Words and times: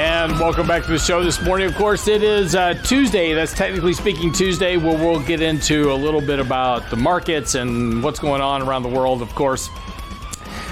And 0.00 0.32
welcome 0.40 0.66
back 0.66 0.84
to 0.84 0.90
the 0.90 0.98
show 0.98 1.22
this 1.22 1.42
morning. 1.42 1.66
Of 1.66 1.74
course, 1.74 2.08
it 2.08 2.22
is 2.22 2.54
uh, 2.54 2.72
Tuesday. 2.72 3.34
That's 3.34 3.52
technically 3.52 3.92
speaking 3.92 4.32
Tuesday, 4.32 4.78
where 4.78 4.96
we'll 4.96 5.20
get 5.20 5.42
into 5.42 5.92
a 5.92 5.94
little 5.94 6.22
bit 6.22 6.38
about 6.38 6.88
the 6.88 6.96
markets 6.96 7.54
and 7.54 8.02
what's 8.02 8.18
going 8.18 8.40
on 8.40 8.62
around 8.62 8.82
the 8.82 8.88
world, 8.88 9.20
of 9.20 9.28
course. 9.34 9.68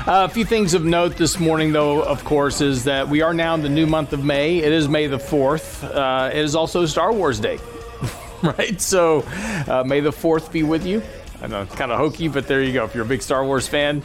Uh, 0.07 0.25
a 0.25 0.29
few 0.31 0.47
things 0.47 0.73
of 0.73 0.87
note 0.87 1.17
this 1.17 1.39
morning, 1.39 1.73
though, 1.73 2.03
of 2.03 2.25
course, 2.25 2.63
is 2.63 2.85
that 2.85 3.07
we 3.07 3.21
are 3.21 3.35
now 3.35 3.53
in 3.53 3.61
the 3.61 3.69
new 3.69 3.87
month 3.87 4.15
of 4.15 4.25
May. 4.25 4.61
It 4.61 4.73
is 4.73 4.89
May 4.89 5.09
the 5.09 5.19
4th. 5.19 5.85
Uh, 5.85 6.31
it 6.31 6.39
is 6.43 6.57
also 6.57 6.87
Star 6.87 7.13
Wars 7.13 7.39
Day, 7.39 7.59
right? 8.43 8.81
So, 8.81 9.25
uh, 9.69 9.85
May 9.87 10.01
the 10.01 10.11
4th 10.11 10.51
be 10.51 10.63
with 10.63 10.87
you. 10.87 11.03
I 11.43 11.49
know 11.49 11.61
it's 11.61 11.75
kind 11.75 11.93
of 11.93 11.99
hokey, 11.99 12.29
but 12.29 12.49
there 12.49 12.63
you 12.63 12.73
go. 12.73 12.87
If 12.87 12.95
you're 12.95 13.05
a 13.05 13.09
big 13.09 13.21
Star 13.21 13.45
Wars 13.45 13.69
fan, 13.69 14.03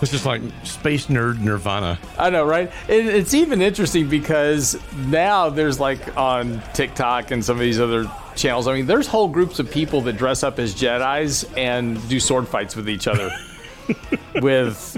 It's 0.00 0.12
just 0.12 0.24
like 0.26 0.42
space 0.62 1.06
nerd 1.06 1.40
nirvana. 1.40 1.98
I 2.18 2.30
know, 2.30 2.44
right? 2.46 2.70
It, 2.88 3.06
it's 3.06 3.34
even 3.34 3.60
interesting 3.60 4.08
because 4.08 4.78
now 5.06 5.50
there's 5.50 5.80
like 5.80 6.16
on 6.16 6.62
TikTok 6.72 7.32
and 7.32 7.44
some 7.44 7.56
of 7.56 7.60
these 7.60 7.80
other 7.80 8.08
channels. 8.36 8.68
I 8.68 8.74
mean, 8.74 8.86
there's 8.86 9.08
whole 9.08 9.26
groups 9.28 9.58
of 9.58 9.70
people 9.70 10.00
that 10.02 10.12
dress 10.16 10.44
up 10.44 10.58
as 10.60 10.74
Jedi's 10.74 11.44
and 11.56 12.06
do 12.08 12.20
sword 12.20 12.46
fights 12.46 12.76
with 12.76 12.88
each 12.88 13.08
other 13.08 13.30
with 14.36 14.96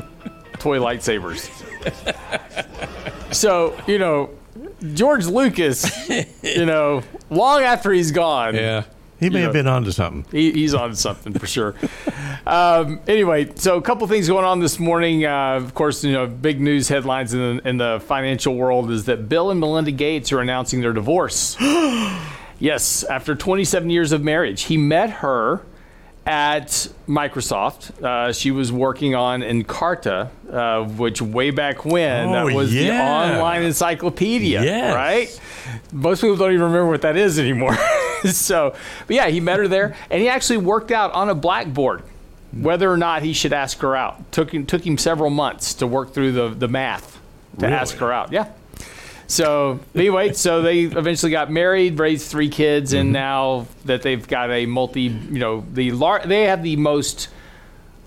toy 0.58 0.78
lightsabers. 0.78 1.48
So 3.34 3.76
you 3.86 3.98
know, 3.98 4.30
George 4.94 5.26
Lucas, 5.26 5.90
you 6.42 6.66
know, 6.66 7.02
long 7.30 7.62
after 7.62 7.90
he's 7.92 8.10
gone, 8.10 8.54
Yeah. 8.54 8.84
He 9.20 9.28
may 9.30 9.38
You 9.40 9.44
have 9.44 9.54
know. 9.54 9.58
been 9.60 9.66
onto 9.68 9.90
something. 9.90 10.24
he, 10.32 10.50
he's 10.52 10.72
on 10.74 10.94
something 10.96 11.32
for 11.34 11.46
sure. 11.46 11.74
Um, 12.46 13.00
anyway, 13.06 13.52
so 13.54 13.76
a 13.76 13.82
couple 13.82 14.06
things 14.08 14.26
going 14.28 14.44
on 14.46 14.60
this 14.60 14.78
morning. 14.78 15.24
Uh, 15.26 15.56
of 15.56 15.74
course, 15.74 16.02
you 16.02 16.12
know, 16.12 16.26
big 16.26 16.60
news 16.60 16.88
headlines 16.88 17.34
in 17.34 17.58
the, 17.58 17.68
in 17.68 17.76
the 17.76 18.02
financial 18.06 18.56
world 18.56 18.90
is 18.90 19.04
that 19.04 19.28
Bill 19.28 19.50
and 19.50 19.60
Melinda 19.60 19.90
Gates 19.92 20.32
are 20.32 20.40
announcing 20.40 20.80
their 20.80 20.94
divorce. 20.94 21.56
yes, 22.58 23.04
after 23.04 23.34
27 23.34 23.90
years 23.90 24.12
of 24.12 24.22
marriage, 24.24 24.62
he 24.62 24.76
met 24.76 25.10
her 25.10 25.60
at 26.26 26.68
Microsoft. 27.08 28.02
Uh, 28.02 28.32
she 28.32 28.50
was 28.50 28.70
working 28.72 29.14
on 29.14 29.40
Encarta, 29.42 30.28
uh, 30.52 30.84
which 30.84 31.20
way 31.22 31.50
back 31.50 31.84
when 31.84 32.28
Oh, 32.28 32.32
that 32.48 32.54
was 32.54 32.70
the 32.72 32.90
online 32.90 33.62
encyclopedia, 33.62 34.62
Yes. 34.62 34.94
right? 34.94 35.40
Most 35.92 36.20
people 36.20 36.36
don't 36.36 36.50
even 36.52 36.64
remember 36.64 36.88
what 36.88 37.02
that 37.02 37.16
is 37.16 37.38
anymore. 37.38 37.76
so, 38.32 38.74
but 39.06 39.16
yeah, 39.16 39.28
he 39.28 39.40
met 39.40 39.58
her 39.58 39.68
there, 39.68 39.96
and 40.10 40.20
he 40.20 40.28
actually 40.28 40.58
worked 40.58 40.90
out 40.90 41.12
on 41.12 41.28
a 41.28 41.34
blackboard 41.34 42.02
whether 42.52 42.90
or 42.90 42.96
not 42.96 43.22
he 43.22 43.32
should 43.32 43.52
ask 43.52 43.78
her 43.78 43.94
out. 43.94 44.32
Took 44.32 44.52
him 44.52 44.66
took 44.66 44.86
him 44.86 44.98
several 44.98 45.30
months 45.30 45.74
to 45.74 45.86
work 45.86 46.12
through 46.12 46.32
the 46.32 46.48
the 46.48 46.68
math 46.68 47.20
to 47.58 47.66
Really? 47.66 47.74
ask 47.74 47.96
her 47.98 48.12
out. 48.12 48.32
Yeah. 48.32 48.48
So 49.26 49.78
anyway, 49.94 50.32
so 50.32 50.60
they 50.60 50.80
eventually 50.80 51.30
got 51.30 51.52
married, 51.52 52.00
raised 52.00 52.28
three 52.28 52.48
kids, 52.48 52.92
and 52.92 53.06
mm-hmm. 53.06 53.12
now 53.12 53.66
that 53.84 54.02
they've 54.02 54.26
got 54.26 54.50
a 54.50 54.66
multi, 54.66 55.02
you 55.02 55.38
know, 55.38 55.64
the 55.72 55.92
lar- 55.92 56.26
they 56.26 56.44
have 56.44 56.64
the 56.64 56.74
most 56.74 57.28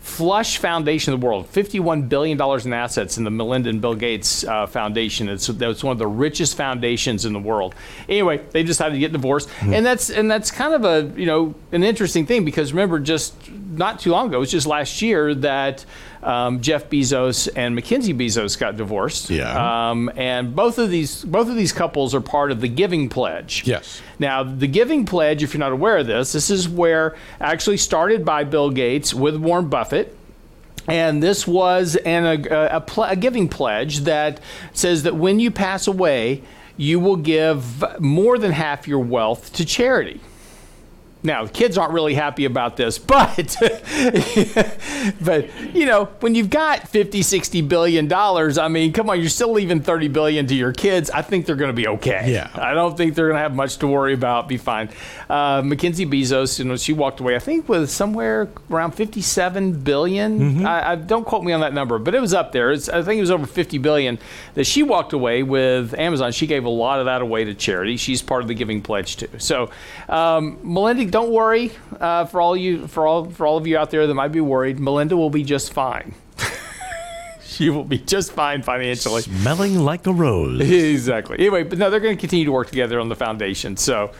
flush 0.03 0.57
foundation 0.57 1.13
in 1.13 1.19
the 1.19 1.25
world, 1.25 1.49
$51 1.53 2.09
billion 2.09 2.39
in 2.39 2.73
assets 2.73 3.17
in 3.17 3.23
the 3.23 3.31
Melinda 3.31 3.69
and 3.69 3.79
Bill 3.79 3.95
Gates 3.95 4.43
uh, 4.43 4.67
Foundation. 4.67 5.29
It's, 5.29 5.47
that's 5.47 5.81
one 5.81 5.93
of 5.93 5.97
the 5.97 6.07
richest 6.07 6.57
foundations 6.57 7.23
in 7.23 7.31
the 7.31 7.39
world. 7.39 7.73
Anyway, 8.09 8.41
they 8.51 8.63
decided 8.63 8.95
to 8.95 8.99
get 8.99 9.13
divorced. 9.13 9.49
And 9.61 9.85
that's 9.85 10.09
and 10.09 10.29
that's 10.29 10.51
kind 10.51 10.73
of 10.73 10.83
a, 10.83 11.17
you 11.17 11.25
know, 11.25 11.55
an 11.71 11.85
interesting 11.85 12.25
thing 12.25 12.43
because 12.43 12.73
remember 12.73 12.99
just 12.99 13.33
not 13.49 14.01
too 14.01 14.11
long 14.11 14.27
ago, 14.27 14.37
it 14.37 14.39
was 14.41 14.51
just 14.51 14.67
last 14.67 15.01
year 15.01 15.33
that 15.35 15.85
um, 16.23 16.61
Jeff 16.61 16.89
Bezos 16.89 17.49
and 17.55 17.75
Mackenzie 17.75 18.13
Bezos 18.13 18.57
got 18.57 18.77
divorced. 18.77 19.29
Yeah. 19.29 19.89
Um, 19.89 20.11
and 20.15 20.55
both 20.55 20.77
of 20.77 20.89
these 20.89 21.23
both 21.23 21.49
of 21.49 21.55
these 21.55 21.73
couples 21.73 22.15
are 22.15 22.21
part 22.21 22.51
of 22.51 22.61
the 22.61 22.67
Giving 22.67 23.09
Pledge. 23.09 23.67
Yes. 23.67 24.01
Now, 24.19 24.43
the 24.43 24.67
Giving 24.67 25.05
Pledge, 25.05 25.43
if 25.43 25.53
you're 25.53 25.59
not 25.59 25.71
aware 25.71 25.97
of 25.97 26.07
this, 26.07 26.31
this 26.31 26.49
is 26.49 26.67
where 26.69 27.15
actually 27.39 27.77
started 27.77 28.23
by 28.25 28.43
Bill 28.43 28.69
Gates 28.69 29.13
with 29.13 29.35
Warren 29.35 29.69
Buffett. 29.69 30.17
And 30.87 31.23
this 31.23 31.47
was 31.47 31.95
an, 31.95 32.25
a, 32.25 32.67
a, 32.77 32.81
pl- 32.81 33.05
a 33.05 33.15
giving 33.15 33.47
pledge 33.47 33.99
that 33.99 34.41
says 34.73 35.03
that 35.03 35.15
when 35.15 35.39
you 35.39 35.49
pass 35.49 35.87
away, 35.87 36.43
you 36.75 36.99
will 36.99 37.15
give 37.15 37.83
more 38.01 38.37
than 38.37 38.51
half 38.51 38.85
your 38.85 38.99
wealth 38.99 39.53
to 39.53 39.65
charity. 39.65 40.19
Now, 41.23 41.45
the 41.45 41.51
kids 41.51 41.77
aren't 41.77 41.93
really 41.93 42.13
happy 42.13 42.45
about 42.45 42.75
this, 42.75 42.99
but 42.99 43.55
but 45.21 45.49
you 45.73 45.85
know, 45.85 46.05
when 46.19 46.35
you've 46.35 46.49
got 46.49 46.87
50, 46.87 47.21
60 47.21 47.61
billion 47.61 48.07
dollars, 48.07 48.57
I 48.57 48.67
mean, 48.67 48.91
come 48.91 49.09
on, 49.09 49.19
you're 49.19 49.29
still 49.29 49.53
leaving 49.53 49.81
30 49.81 50.09
billion 50.09 50.47
to 50.47 50.55
your 50.55 50.73
kids. 50.73 51.09
I 51.09 51.21
think 51.21 51.45
they're 51.45 51.55
going 51.55 51.69
to 51.69 51.75
be 51.75 51.87
okay. 51.87 52.31
Yeah. 52.31 52.49
I 52.55 52.73
don't 52.73 52.97
think 52.97 53.15
they're 53.15 53.27
going 53.27 53.37
to 53.37 53.41
have 53.41 53.55
much 53.55 53.77
to 53.77 53.87
worry 53.87 54.13
about, 54.13 54.47
be 54.49 54.57
fine. 54.57 54.89
Uh, 55.29 55.61
Mackenzie 55.63 56.05
Bezos, 56.05 56.59
you 56.59 56.65
know, 56.65 56.75
she 56.75 56.91
walked 56.93 57.19
away, 57.19 57.35
I 57.35 57.39
think 57.39 57.69
with 57.69 57.89
somewhere 57.89 58.49
around 58.69 58.91
57 58.91 59.81
billion. 59.81 60.65
I, 60.65 60.91
I 60.91 60.95
don't 60.95 61.25
quote 61.25 61.43
me 61.43 61.53
on 61.53 61.61
that 61.61 61.73
number, 61.73 61.99
but 61.99 62.13
it 62.13 62.19
was 62.21 62.33
up 62.33 62.51
there. 62.51 62.71
It's, 62.71 62.89
I 62.89 63.01
think 63.01 63.17
it 63.17 63.21
was 63.21 63.31
over 63.31 63.45
50 63.45 63.77
billion 63.77 64.19
that 64.55 64.65
she 64.65 64.83
walked 64.83 65.13
away 65.13 65.43
with 65.43 65.93
Amazon. 65.93 66.31
She 66.31 66.47
gave 66.47 66.65
a 66.65 66.69
lot 66.69 66.99
of 66.99 67.05
that 67.05 67.21
away 67.21 67.45
to 67.45 67.53
charity. 67.53 67.97
She's 67.97 68.21
part 68.21 68.41
of 68.41 68.47
the 68.47 68.53
Giving 68.53 68.81
Pledge 68.81 69.17
too. 69.17 69.29
So, 69.37 69.71
um, 70.09 70.59
Melinda, 70.63 71.05
don't 71.13 71.29
worry 71.31 71.71
uh, 71.99 72.25
for 72.25 72.41
all 72.41 72.57
you 72.57 72.87
for 72.87 73.05
all 73.05 73.29
for 73.29 73.45
all 73.45 73.55
of 73.55 73.67
you 73.67 73.77
out 73.77 73.91
there 73.91 74.07
that 74.07 74.13
might 74.15 74.31
be 74.31 74.41
worried. 74.41 74.79
Melinda 74.79 75.15
will 75.15 75.29
be 75.29 75.43
just 75.43 75.71
fine. 75.71 76.15
she 77.43 77.69
will 77.69 77.83
be 77.83 77.99
just 77.99 78.31
fine 78.31 78.63
financially. 78.63 79.21
Smelling 79.21 79.79
like 79.79 80.07
a 80.07 80.11
rose. 80.11 80.59
Exactly. 80.71 81.37
Anyway, 81.37 81.61
but 81.63 81.77
no, 81.77 81.91
they're 81.91 81.99
going 81.99 82.17
to 82.17 82.19
continue 82.19 82.45
to 82.45 82.51
work 82.51 82.67
together 82.67 82.99
on 82.99 83.09
the 83.09 83.15
foundation. 83.15 83.77
So, 83.77 84.11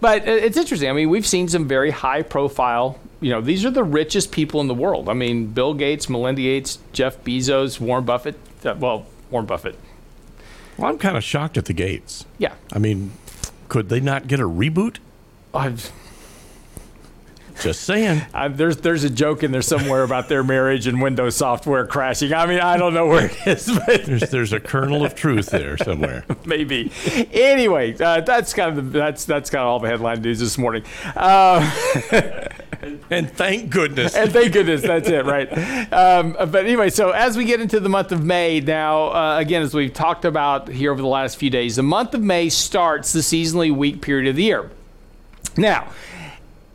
but 0.00 0.26
it's 0.26 0.56
interesting. 0.56 0.88
I 0.88 0.94
mean, 0.94 1.10
we've 1.10 1.26
seen 1.26 1.48
some 1.48 1.68
very 1.68 1.90
high 1.90 2.22
profile. 2.22 2.98
You 3.20 3.30
know, 3.30 3.42
these 3.42 3.66
are 3.66 3.70
the 3.70 3.84
richest 3.84 4.32
people 4.32 4.62
in 4.62 4.68
the 4.68 4.74
world. 4.74 5.10
I 5.10 5.12
mean, 5.12 5.48
Bill 5.48 5.74
Gates, 5.74 6.08
Melinda 6.08 6.40
Gates, 6.40 6.78
Jeff 6.94 7.22
Bezos, 7.24 7.78
Warren 7.78 8.06
Buffett. 8.06 8.36
Uh, 8.64 8.74
well, 8.78 9.04
Warren 9.30 9.46
Buffett. 9.46 9.76
Well, 10.78 10.90
I'm 10.90 10.98
kind 10.98 11.18
of 11.18 11.22
shocked 11.24 11.58
at 11.58 11.66
the 11.66 11.74
Gates. 11.74 12.24
Yeah. 12.38 12.54
I 12.72 12.78
mean, 12.78 13.12
could 13.68 13.90
they 13.90 14.00
not 14.00 14.28
get 14.28 14.40
a 14.40 14.48
reboot? 14.48 14.96
I've, 15.52 15.92
Just 17.60 17.82
saying. 17.82 18.22
I, 18.34 18.48
there's 18.48 18.78
there's 18.78 19.04
a 19.04 19.10
joke 19.10 19.42
in 19.42 19.50
there 19.52 19.62
somewhere 19.62 20.02
about 20.04 20.28
their 20.28 20.42
marriage 20.44 20.86
and 20.86 21.00
Windows 21.02 21.36
software 21.36 21.86
crashing. 21.86 22.32
I 22.32 22.46
mean, 22.46 22.60
I 22.60 22.76
don't 22.76 22.94
know 22.94 23.06
where 23.06 23.26
it 23.26 23.36
is, 23.46 23.66
but 23.86 24.04
There's 24.04 24.30
there's 24.30 24.52
a 24.52 24.60
kernel 24.60 25.04
of 25.04 25.14
truth 25.14 25.46
there 25.50 25.76
somewhere. 25.76 26.24
maybe. 26.44 26.90
Anyway, 27.32 27.96
uh, 28.00 28.20
that's 28.20 28.52
kind 28.54 28.78
of 28.78 28.92
the, 28.92 28.98
that's 28.98 29.24
that's 29.24 29.50
kind 29.50 29.62
of 29.62 29.68
all 29.68 29.80
the 29.80 29.88
headline 29.88 30.22
news 30.22 30.38
this 30.40 30.56
morning. 30.58 30.82
Uh, 31.16 31.68
And 33.10 33.28
thank 33.30 33.70
goodness. 33.70 34.14
and 34.14 34.30
thank 34.32 34.52
goodness 34.52 34.82
that's 34.82 35.08
it, 35.08 35.24
right? 35.24 35.48
Um, 35.92 36.32
but 36.38 36.64
anyway, 36.64 36.90
so 36.90 37.10
as 37.10 37.36
we 37.36 37.44
get 37.44 37.60
into 37.60 37.80
the 37.80 37.88
month 37.88 38.12
of 38.12 38.22
May 38.24 38.60
now, 38.60 39.08
uh, 39.08 39.38
again, 39.38 39.62
as 39.62 39.74
we've 39.74 39.92
talked 39.92 40.24
about 40.24 40.68
here 40.68 40.92
over 40.92 41.00
the 41.02 41.08
last 41.08 41.38
few 41.38 41.50
days, 41.50 41.74
the 41.76 41.82
month 41.82 42.14
of 42.14 42.22
May 42.22 42.48
starts 42.48 43.12
the 43.12 43.18
seasonally 43.20 43.74
weak 43.74 44.00
period 44.00 44.28
of 44.28 44.36
the 44.36 44.44
year. 44.44 44.70
Now, 45.56 45.88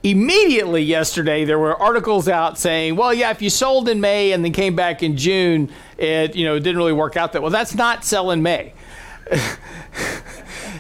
immediately 0.03 0.83
yesterday 0.83 1.45
there 1.45 1.57
were 1.57 1.75
articles 1.81 2.27
out 2.27 2.59
saying, 2.59 2.95
well, 2.95 3.13
yeah, 3.13 3.31
if 3.31 3.41
you 3.41 3.49
sold 3.49 3.87
in 3.89 4.01
May 4.01 4.33
and 4.33 4.43
then 4.43 4.51
came 4.51 4.75
back 4.75 5.01
in 5.01 5.17
June, 5.17 5.69
it 5.97 6.35
you 6.35 6.45
know 6.45 6.59
didn't 6.59 6.77
really 6.77 6.93
work 6.93 7.17
out 7.17 7.33
that 7.33 7.41
well. 7.41 7.51
That's 7.51 7.73
not 7.73 8.03
sell 8.03 8.31
in 8.31 8.43
May. 8.43 8.73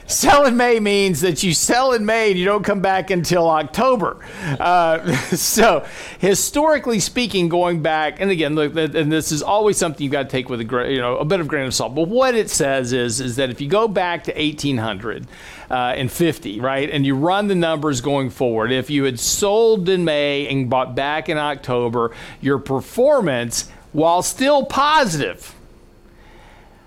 Sell 0.05 0.45
in 0.45 0.57
May 0.57 0.79
means 0.79 1.21
that 1.21 1.43
you 1.43 1.53
sell 1.53 1.93
in 1.93 2.05
May 2.05 2.31
and 2.31 2.39
you 2.39 2.45
don't 2.45 2.63
come 2.63 2.81
back 2.81 3.09
until 3.09 3.49
October. 3.49 4.17
Uh, 4.59 5.15
so, 5.35 5.85
historically 6.19 6.99
speaking, 6.99 7.47
going 7.47 7.81
back, 7.81 8.19
and 8.19 8.29
again, 8.29 8.55
look, 8.55 8.75
and 8.75 9.11
this 9.11 9.31
is 9.31 9.41
always 9.41 9.77
something 9.77 10.03
you've 10.03 10.11
got 10.11 10.23
to 10.23 10.29
take 10.29 10.49
with 10.49 10.59
a 10.59 10.91
you 10.91 10.99
know 10.99 11.17
a 11.17 11.25
bit 11.25 11.39
of 11.39 11.47
grain 11.47 11.65
of 11.65 11.73
salt. 11.73 11.95
But 11.95 12.09
what 12.09 12.35
it 12.35 12.49
says 12.49 12.91
is 12.91 13.21
is 13.21 13.37
that 13.37 13.49
if 13.49 13.61
you 13.61 13.69
go 13.69 13.87
back 13.87 14.25
to 14.25 14.33
1800 14.33 15.25
uh, 15.69 15.73
and 15.73 16.11
50, 16.11 16.59
right, 16.59 16.89
and 16.89 17.05
you 17.05 17.15
run 17.15 17.47
the 17.47 17.55
numbers 17.55 18.01
going 18.01 18.29
forward, 18.29 18.71
if 18.71 18.89
you 18.89 19.05
had 19.05 19.19
sold 19.19 19.87
in 19.87 20.03
May 20.03 20.47
and 20.47 20.69
bought 20.69 20.95
back 20.95 21.29
in 21.29 21.37
October, 21.37 22.11
your 22.41 22.59
performance, 22.59 23.69
while 23.93 24.21
still 24.21 24.65
positive, 24.65 25.55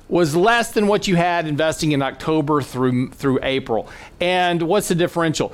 was 0.08 0.36
less 0.36 0.72
than 0.72 0.86
what 0.86 1.08
you 1.08 1.16
had 1.16 1.46
investing 1.46 1.92
in 1.92 2.02
October 2.02 2.62
through 2.62 3.10
through 3.10 3.40
April. 3.42 3.88
And 4.20 4.62
what's 4.62 4.88
the 4.88 4.94
differential? 4.94 5.52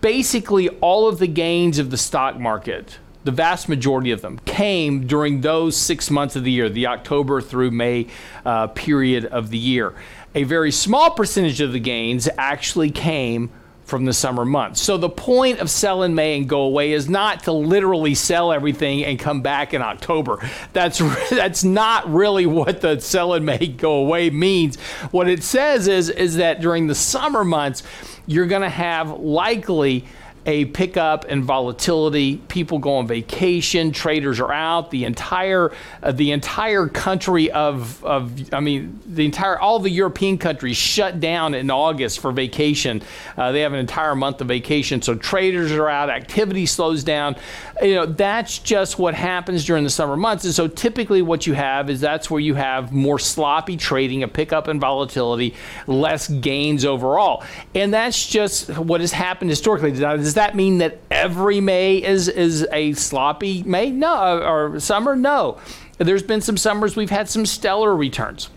basically 0.00 0.68
all 0.80 1.08
of 1.08 1.18
the 1.18 1.26
gains 1.26 1.78
of 1.78 1.90
the 1.90 1.96
stock 1.96 2.38
market 2.38 2.98
the 3.24 3.30
vast 3.30 3.68
majority 3.68 4.10
of 4.10 4.20
them 4.20 4.38
came 4.46 5.06
during 5.06 5.42
those 5.42 5.76
six 5.76 6.10
months 6.10 6.34
of 6.34 6.42
the 6.42 6.50
year, 6.50 6.68
the 6.68 6.88
October 6.88 7.40
through 7.40 7.70
May 7.70 8.08
uh, 8.44 8.66
period 8.66 9.26
of 9.26 9.50
the 9.50 9.58
year. 9.58 9.94
A 10.34 10.42
very 10.42 10.72
small 10.72 11.12
percentage 11.12 11.60
of 11.60 11.72
the 11.72 11.78
gains 11.78 12.28
actually 12.36 12.90
came 12.90 13.50
from 13.92 14.06
the 14.06 14.12
summer 14.14 14.46
months. 14.46 14.80
So 14.80 14.96
the 14.96 15.10
point 15.10 15.58
of 15.58 15.68
sell 15.68 16.02
in 16.02 16.14
May 16.14 16.38
and 16.38 16.48
go 16.48 16.62
away 16.62 16.92
is 16.92 17.10
not 17.10 17.42
to 17.42 17.52
literally 17.52 18.14
sell 18.14 18.50
everything 18.50 19.04
and 19.04 19.18
come 19.18 19.42
back 19.42 19.74
in 19.74 19.82
October. 19.82 20.38
That's 20.72 20.96
that's 21.30 21.62
not 21.62 22.10
really 22.10 22.46
what 22.46 22.80
the 22.80 23.00
sell 23.00 23.34
in 23.34 23.44
May 23.44 23.66
go 23.66 23.96
away 23.96 24.30
means. 24.30 24.80
What 25.10 25.28
it 25.28 25.42
says 25.42 25.88
is 25.88 26.08
is 26.08 26.36
that 26.36 26.62
during 26.62 26.86
the 26.86 26.94
summer 26.94 27.44
months 27.44 27.82
you're 28.26 28.46
going 28.46 28.62
to 28.62 28.70
have 28.70 29.10
likely 29.10 30.06
a 30.46 30.64
pickup 30.66 31.26
in 31.26 31.42
volatility. 31.44 32.36
People 32.48 32.78
go 32.78 32.96
on 32.96 33.06
vacation. 33.06 33.92
Traders 33.92 34.40
are 34.40 34.52
out. 34.52 34.90
The 34.90 35.04
entire 35.04 35.72
uh, 36.02 36.12
the 36.12 36.32
entire 36.32 36.88
country 36.88 37.50
of 37.50 38.04
of 38.04 38.52
I 38.52 38.60
mean 38.60 39.00
the 39.06 39.24
entire 39.24 39.58
all 39.58 39.78
the 39.78 39.90
European 39.90 40.38
countries 40.38 40.76
shut 40.76 41.20
down 41.20 41.54
in 41.54 41.70
August 41.70 42.18
for 42.20 42.32
vacation. 42.32 43.02
Uh, 43.36 43.52
they 43.52 43.60
have 43.60 43.72
an 43.72 43.78
entire 43.78 44.16
month 44.16 44.40
of 44.40 44.48
vacation, 44.48 45.00
so 45.00 45.14
traders 45.14 45.70
are 45.72 45.88
out. 45.88 46.10
Activity 46.10 46.66
slows 46.66 47.04
down. 47.04 47.36
You 47.80 47.94
know 47.94 48.06
that's 48.06 48.58
just 48.58 48.98
what 48.98 49.14
happens 49.14 49.64
during 49.64 49.84
the 49.84 49.90
summer 49.90 50.16
months. 50.16 50.44
And 50.44 50.54
so 50.54 50.66
typically 50.66 51.22
what 51.22 51.46
you 51.46 51.54
have 51.54 51.88
is 51.88 52.00
that's 52.00 52.30
where 52.30 52.40
you 52.40 52.54
have 52.54 52.92
more 52.92 53.18
sloppy 53.18 53.76
trading, 53.76 54.24
a 54.24 54.28
pickup 54.28 54.66
in 54.66 54.80
volatility, 54.80 55.54
less 55.86 56.28
gains 56.28 56.84
overall, 56.84 57.44
and 57.76 57.94
that's 57.94 58.26
just 58.26 58.76
what 58.76 59.00
has 59.00 59.12
happened 59.12 59.50
historically. 59.50 59.92
Does 60.32 60.36
that 60.36 60.56
mean 60.56 60.78
that 60.78 60.98
every 61.10 61.60
May 61.60 62.02
is 62.02 62.26
is 62.26 62.66
a 62.72 62.94
sloppy 62.94 63.62
May? 63.64 63.90
No, 63.90 64.14
uh, 64.14 64.50
or 64.50 64.80
summer? 64.80 65.14
No. 65.14 65.58
There's 65.98 66.22
been 66.22 66.40
some 66.40 66.56
summers 66.56 66.96
we've 66.96 67.10
had 67.10 67.28
some 67.28 67.44
stellar 67.44 67.94
returns, 67.94 68.48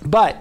but 0.00 0.40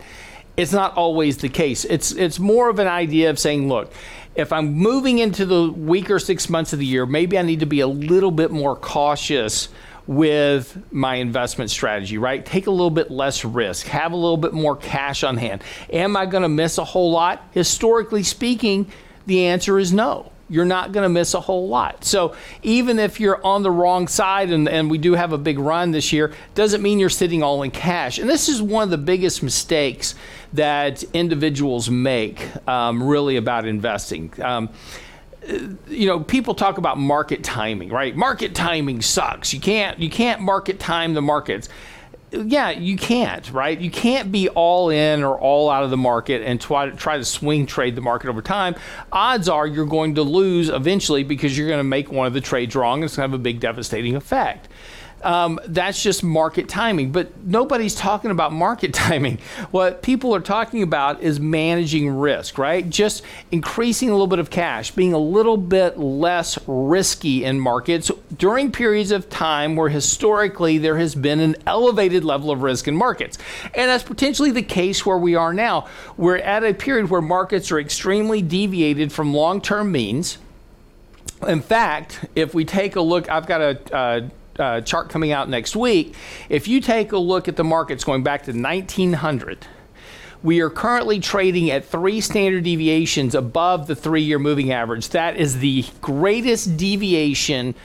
it's 0.55 0.71
not 0.71 0.95
always 0.95 1.37
the 1.37 1.49
case. 1.49 1.83
It's 1.85 2.11
it's 2.11 2.37
more 2.37 2.69
of 2.69 2.77
an 2.77 2.85
idea 2.85 3.31
of 3.31 3.39
saying, 3.39 3.69
look, 3.69 3.91
if 4.35 4.53
I'm 4.53 4.73
moving 4.73 5.17
into 5.17 5.47
the 5.47 5.71
weaker 5.71 6.19
six 6.19 6.47
months 6.47 6.73
of 6.73 6.77
the 6.77 6.85
year, 6.85 7.07
maybe 7.07 7.39
I 7.39 7.41
need 7.41 7.61
to 7.61 7.65
be 7.65 7.79
a 7.79 7.87
little 7.87 8.29
bit 8.29 8.51
more 8.51 8.75
cautious 8.75 9.67
with 10.05 10.77
my 10.93 11.15
investment 11.15 11.71
strategy, 11.71 12.19
right? 12.19 12.45
Take 12.45 12.67
a 12.67 12.71
little 12.71 12.91
bit 12.91 13.09
less 13.09 13.43
risk, 13.43 13.87
have 13.87 14.11
a 14.11 14.15
little 14.15 14.37
bit 14.37 14.53
more 14.53 14.75
cash 14.75 15.23
on 15.23 15.37
hand. 15.37 15.63
Am 15.91 16.15
I 16.15 16.27
going 16.27 16.43
to 16.43 16.49
miss 16.49 16.77
a 16.77 16.85
whole 16.85 17.09
lot? 17.09 17.47
Historically 17.49 18.21
speaking, 18.21 18.91
the 19.25 19.47
answer 19.47 19.79
is 19.79 19.91
no 19.91 20.30
you're 20.51 20.65
not 20.65 20.91
going 20.91 21.03
to 21.03 21.09
miss 21.09 21.33
a 21.33 21.39
whole 21.39 21.69
lot. 21.69 22.03
So 22.03 22.35
even 22.61 22.99
if 22.99 23.21
you're 23.21 23.43
on 23.45 23.63
the 23.63 23.71
wrong 23.71 24.09
side, 24.09 24.51
and, 24.51 24.67
and 24.67 24.91
we 24.91 24.97
do 24.97 25.13
have 25.13 25.31
a 25.31 25.37
big 25.37 25.57
run 25.57 25.91
this 25.91 26.11
year, 26.11 26.33
doesn't 26.55 26.81
mean 26.81 26.99
you're 26.99 27.09
sitting 27.09 27.41
all 27.41 27.63
in 27.63 27.71
cash. 27.71 28.19
And 28.19 28.29
this 28.29 28.49
is 28.49 28.61
one 28.61 28.83
of 28.83 28.89
the 28.89 28.97
biggest 28.97 29.41
mistakes 29.41 30.13
that 30.51 31.03
individuals 31.13 31.89
make 31.89 32.45
um, 32.67 33.01
really 33.01 33.37
about 33.37 33.65
investing. 33.65 34.33
Um, 34.41 34.69
you 35.87 36.05
know 36.05 36.19
people 36.19 36.53
talk 36.53 36.77
about 36.77 36.99
market 36.99 37.43
timing 37.43 37.89
right 37.89 38.15
market 38.15 38.53
timing 38.53 39.01
sucks 39.01 39.51
you 39.51 39.59
can't 39.59 39.97
you 39.97 40.07
can't 40.07 40.39
market 40.39 40.79
time 40.79 41.15
the 41.15 41.21
markets 41.21 41.67
yeah, 42.31 42.69
you 42.69 42.97
can't, 42.97 43.51
right? 43.51 43.79
You 43.79 43.91
can't 43.91 44.31
be 44.31 44.47
all 44.49 44.89
in 44.89 45.23
or 45.23 45.37
all 45.37 45.69
out 45.69 45.83
of 45.83 45.89
the 45.89 45.97
market 45.97 46.41
and 46.41 46.61
try 46.61 46.89
to 46.89 46.95
try 46.95 47.17
to 47.17 47.25
swing 47.25 47.65
trade 47.65 47.95
the 47.95 48.01
market 48.01 48.29
over 48.29 48.41
time. 48.41 48.75
Odds 49.11 49.49
are 49.49 49.67
you're 49.67 49.85
going 49.85 50.15
to 50.15 50.23
lose 50.23 50.69
eventually 50.69 51.23
because 51.23 51.57
you're 51.57 51.67
going 51.67 51.79
to 51.79 51.83
make 51.83 52.11
one 52.11 52.27
of 52.27 52.33
the 52.33 52.41
trades 52.41 52.75
wrong. 52.75 52.99
And 52.99 53.05
it's 53.05 53.17
going 53.17 53.27
to 53.27 53.31
have 53.31 53.39
a 53.39 53.43
big 53.43 53.59
devastating 53.59 54.15
effect. 54.15 54.69
Um, 55.23 55.59
that's 55.67 56.01
just 56.01 56.23
market 56.23 56.67
timing. 56.67 57.11
But 57.11 57.43
nobody's 57.43 57.95
talking 57.95 58.31
about 58.31 58.51
market 58.51 58.93
timing. 58.93 59.39
What 59.71 60.01
people 60.01 60.33
are 60.35 60.39
talking 60.39 60.83
about 60.83 61.21
is 61.21 61.39
managing 61.39 62.09
risk, 62.09 62.57
right? 62.57 62.89
Just 62.89 63.23
increasing 63.51 64.09
a 64.09 64.13
little 64.13 64.27
bit 64.27 64.39
of 64.39 64.49
cash, 64.49 64.91
being 64.91 65.13
a 65.13 65.19
little 65.19 65.57
bit 65.57 65.97
less 65.97 66.57
risky 66.67 67.43
in 67.43 67.59
markets 67.59 68.11
during 68.37 68.71
periods 68.71 69.11
of 69.11 69.29
time 69.29 69.75
where 69.75 69.89
historically 69.89 70.77
there 70.77 70.97
has 70.97 71.15
been 71.15 71.39
an 71.39 71.55
elevated 71.67 72.23
level 72.23 72.51
of 72.51 72.63
risk 72.63 72.87
in 72.87 72.95
markets. 72.95 73.37
And 73.73 73.89
that's 73.89 74.03
potentially 74.03 74.51
the 74.51 74.63
case 74.63 75.05
where 75.05 75.17
we 75.17 75.35
are 75.35 75.53
now. 75.53 75.87
We're 76.17 76.37
at 76.37 76.63
a 76.63 76.73
period 76.73 77.09
where 77.09 77.21
markets 77.21 77.71
are 77.71 77.79
extremely 77.79 78.41
deviated 78.41 79.11
from 79.11 79.33
long 79.33 79.61
term 79.61 79.91
means. 79.91 80.37
In 81.47 81.61
fact, 81.61 82.25
if 82.35 82.53
we 82.53 82.65
take 82.65 82.95
a 82.95 83.01
look, 83.01 83.29
I've 83.29 83.47
got 83.47 83.61
a 83.61 83.95
uh, 83.95 84.29
uh, 84.59 84.81
chart 84.81 85.09
coming 85.09 85.31
out 85.31 85.49
next 85.49 85.75
week, 85.75 86.15
if 86.49 86.67
you 86.67 86.81
take 86.81 87.11
a 87.11 87.17
look 87.17 87.47
at 87.47 87.55
the 87.55 87.63
markets 87.63 88.03
going 88.03 88.23
back 88.23 88.43
to 88.43 88.51
1900, 88.51 89.67
we 90.43 90.59
are 90.59 90.69
currently 90.69 91.19
trading 91.19 91.69
at 91.69 91.85
three 91.85 92.19
standard 92.19 92.63
deviations 92.63 93.35
above 93.35 93.87
the 93.87 93.95
three 93.95 94.23
year 94.23 94.39
moving 94.39 94.71
average. 94.71 95.09
That 95.09 95.37
is 95.37 95.59
the 95.59 95.85
greatest 96.01 96.77
deviation 96.77 97.75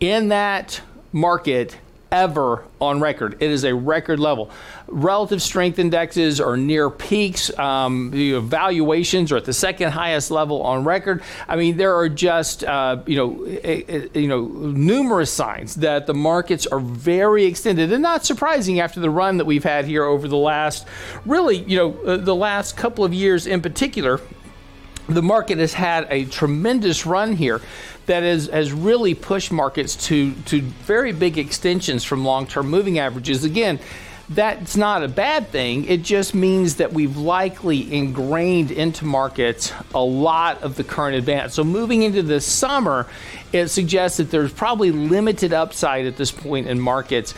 in 0.00 0.28
that 0.28 0.80
market 1.12 1.78
ever 2.12 2.64
on 2.80 3.00
record. 3.00 3.36
It 3.40 3.50
is 3.50 3.64
a 3.64 3.74
record 3.74 4.18
level. 4.18 4.50
Relative 4.88 5.40
strength 5.40 5.78
indexes 5.78 6.40
are 6.40 6.56
near 6.56 6.90
peaks. 6.90 7.56
Um, 7.58 8.10
the 8.10 8.40
valuations 8.40 9.30
are 9.32 9.36
at 9.36 9.44
the 9.44 9.52
second 9.52 9.90
highest 9.90 10.30
level 10.30 10.62
on 10.62 10.84
record. 10.84 11.22
I 11.48 11.56
mean, 11.56 11.76
there 11.76 11.96
are 11.96 12.08
just 12.08 12.64
uh, 12.64 13.02
you 13.06 13.16
know 13.16 13.46
a, 13.46 13.84
a, 13.88 14.20
you 14.20 14.28
know 14.28 14.46
numerous 14.46 15.32
signs 15.32 15.76
that 15.76 16.06
the 16.06 16.14
markets 16.14 16.66
are 16.66 16.80
very 16.80 17.44
extended, 17.44 17.92
and 17.92 18.02
not 18.02 18.24
surprising 18.24 18.80
after 18.80 19.00
the 19.00 19.10
run 19.10 19.36
that 19.36 19.44
we've 19.44 19.64
had 19.64 19.84
here 19.84 20.04
over 20.04 20.26
the 20.28 20.36
last 20.36 20.86
really 21.26 21.58
you 21.58 21.76
know 21.76 21.96
uh, 22.04 22.16
the 22.16 22.34
last 22.34 22.76
couple 22.76 23.04
of 23.04 23.14
years 23.14 23.46
in 23.46 23.60
particular 23.60 24.20
the 25.08 25.22
market 25.22 25.58
has 25.58 25.72
had 25.72 26.06
a 26.10 26.24
tremendous 26.26 27.04
run 27.04 27.34
here 27.34 27.60
that 28.10 28.24
is, 28.24 28.48
has 28.48 28.72
really 28.72 29.14
pushed 29.14 29.52
markets 29.52 29.94
to, 30.08 30.32
to 30.46 30.60
very 30.60 31.12
big 31.12 31.38
extensions 31.38 32.02
from 32.02 32.24
long 32.24 32.44
term 32.46 32.68
moving 32.68 32.98
averages. 32.98 33.44
Again, 33.44 33.78
that's 34.28 34.76
not 34.76 35.04
a 35.04 35.08
bad 35.08 35.48
thing. 35.48 35.84
It 35.86 36.02
just 36.02 36.34
means 36.34 36.76
that 36.76 36.92
we've 36.92 37.16
likely 37.16 37.92
ingrained 37.92 38.72
into 38.72 39.04
markets 39.04 39.72
a 39.94 40.02
lot 40.02 40.62
of 40.62 40.74
the 40.76 40.84
current 40.84 41.16
advance. 41.16 41.54
So 41.54 41.62
moving 41.62 42.02
into 42.02 42.22
the 42.22 42.40
summer, 42.40 43.08
it 43.52 43.68
suggests 43.68 44.18
that 44.18 44.30
there's 44.30 44.52
probably 44.52 44.90
limited 44.90 45.52
upside 45.52 46.06
at 46.06 46.16
this 46.16 46.32
point 46.32 46.66
in 46.66 46.80
markets 46.80 47.34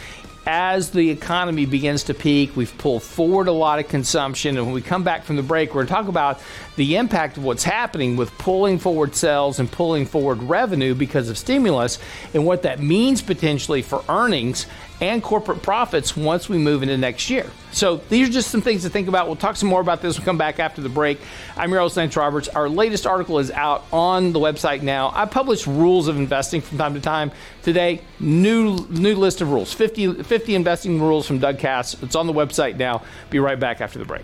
as 0.47 0.91
the 0.91 1.11
economy 1.11 1.67
begins 1.67 2.05
to 2.05 2.15
peak, 2.15 2.57
we've 2.57 2.77
pulled 2.79 3.03
forward 3.03 3.49
a 3.49 3.53
lot 3.53 3.79
of 3.79 3.89
consumption. 3.89 4.57
And 4.57 4.67
when 4.67 4.75
we 4.75 4.83
come 4.83 5.05
back 5.05 5.25
from 5.25 5.37
the 5.37 5.43
break, 5.43 5.71
we're 5.71 5.85
going 5.85 5.87
to 5.87 5.93
talk 5.93 6.09
about 6.09 6.41
the 6.77 6.97
impact 6.97 7.37
of 7.37 7.45
what's 7.45 7.63
happening 7.63 8.17
with 8.17 8.37
pulling 8.39 8.79
forward 8.79 9.15
sales 9.15 9.61
and 9.61 9.71
pulling 9.71 10.07
forward 10.07 10.43
revenue 10.43 10.95
because 10.95 11.29
of 11.29 11.39
stimulus 11.39 11.99
and 12.35 12.45
what 12.45 12.63
that 12.63 12.81
means 12.81 13.23
potentially 13.23 13.83
for 13.83 14.05
earnings 14.09 14.67
and 15.03 15.21
corporate 15.21 15.63
profits 15.63 16.17
once 16.17 16.49
we 16.49 16.57
move 16.59 16.85
into 16.85 16.97
next 16.97 17.29
year. 17.29 17.51
So 17.73 17.97
these 18.09 18.29
are 18.29 18.33
just 18.33 18.53
some 18.53 18.63
things 18.63 18.85
to 18.85 18.89
think 18.89 19.09
about. 19.09 19.27
We'll 19.27 19.35
talk 19.35 19.57
some 19.57 19.69
more 19.69 19.81
about 19.81 20.01
this. 20.01 20.17
We'll 20.17 20.25
come 20.25 20.39
back 20.39 20.61
after 20.61 20.81
the 20.81 20.89
break. 20.89 21.19
I'm 21.57 21.73
your 21.73 21.81
host, 21.81 21.97
Lance 21.97 22.17
Roberts. 22.17 22.47
Our 22.47 22.69
latest 22.69 23.05
article 23.05 23.41
is 23.41 23.51
out 23.51 23.85
on 23.93 24.33
the 24.33 24.39
website 24.39 24.83
now. 24.83 25.11
I 25.13 25.25
publish 25.25 25.67
rules 25.67 26.07
of 26.07 26.17
investing 26.17 26.61
from 26.61 26.79
time 26.79 26.95
to 26.95 27.01
time. 27.01 27.33
Today, 27.65 28.03
new 28.21 28.87
new 28.91 29.17
list 29.17 29.41
of 29.41 29.51
rules 29.51 29.73
50, 29.73 30.23
50 30.23 30.55
investing 30.55 31.01
rules 31.01 31.27
from 31.27 31.41
Doug 31.41 31.59
Kass. 31.59 32.01
It's 32.01 32.15
on 32.15 32.29
the 32.29 32.33
website 32.33 32.77
now. 32.77 33.03
Be 33.29 33.41
right 33.41 33.59
back 33.59 33.81
after 33.81 33.99
the 33.99 34.05
break. 34.05 34.23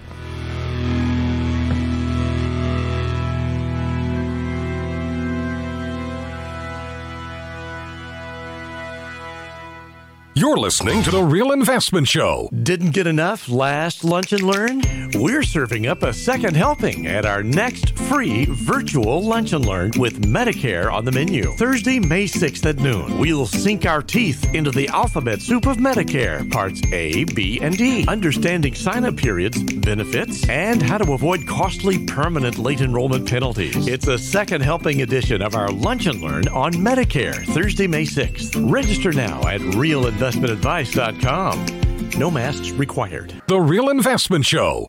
You're 10.38 10.56
listening 10.56 11.02
to 11.02 11.10
The 11.10 11.24
Real 11.24 11.50
Investment 11.50 12.06
Show. 12.06 12.48
Didn't 12.62 12.92
get 12.92 13.08
enough 13.08 13.48
last 13.48 14.04
lunch 14.04 14.32
and 14.32 14.44
learn? 14.44 14.82
We're 15.14 15.42
serving 15.42 15.88
up 15.88 16.04
a 16.04 16.12
second 16.12 16.54
helping 16.54 17.08
at 17.08 17.26
our 17.26 17.42
next 17.42 17.98
free 17.98 18.44
virtual 18.44 19.20
lunch 19.20 19.52
and 19.52 19.66
learn 19.66 19.90
with 19.98 20.22
Medicare 20.22 20.92
on 20.92 21.04
the 21.04 21.10
menu. 21.10 21.50
Thursday, 21.54 21.98
May 21.98 22.26
6th 22.26 22.64
at 22.66 22.76
noon, 22.76 23.18
we'll 23.18 23.46
sink 23.46 23.84
our 23.84 24.00
teeth 24.00 24.54
into 24.54 24.70
the 24.70 24.86
alphabet 24.88 25.42
soup 25.42 25.66
of 25.66 25.78
Medicare, 25.78 26.48
parts 26.52 26.82
A, 26.92 27.24
B, 27.24 27.58
and 27.60 27.76
D, 27.76 28.06
understanding 28.06 28.76
sign 28.76 29.06
up 29.06 29.16
periods, 29.16 29.60
benefits, 29.60 30.48
and 30.48 30.80
how 30.80 30.98
to 30.98 31.14
avoid 31.14 31.48
costly 31.48 32.06
permanent 32.06 32.58
late 32.58 32.80
enrollment 32.80 33.28
penalties. 33.28 33.88
It's 33.88 34.06
a 34.06 34.16
second 34.18 34.60
helping 34.60 35.02
edition 35.02 35.42
of 35.42 35.56
our 35.56 35.68
lunch 35.68 36.06
and 36.06 36.20
learn 36.20 36.46
on 36.46 36.74
Medicare, 36.74 37.44
Thursday, 37.46 37.88
May 37.88 38.04
6th. 38.04 38.70
Register 38.70 39.12
now 39.12 39.44
at 39.48 39.60
Real 39.74 40.06
Investment 40.06 40.27
investmentadvice.com. 40.28 42.18
No 42.18 42.30
masks 42.30 42.70
required. 42.72 43.42
The 43.46 43.58
Real 43.60 43.88
Investment 43.88 44.44
Show. 44.44 44.86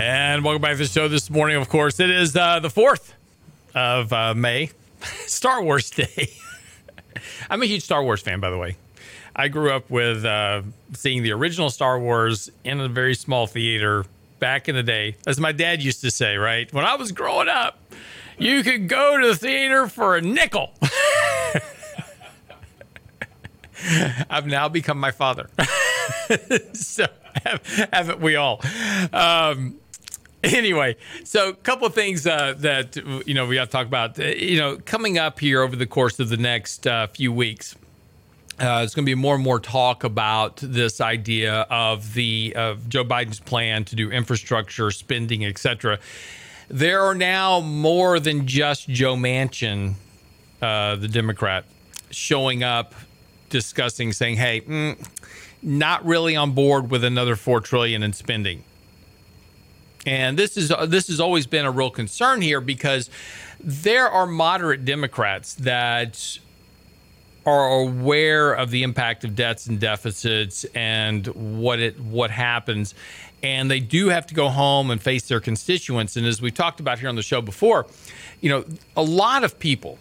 And 0.00 0.44
welcome 0.44 0.62
back 0.62 0.72
to 0.72 0.78
the 0.78 0.86
show 0.86 1.08
this 1.08 1.28
morning. 1.28 1.56
Of 1.56 1.68
course, 1.68 2.00
it 2.00 2.08
is 2.08 2.34
uh, 2.36 2.60
the 2.60 2.68
4th 2.68 3.12
of 3.74 4.12
uh, 4.12 4.34
May, 4.34 4.70
Star 5.26 5.62
Wars 5.62 5.90
Day. 5.90 6.30
I'm 7.50 7.62
a 7.62 7.66
huge 7.66 7.82
Star 7.82 8.02
Wars 8.02 8.20
fan, 8.20 8.40
by 8.40 8.50
the 8.50 8.58
way. 8.58 8.76
I 9.34 9.48
grew 9.48 9.70
up 9.70 9.88
with 9.90 10.24
uh, 10.24 10.62
seeing 10.94 11.22
the 11.22 11.32
original 11.32 11.70
Star 11.70 11.98
Wars 11.98 12.50
in 12.64 12.80
a 12.80 12.88
very 12.88 13.14
small 13.14 13.46
theater 13.46 14.04
back 14.40 14.68
in 14.68 14.74
the 14.74 14.82
day. 14.82 15.16
As 15.26 15.38
my 15.38 15.52
dad 15.52 15.82
used 15.82 16.00
to 16.00 16.10
say, 16.10 16.36
right? 16.36 16.72
When 16.72 16.84
I 16.84 16.96
was 16.96 17.12
growing 17.12 17.48
up, 17.48 17.78
you 18.38 18.62
could 18.62 18.88
go 18.88 19.18
to 19.18 19.28
the 19.28 19.36
theater 19.36 19.86
for 19.88 20.16
a 20.16 20.20
nickel. 20.20 20.72
I've 24.28 24.46
now 24.46 24.68
become 24.68 24.98
my 24.98 25.12
father. 25.12 25.48
so 26.72 27.06
haven't 27.92 28.20
we 28.20 28.36
all? 28.36 28.60
Um, 29.12 29.76
anyway, 30.56 30.96
so 31.24 31.50
a 31.50 31.54
couple 31.54 31.86
of 31.86 31.94
things 31.94 32.26
uh, 32.26 32.54
that 32.58 32.96
you 33.26 33.34
know 33.34 33.46
we 33.46 33.56
got 33.56 33.66
to 33.66 33.70
talk 33.70 33.86
about. 33.86 34.18
Uh, 34.18 34.24
you 34.24 34.58
know, 34.58 34.78
coming 34.84 35.18
up 35.18 35.40
here 35.40 35.62
over 35.62 35.76
the 35.76 35.86
course 35.86 36.18
of 36.20 36.28
the 36.28 36.36
next 36.36 36.86
uh, 36.86 37.06
few 37.08 37.32
weeks. 37.32 37.74
Uh, 38.58 38.78
there's 38.78 38.92
going 38.92 39.04
to 39.04 39.10
be 39.10 39.14
more 39.14 39.36
and 39.36 39.44
more 39.44 39.60
talk 39.60 40.02
about 40.02 40.56
this 40.56 41.00
idea 41.00 41.60
of 41.70 42.14
the 42.14 42.52
of 42.56 42.88
Joe 42.88 43.04
Biden's 43.04 43.40
plan 43.40 43.84
to 43.84 43.96
do 43.96 44.10
infrastructure 44.10 44.90
spending, 44.90 45.44
etc. 45.44 45.98
There 46.68 47.02
are 47.02 47.14
now 47.14 47.60
more 47.60 48.18
than 48.18 48.46
just 48.46 48.88
Joe 48.88 49.14
Manchin, 49.14 49.94
uh, 50.60 50.96
the 50.96 51.08
Democrat, 51.08 51.66
showing 52.10 52.64
up, 52.64 52.94
discussing, 53.48 54.12
saying, 54.12 54.36
"Hey, 54.36 54.62
mm, 54.62 54.98
not 55.62 56.04
really 56.04 56.34
on 56.34 56.52
board 56.52 56.90
with 56.90 57.04
another 57.04 57.36
four 57.36 57.60
trillion 57.60 58.02
in 58.02 58.12
spending." 58.12 58.64
And 60.08 60.38
this 60.38 60.56
is 60.56 60.70
uh, 60.70 60.86
this 60.86 61.08
has 61.08 61.20
always 61.20 61.46
been 61.46 61.66
a 61.66 61.70
real 61.70 61.90
concern 61.90 62.40
here 62.40 62.62
because 62.62 63.10
there 63.60 64.08
are 64.08 64.26
moderate 64.26 64.86
Democrats 64.86 65.54
that 65.56 66.38
are 67.44 67.80
aware 67.80 68.54
of 68.54 68.70
the 68.70 68.84
impact 68.84 69.24
of 69.24 69.36
debts 69.36 69.66
and 69.66 69.78
deficits 69.78 70.64
and 70.74 71.26
what 71.26 71.78
it 71.78 72.00
what 72.00 72.30
happens. 72.30 72.94
And 73.42 73.70
they 73.70 73.80
do 73.80 74.08
have 74.08 74.26
to 74.28 74.34
go 74.34 74.48
home 74.48 74.90
and 74.90 74.98
face 74.98 75.28
their 75.28 75.40
constituents. 75.40 76.16
And 76.16 76.26
as 76.26 76.40
we 76.40 76.50
talked 76.50 76.80
about 76.80 76.98
here 76.98 77.10
on 77.10 77.14
the 77.14 77.22
show 77.22 77.42
before 77.42 77.86
you 78.40 78.48
know 78.48 78.64
a 78.96 79.02
lot 79.02 79.44
of 79.44 79.58
people 79.58 79.98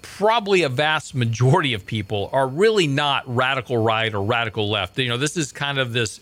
probably 0.00 0.62
a 0.62 0.68
vast 0.68 1.12
majority 1.12 1.74
of 1.74 1.84
people 1.84 2.30
are 2.32 2.46
really 2.46 2.86
not 2.86 3.24
radical 3.26 3.78
right 3.78 4.14
or 4.14 4.22
radical 4.22 4.70
left. 4.70 4.96
You 4.96 5.08
know 5.08 5.16
this 5.16 5.36
is 5.36 5.50
kind 5.50 5.78
of 5.78 5.92
this 5.92 6.20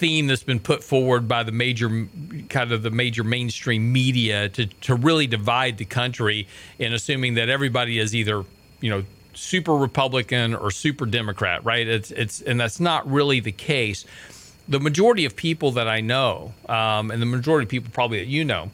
theme 0.00 0.26
that's 0.26 0.42
been 0.42 0.58
put 0.58 0.82
forward 0.82 1.28
by 1.28 1.42
the 1.42 1.52
major 1.52 2.08
kind 2.48 2.72
of 2.72 2.82
the 2.82 2.90
major 2.90 3.22
mainstream 3.22 3.92
media 3.92 4.48
to 4.48 4.66
to 4.66 4.94
really 4.94 5.26
divide 5.26 5.76
the 5.76 5.84
country 5.84 6.48
in 6.78 6.94
assuming 6.94 7.34
that 7.34 7.50
everybody 7.50 7.98
is 7.98 8.14
either 8.14 8.42
you 8.80 8.88
know 8.88 9.04
super 9.34 9.74
Republican 9.74 10.54
or 10.54 10.70
super 10.70 11.04
Democrat, 11.04 11.62
right? 11.64 11.86
It's 11.86 12.10
it's 12.10 12.40
and 12.40 12.58
that's 12.58 12.80
not 12.80 13.08
really 13.10 13.40
the 13.40 13.52
case. 13.52 14.06
The 14.68 14.80
majority 14.80 15.26
of 15.26 15.36
people 15.36 15.72
that 15.72 15.86
I 15.86 16.00
know, 16.00 16.54
um, 16.68 17.10
and 17.10 17.20
the 17.20 17.26
majority 17.26 17.64
of 17.64 17.70
people 17.70 17.90
probably 17.92 18.20
that 18.20 18.28
you 18.28 18.44
know, 18.44 18.70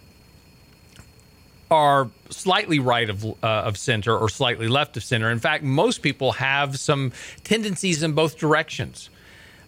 are 1.71 2.09
slightly 2.30 2.78
right 2.78 3.11
of 3.11 3.25
uh, 3.25 3.35
of 3.42 3.76
center 3.76 4.16
or 4.16 4.28
slightly 4.28 4.68
left 4.68 4.97
of 4.97 5.02
center. 5.02 5.30
In 5.30 5.40
fact, 5.40 5.64
most 5.64 6.02
people 6.02 6.33
have 6.33 6.78
some 6.78 7.12
tendencies 7.42 8.04
in 8.04 8.12
both 8.12 8.38
directions. 8.38 9.11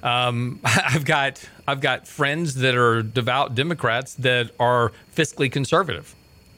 Um, 0.02 0.60
I've 0.64 1.04
got 1.04 1.42
I've 1.66 1.80
got 1.80 2.06
friends 2.06 2.56
that 2.56 2.74
are 2.74 3.02
devout 3.02 3.54
Democrats 3.54 4.14
that 4.14 4.50
are 4.58 4.92
fiscally 5.14 5.50
conservative 5.50 6.14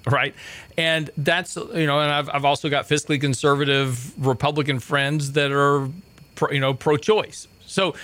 right? 0.07 0.35
And 0.77 1.11
that's 1.17 1.57
you 1.57 1.87
know, 1.87 2.01
and 2.01 2.11
I've 2.11 2.31
I've 2.31 2.45
also 2.45 2.69
got 2.69 2.89
fiscally 2.89 3.21
conservative 3.21 4.13
Republican 4.25 4.79
friends 4.81 5.33
that 5.33 5.53
are 5.53 5.89
pro, 6.35 6.51
you 6.51 6.61
know 6.61 6.75
pro-choice. 6.75 7.49
So 7.67 7.95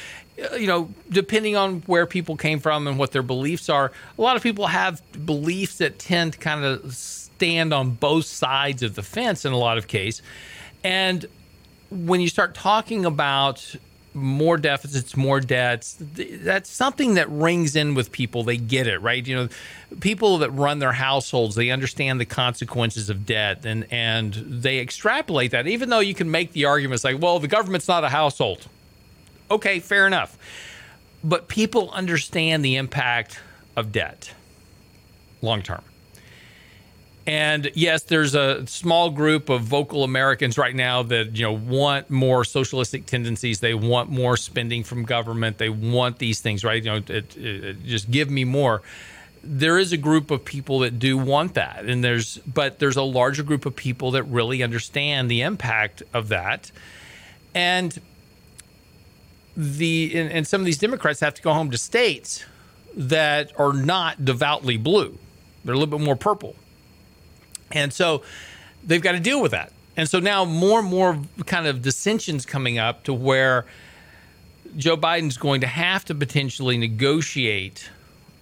uh, 0.43 0.57
you 0.57 0.67
know, 0.67 0.91
depending 1.11 1.57
on 1.57 1.81
where 1.87 2.07
people 2.07 2.37
came 2.37 2.61
from 2.61 2.87
and 2.87 2.99
what 2.99 3.13
their 3.13 3.23
beliefs 3.23 3.69
are, 3.69 3.93
a 4.19 4.23
lot 4.23 4.37
of 4.37 4.43
people 4.43 4.67
have 4.67 5.01
beliefs 5.25 5.79
that 5.79 5.99
tend 5.99 6.35
to 6.35 6.39
kind 6.39 6.65
of 6.65 6.95
stand 6.95 7.73
on 7.73 7.93
both 7.93 8.27
sides 8.27 8.83
of 8.83 8.95
the 8.95 9.03
fence 9.03 9.45
in 9.45 9.53
a 9.53 9.59
lot 9.59 9.79
of 9.79 9.89
case. 9.89 10.21
And 10.85 11.25
when 11.91 12.21
you 12.21 12.29
start 12.29 12.55
talking 12.55 13.05
about 13.05 13.75
more 14.17 14.57
deficits, 14.57 15.17
more 15.17 15.41
debts. 15.41 15.97
That's 16.01 16.71
something 16.71 17.15
that 17.15 17.29
rings 17.31 17.77
in 17.77 17.95
with 17.95 18.11
people. 18.11 18.43
They 18.43 18.57
get 18.57 18.87
it, 18.87 19.01
right? 19.03 19.25
You 19.25 19.37
know, 19.37 19.49
people 20.01 20.39
that 20.39 20.51
run 20.51 20.79
their 20.79 20.93
households, 20.93 21.55
they 21.55 21.71
understand 21.71 22.19
the 22.19 22.25
consequences 22.25 23.11
of 23.11 23.27
debt 23.27 23.67
and 23.67 23.87
and 23.93 24.35
they 24.35 24.81
extrapolate 24.81 25.51
that. 25.51 25.67
Even 25.67 25.91
though 25.91 26.01
you 26.01 26.15
can 26.15 26.31
make 26.31 26.53
the 26.53 26.65
arguments 26.65 27.05
like, 27.05 27.21
well, 27.21 27.39
the 27.39 27.49
government's 27.49 27.87
not 27.87 28.03
a 28.03 28.09
household. 28.09 28.67
Okay, 29.51 29.79
fair 29.79 30.07
enough. 30.07 30.39
But 31.23 31.47
people 31.47 31.91
understand 31.91 32.65
the 32.65 32.77
impact 32.77 33.41
of 33.77 33.93
debt 33.93 34.33
long 35.43 35.63
term. 35.63 35.83
And 37.27 37.73
yes, 37.75 38.05
there's 38.05 38.37
a 38.37 38.65
small 38.69 39.11
group 39.11 39.49
of 39.49 39.63
vocal 39.63 40.05
Americans 40.05 40.57
right 40.57 40.75
now 40.75 41.03
that 41.05 41.37
you 41.37 41.43
know 41.43 41.53
want 41.53 42.09
more 42.09 42.45
socialistic 42.45 43.07
tendencies. 43.07 43.59
They 43.59 43.75
want 43.75 44.11
more 44.11 44.37
spending 44.37 44.85
from 44.85 45.05
government. 45.05 45.59
They 45.59 45.69
want 45.69 46.19
these 46.19 46.41
things, 46.41 46.63
right? 46.63 46.83
You 46.83 46.91
know, 46.91 46.97
it, 47.09 47.37
it, 47.37 47.85
just 47.85 48.13
give 48.13 48.31
me 48.31 48.45
more. 48.45 48.83
There 49.43 49.77
is 49.77 49.93
a 49.93 49.97
group 49.97 50.31
of 50.31 50.45
people 50.45 50.81
that 50.81 51.01
do 51.01 51.19
want 51.19 51.55
that, 51.55 51.85
and 51.85 52.05
there's 52.05 52.39
but 52.39 52.79
there's 52.79 52.97
a 52.97 53.03
larger 53.03 53.43
group 53.43 53.67
of 53.67 53.75
people 53.75 54.13
that 54.13 54.23
really 54.25 54.63
understand 54.63 55.29
the 55.29 55.43
impact 55.43 56.05
of 56.15 56.29
that, 56.29 56.71
and 57.57 58.01
the 59.57 60.13
and, 60.15 60.31
and 60.31 60.47
some 60.47 60.61
of 60.61 60.65
these 60.65 60.79
Democrats 60.79 61.19
have 61.21 61.35
to 61.35 61.43
go 61.43 61.53
home 61.53 61.73
to 61.73 61.79
states 61.79 62.45
that 62.95 63.51
are 63.59 63.73
not 63.73 64.25
devoutly 64.25 64.77
blue. 64.77 65.19
They're 65.65 65.75
a 65.75 65.79
little 65.79 65.99
bit 65.99 66.05
more 66.05 66.15
purple 66.15 66.55
and 67.73 67.93
so 67.93 68.23
they've 68.85 69.03
got 69.03 69.13
to 69.13 69.21
deal 69.21 69.43
with 69.43 69.53
that. 69.53 69.73
And 69.97 70.09
so 70.09 70.21
now 70.21 70.45
more 70.45 70.81
and 70.81 70.89
more 70.89 71.19
kind 71.47 71.67
of 71.67 71.83
dissensions 71.83 72.45
coming 72.45 72.79
up 72.79 73.05
to 73.05 73.15
where 73.15 73.65
Joe 74.77 74.97
Biden's 74.97 75.39
going 75.39 75.63
to 75.63 75.67
have 75.67 76.05
to 76.07 76.15
potentially 76.15 76.77
negotiate 76.77 77.89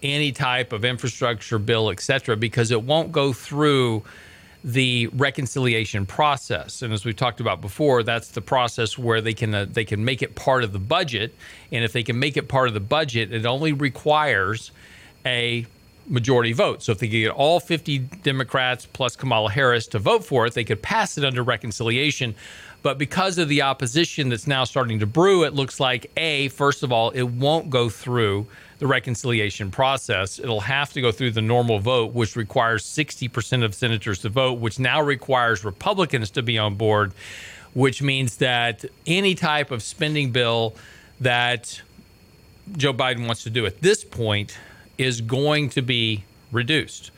any 0.03 0.33
type 0.33 0.73
of 0.73 0.85
infrastructure 0.85 1.59
bill, 1.59 1.91
et 1.91 2.01
cetera, 2.01 2.37
because 2.37 2.71
it 2.71 2.83
won't 2.83 3.13
go 3.13 3.33
through 3.33 4.03
the 4.65 5.07
reconciliation 5.09 6.07
process. 6.07 6.83
And 6.83 6.93
as 6.93 7.05
we've 7.05 7.17
talked 7.17 7.41
about 7.41 7.61
before, 7.61 8.03
that's 8.03 8.29
the 8.29 8.41
process 8.41 8.99
where 8.99 9.21
they 9.21 9.35
can 9.35 9.55
uh, 9.55 9.67
they 9.71 9.85
can 9.85 10.05
make 10.05 10.23
it 10.23 10.35
part 10.35 10.65
of 10.65 10.73
the 10.73 10.79
budget. 10.79 11.35
And 11.71 11.85
if 11.85 11.93
they 11.93 12.03
can 12.03 12.19
make 12.19 12.37
it 12.37 12.49
part 12.49 12.69
of 12.69 12.75
the 12.75 12.81
budget, 12.81 13.33
it 13.33 13.47
only 13.47 13.73
requires 13.73 14.73
a 15.25 15.67
majority 16.07 16.53
vote. 16.53 16.83
So 16.83 16.93
if 16.93 16.99
they 16.99 17.07
could 17.07 17.13
get 17.13 17.31
all 17.31 17.61
50 17.61 17.99
Democrats 17.99 18.87
plus 18.93 19.17
Kamala 19.17 19.51
Harris 19.51 19.87
to 19.89 19.99
vote 19.99 20.25
for 20.25 20.47
it, 20.47 20.55
they 20.55 20.65
could 20.65 20.83
pass 20.83 21.19
it 21.19 21.25
under 21.25 21.43
reconciliation. 21.43 22.35
But 22.83 22.99
because 22.99 23.39
of 23.39 23.49
the 23.49 23.63
opposition 23.63 24.29
that's 24.29 24.47
now 24.47 24.65
starting 24.65 24.99
to 24.99 25.07
brew, 25.07 25.45
it 25.45 25.55
looks 25.55 25.81
like 25.81 26.11
A, 26.19 26.49
first 26.49 26.83
of 26.83 26.93
all, 26.93 27.11
it 27.11 27.23
won't 27.23 27.71
go 27.71 27.89
through 27.89 28.47
the 28.79 28.87
reconciliation 28.87 29.71
process. 29.71 30.39
It'll 30.39 30.61
have 30.61 30.93
to 30.93 31.01
go 31.01 31.11
through 31.11 31.31
the 31.31 31.41
normal 31.41 31.79
vote, 31.79 32.13
which 32.13 32.37
requires 32.37 32.85
60% 32.85 33.65
of 33.65 33.75
senators 33.75 34.19
to 34.21 34.29
vote, 34.29 34.59
which 34.59 34.79
now 34.79 35.01
requires 35.01 35.65
Republicans 35.65 36.31
to 36.33 36.43
be 36.43 36.59
on 36.59 36.75
board, 36.75 37.15
which 37.73 38.03
means 38.03 38.37
that 38.37 38.85
any 39.07 39.35
type 39.35 39.71
of 39.71 39.83
spending 39.83 40.31
bill 40.31 40.75
that 41.21 41.81
Joe 42.77 42.93
Biden 42.93 43.27
wants 43.27 43.45
to 43.45 43.51
do 43.51 43.65
at 43.65 43.81
this 43.81 44.05
point 44.05 44.59
is 44.99 45.21
going 45.21 45.69
to 45.71 45.83
be 45.83 46.25
reduced 46.53 47.11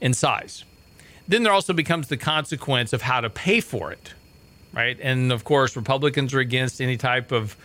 in 0.00 0.14
size. 0.14 0.64
Then 1.28 1.42
there 1.42 1.52
also 1.52 1.72
becomes 1.72 2.08
the 2.08 2.16
consequence 2.16 2.92
of 2.92 3.02
how 3.02 3.20
to 3.20 3.30
pay 3.30 3.60
for 3.60 3.90
it, 3.90 4.14
right? 4.72 4.96
And 5.00 5.32
of 5.32 5.44
course, 5.44 5.76
Republicans 5.76 6.32
are 6.34 6.40
against 6.40 6.80
any 6.80 6.96
type 6.96 7.32
of 7.32 7.56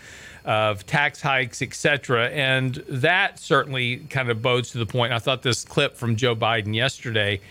of 0.44 0.86
tax 0.88 1.22
hikes, 1.22 1.62
etc. 1.62 2.30
And 2.30 2.76
that 2.90 3.38
certainly 3.38 3.98
kind 4.10 4.30
of 4.30 4.42
bodes 4.42 4.72
to 4.72 4.80
the 4.80 4.88
point. 4.88 5.14
I 5.14 5.20
thought 5.20 5.44
this 5.44 5.64
clip 5.64 5.96
from 5.96 6.16
Joe 6.16 6.36
Biden 6.36 6.74
yesterday 6.74 7.42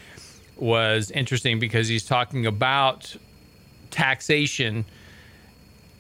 was 0.56 1.10
interesting 1.12 1.60
because 1.60 1.86
he's 1.86 2.04
talking 2.04 2.46
about 2.46 3.16
taxation 3.90 4.84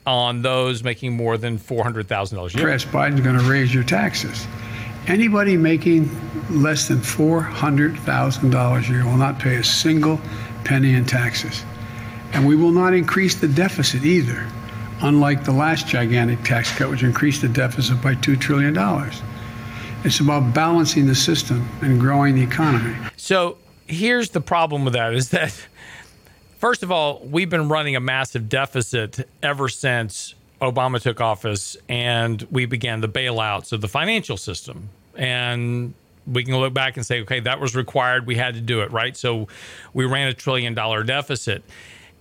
on 0.06 0.42
those 0.42 0.82
making 0.82 1.12
more 1.12 1.36
than 1.36 1.58
four 1.58 1.82
hundred 1.82 2.08
thousand 2.08 2.36
dollars 2.36 2.54
a 2.54 2.58
year. 2.58 2.66
Press 2.66 2.84
Biden's 2.84 3.20
going 3.20 3.38
to 3.38 3.44
raise 3.44 3.72
your 3.72 3.84
taxes. 3.84 4.46
Anybody 5.10 5.56
making 5.56 6.08
less 6.62 6.86
than 6.86 6.98
$400,000 6.98 8.78
a 8.78 8.92
year 8.92 9.04
will 9.04 9.16
not 9.16 9.40
pay 9.40 9.56
a 9.56 9.64
single 9.64 10.20
penny 10.62 10.94
in 10.94 11.04
taxes. 11.04 11.64
And 12.32 12.46
we 12.46 12.54
will 12.54 12.70
not 12.70 12.94
increase 12.94 13.34
the 13.34 13.48
deficit 13.48 14.04
either, 14.04 14.46
unlike 15.00 15.42
the 15.42 15.50
last 15.50 15.88
gigantic 15.88 16.44
tax 16.44 16.70
cut, 16.70 16.90
which 16.90 17.02
increased 17.02 17.42
the 17.42 17.48
deficit 17.48 18.00
by 18.00 18.14
$2 18.14 18.40
trillion. 18.40 18.72
It's 20.04 20.20
about 20.20 20.54
balancing 20.54 21.08
the 21.08 21.16
system 21.16 21.68
and 21.82 21.98
growing 21.98 22.36
the 22.36 22.44
economy. 22.44 22.96
So 23.16 23.58
here's 23.88 24.30
the 24.30 24.40
problem 24.40 24.84
with 24.84 24.92
that 24.94 25.12
is 25.12 25.30
that, 25.30 25.66
first 26.58 26.84
of 26.84 26.92
all, 26.92 27.18
we've 27.24 27.50
been 27.50 27.68
running 27.68 27.96
a 27.96 28.00
massive 28.00 28.48
deficit 28.48 29.28
ever 29.42 29.68
since 29.68 30.36
Obama 30.62 31.02
took 31.02 31.20
office 31.20 31.76
and 31.88 32.42
we 32.52 32.64
began 32.64 33.00
the 33.00 33.08
bailouts 33.08 33.72
of 33.72 33.80
the 33.80 33.88
financial 33.88 34.36
system. 34.36 34.88
And 35.16 35.94
we 36.26 36.44
can 36.44 36.56
look 36.56 36.72
back 36.72 36.96
and 36.96 37.04
say, 37.04 37.22
okay, 37.22 37.40
that 37.40 37.60
was 37.60 37.74
required. 37.74 38.26
We 38.26 38.36
had 38.36 38.54
to 38.54 38.60
do 38.60 38.80
it, 38.82 38.90
right? 38.92 39.16
So 39.16 39.48
we 39.92 40.04
ran 40.04 40.28
a 40.28 40.34
trillion 40.34 40.74
dollar 40.74 41.02
deficit. 41.02 41.64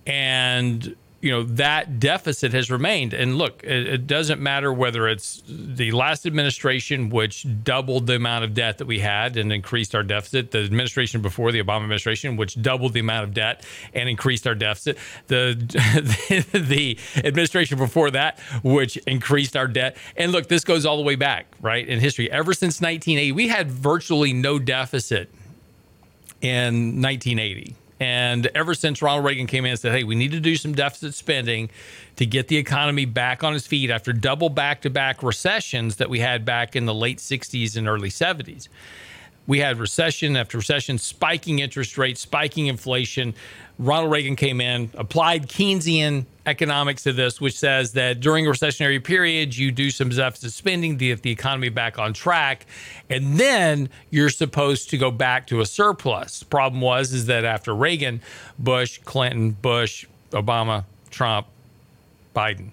And 0.06 0.96
you 1.20 1.30
know 1.30 1.42
that 1.42 2.00
deficit 2.00 2.52
has 2.52 2.70
remained. 2.70 3.12
And 3.12 3.36
look 3.36 3.62
it, 3.62 3.86
it, 3.86 4.06
doesn't 4.06 4.40
matter 4.40 4.72
whether 4.72 5.06
it's 5.06 5.42
the 5.46 5.92
last 5.92 6.24
administration 6.26 7.10
which 7.10 7.46
doubled 7.62 8.06
the 8.06 8.16
amount 8.16 8.44
of 8.44 8.54
debt 8.54 8.78
that 8.78 8.86
we 8.86 9.00
had 9.00 9.36
and 9.36 9.52
increased 9.52 9.94
our 9.94 10.02
deficit 10.02 10.50
the 10.50 10.60
administration 10.60 11.20
before 11.20 11.52
the 11.52 11.62
obama 11.62 11.82
administration 11.82 12.36
which 12.36 12.60
doubled 12.60 12.94
the 12.94 13.00
amount 13.00 13.24
of 13.24 13.34
debt 13.34 13.64
and 13.92 14.08
increased 14.08 14.46
our 14.46 14.54
deficit 14.54 14.96
the 15.26 15.54
the, 15.58 16.58
the 16.58 16.98
administration 17.16 17.76
before 17.76 18.10
that 18.10 18.38
which 18.62 18.96
increased 18.98 19.56
our 19.56 19.68
debt. 19.68 19.96
And 20.16 20.32
look 20.32 20.48
this 20.48 20.64
goes 20.64 20.86
all 20.86 20.96
the 20.96 21.02
way 21.02 21.16
back 21.16 21.46
right 21.60 21.86
in 21.86 22.00
history. 22.00 22.30
Ever 22.30 22.54
since 22.54 22.80
1980 22.80 23.32
we 23.32 23.48
had 23.48 23.70
virtually 23.70 24.32
no 24.32 24.58
deficit 24.58 25.30
in 26.40 27.02
1980 27.02 27.76
and 28.00 28.46
ever 28.54 28.74
since 28.74 29.02
Ronald 29.02 29.26
Reagan 29.26 29.46
came 29.46 29.66
in 29.66 29.72
and 29.72 29.78
said, 29.78 29.92
hey, 29.92 30.04
we 30.04 30.14
need 30.14 30.32
to 30.32 30.40
do 30.40 30.56
some 30.56 30.74
deficit 30.74 31.14
spending 31.14 31.68
to 32.16 32.24
get 32.24 32.48
the 32.48 32.56
economy 32.56 33.04
back 33.04 33.44
on 33.44 33.54
its 33.54 33.66
feet 33.66 33.90
after 33.90 34.14
double 34.14 34.48
back 34.48 34.80
to 34.82 34.90
back 34.90 35.22
recessions 35.22 35.96
that 35.96 36.08
we 36.08 36.20
had 36.20 36.46
back 36.46 36.74
in 36.74 36.86
the 36.86 36.94
late 36.94 37.18
60s 37.18 37.76
and 37.76 37.86
early 37.86 38.08
70s. 38.08 38.68
We 39.50 39.58
had 39.58 39.80
recession 39.80 40.36
after 40.36 40.58
recession, 40.58 40.96
spiking 40.96 41.58
interest 41.58 41.98
rates, 41.98 42.20
spiking 42.20 42.68
inflation. 42.68 43.34
Ronald 43.80 44.12
Reagan 44.12 44.36
came 44.36 44.60
in, 44.60 44.92
applied 44.94 45.48
Keynesian 45.48 46.26
economics 46.46 47.02
to 47.02 47.12
this, 47.12 47.40
which 47.40 47.58
says 47.58 47.94
that 47.94 48.20
during 48.20 48.46
a 48.46 48.50
recessionary 48.50 49.02
period, 49.02 49.56
you 49.56 49.72
do 49.72 49.90
some 49.90 50.10
deficit 50.10 50.52
spending 50.52 50.98
to 50.98 51.04
get 51.04 51.22
the 51.22 51.32
economy 51.32 51.68
back 51.68 51.98
on 51.98 52.12
track, 52.12 52.64
and 53.08 53.38
then 53.38 53.88
you're 54.10 54.30
supposed 54.30 54.88
to 54.90 54.96
go 54.96 55.10
back 55.10 55.48
to 55.48 55.58
a 55.60 55.66
surplus. 55.66 56.44
Problem 56.44 56.80
was 56.80 57.12
is 57.12 57.26
that 57.26 57.44
after 57.44 57.74
Reagan, 57.74 58.20
Bush, 58.56 59.00
Clinton, 59.04 59.50
Bush, 59.50 60.06
Obama, 60.30 60.84
Trump, 61.10 61.48
Biden 62.36 62.70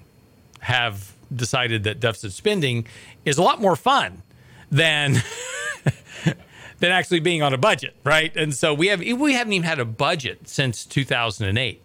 have 0.59 1.11
decided 1.35 1.85
that 1.85 1.99
deficit 1.99 2.33
spending 2.33 2.85
is 3.25 3.39
a 3.39 3.41
lot 3.41 3.59
more 3.59 3.75
fun 3.75 4.21
than 4.69 5.15
than 6.79 6.91
actually 6.91 7.19
being 7.19 7.41
on 7.41 7.53
a 7.53 7.57
budget, 7.57 7.95
right? 8.03 8.35
And 8.35 8.53
so 8.53 8.73
we 8.73 8.87
have 8.87 8.99
we 8.99 9.33
haven't 9.33 9.53
even 9.53 9.67
had 9.67 9.79
a 9.79 9.85
budget 9.85 10.47
since 10.47 10.85
2008. 10.85 11.83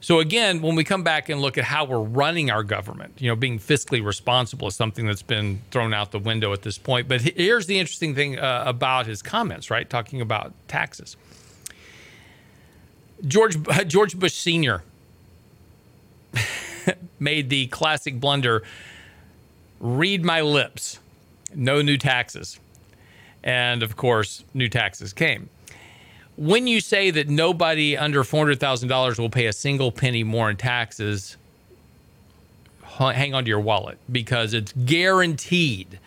So 0.00 0.20
again, 0.20 0.62
when 0.62 0.76
we 0.76 0.84
come 0.84 1.02
back 1.02 1.28
and 1.28 1.40
look 1.40 1.58
at 1.58 1.64
how 1.64 1.84
we're 1.84 1.98
running 1.98 2.50
our 2.50 2.62
government, 2.62 3.14
you 3.18 3.28
know, 3.28 3.36
being 3.36 3.58
fiscally 3.58 4.04
responsible 4.04 4.68
is 4.68 4.76
something 4.76 5.06
that's 5.06 5.22
been 5.22 5.62
thrown 5.70 5.92
out 5.92 6.12
the 6.12 6.18
window 6.18 6.52
at 6.52 6.62
this 6.62 6.78
point. 6.78 7.08
But 7.08 7.22
here's 7.22 7.66
the 7.66 7.78
interesting 7.78 8.14
thing 8.14 8.38
uh, 8.38 8.62
about 8.66 9.06
his 9.06 9.22
comments, 9.22 9.70
right? 9.70 9.88
Talking 9.88 10.20
about 10.20 10.52
taxes. 10.68 11.16
George 13.26 13.56
George 13.86 14.18
Bush 14.18 14.34
Sr. 14.34 14.82
made 17.18 17.48
the 17.48 17.66
classic 17.68 18.20
blunder 18.20 18.62
read 19.80 20.24
my 20.24 20.40
lips. 20.40 20.98
No 21.54 21.82
new 21.82 21.96
taxes. 21.96 22.60
And 23.46 23.84
of 23.84 23.96
course, 23.96 24.44
new 24.52 24.68
taxes 24.68 25.12
came. 25.12 25.48
When 26.36 26.66
you 26.66 26.80
say 26.80 27.10
that 27.12 27.28
nobody 27.28 27.96
under 27.96 28.24
$400,000 28.24 29.18
will 29.18 29.30
pay 29.30 29.46
a 29.46 29.52
single 29.52 29.92
penny 29.92 30.24
more 30.24 30.50
in 30.50 30.56
taxes, 30.56 31.36
hang 32.82 33.34
on 33.34 33.44
to 33.44 33.48
your 33.48 33.60
wallet 33.60 33.98
because 34.10 34.52
it's 34.52 34.72
guaranteed 34.72 35.98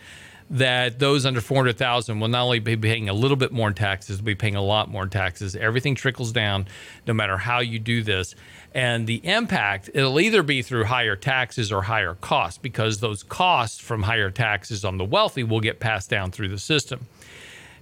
that 0.50 0.98
those 0.98 1.24
under 1.24 1.40
400,000 1.40 2.20
will 2.20 2.28
not 2.28 2.42
only 2.42 2.58
be 2.58 2.76
paying 2.76 3.08
a 3.08 3.14
little 3.14 3.36
bit 3.36 3.52
more 3.52 3.68
in 3.68 3.74
taxes, 3.74 4.18
they'll 4.18 4.24
be 4.26 4.34
paying 4.34 4.56
a 4.56 4.62
lot 4.62 4.90
more 4.90 5.04
in 5.04 5.10
taxes. 5.10 5.56
Everything 5.56 5.94
trickles 5.94 6.32
down 6.32 6.66
no 7.06 7.14
matter 7.14 7.38
how 7.38 7.60
you 7.60 7.78
do 7.78 8.02
this. 8.02 8.34
And 8.74 9.06
the 9.06 9.24
impact, 9.24 9.90
it'll 9.94 10.20
either 10.20 10.42
be 10.42 10.62
through 10.62 10.84
higher 10.84 11.16
taxes 11.16 11.72
or 11.72 11.82
higher 11.82 12.14
costs 12.14 12.58
because 12.58 12.98
those 12.98 13.22
costs 13.22 13.80
from 13.80 14.02
higher 14.02 14.30
taxes 14.30 14.84
on 14.84 14.98
the 14.98 15.04
wealthy 15.04 15.44
will 15.44 15.60
get 15.60 15.80
passed 15.80 16.10
down 16.10 16.32
through 16.32 16.48
the 16.48 16.58
system. 16.58 17.06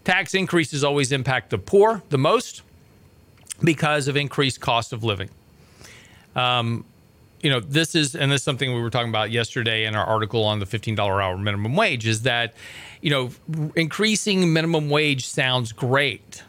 Tax 0.09 0.33
increases 0.33 0.83
always 0.85 1.13
impact 1.13 1.51
the 1.51 1.59
poor 1.59 2.03
the 2.09 2.17
most 2.17 2.63
because 3.63 4.09
of 4.09 4.17
increased 4.17 4.59
cost 4.59 4.95
of 4.95 5.05
living. 5.05 5.29
Um, 6.35 6.87
you 7.43 7.51
know, 7.51 7.61
this 7.61 7.95
is, 7.95 8.17
and 8.17 8.33
this 8.33 8.41
is 8.41 8.43
something 8.43 8.73
we 8.73 8.81
were 8.81 8.89
talking 8.89 9.11
about 9.11 9.31
yesterday 9.31 9.85
in 9.85 9.95
our 9.95 10.07
article 10.07 10.45
on 10.45 10.61
the 10.61 10.65
$15 10.65 10.99
hour 10.99 11.37
minimum 11.37 11.77
wage 11.77 12.07
is 12.07 12.23
that, 12.23 12.55
you 13.03 13.11
know, 13.11 13.71
increasing 13.77 14.51
minimum 14.51 14.89
wage 14.89 15.27
sounds 15.27 15.73
great 15.73 16.43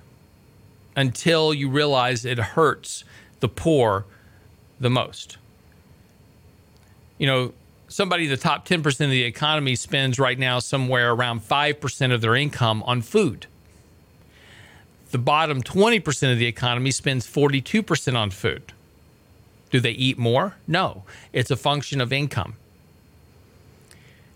until 0.95 1.53
you 1.53 1.69
realize 1.69 2.23
it 2.23 2.39
hurts 2.39 3.03
the 3.41 3.49
poor 3.49 4.05
the 4.79 4.89
most. 4.89 5.35
You 7.17 7.27
know, 7.27 7.53
somebody 7.89 8.27
the 8.27 8.37
top 8.37 8.65
10% 8.65 8.85
of 8.85 9.09
the 9.09 9.23
economy 9.23 9.75
spends 9.75 10.17
right 10.17 10.39
now 10.39 10.59
somewhere 10.59 11.11
around 11.11 11.41
5% 11.41 12.13
of 12.13 12.21
their 12.21 12.35
income 12.35 12.81
on 12.83 13.01
food. 13.01 13.47
The 15.11 15.17
bottom 15.17 15.61
20% 15.61 16.31
of 16.31 16.37
the 16.37 16.45
economy 16.45 16.91
spends 16.91 17.27
42% 17.27 18.15
on 18.15 18.29
food. 18.29 18.71
Do 19.71 19.79
they 19.79 19.91
eat 19.91 20.17
more? 20.17 20.55
No. 20.67 21.03
It's 21.33 21.51
a 21.51 21.55
function 21.55 21.99
of 21.99 22.13
income. 22.13 22.53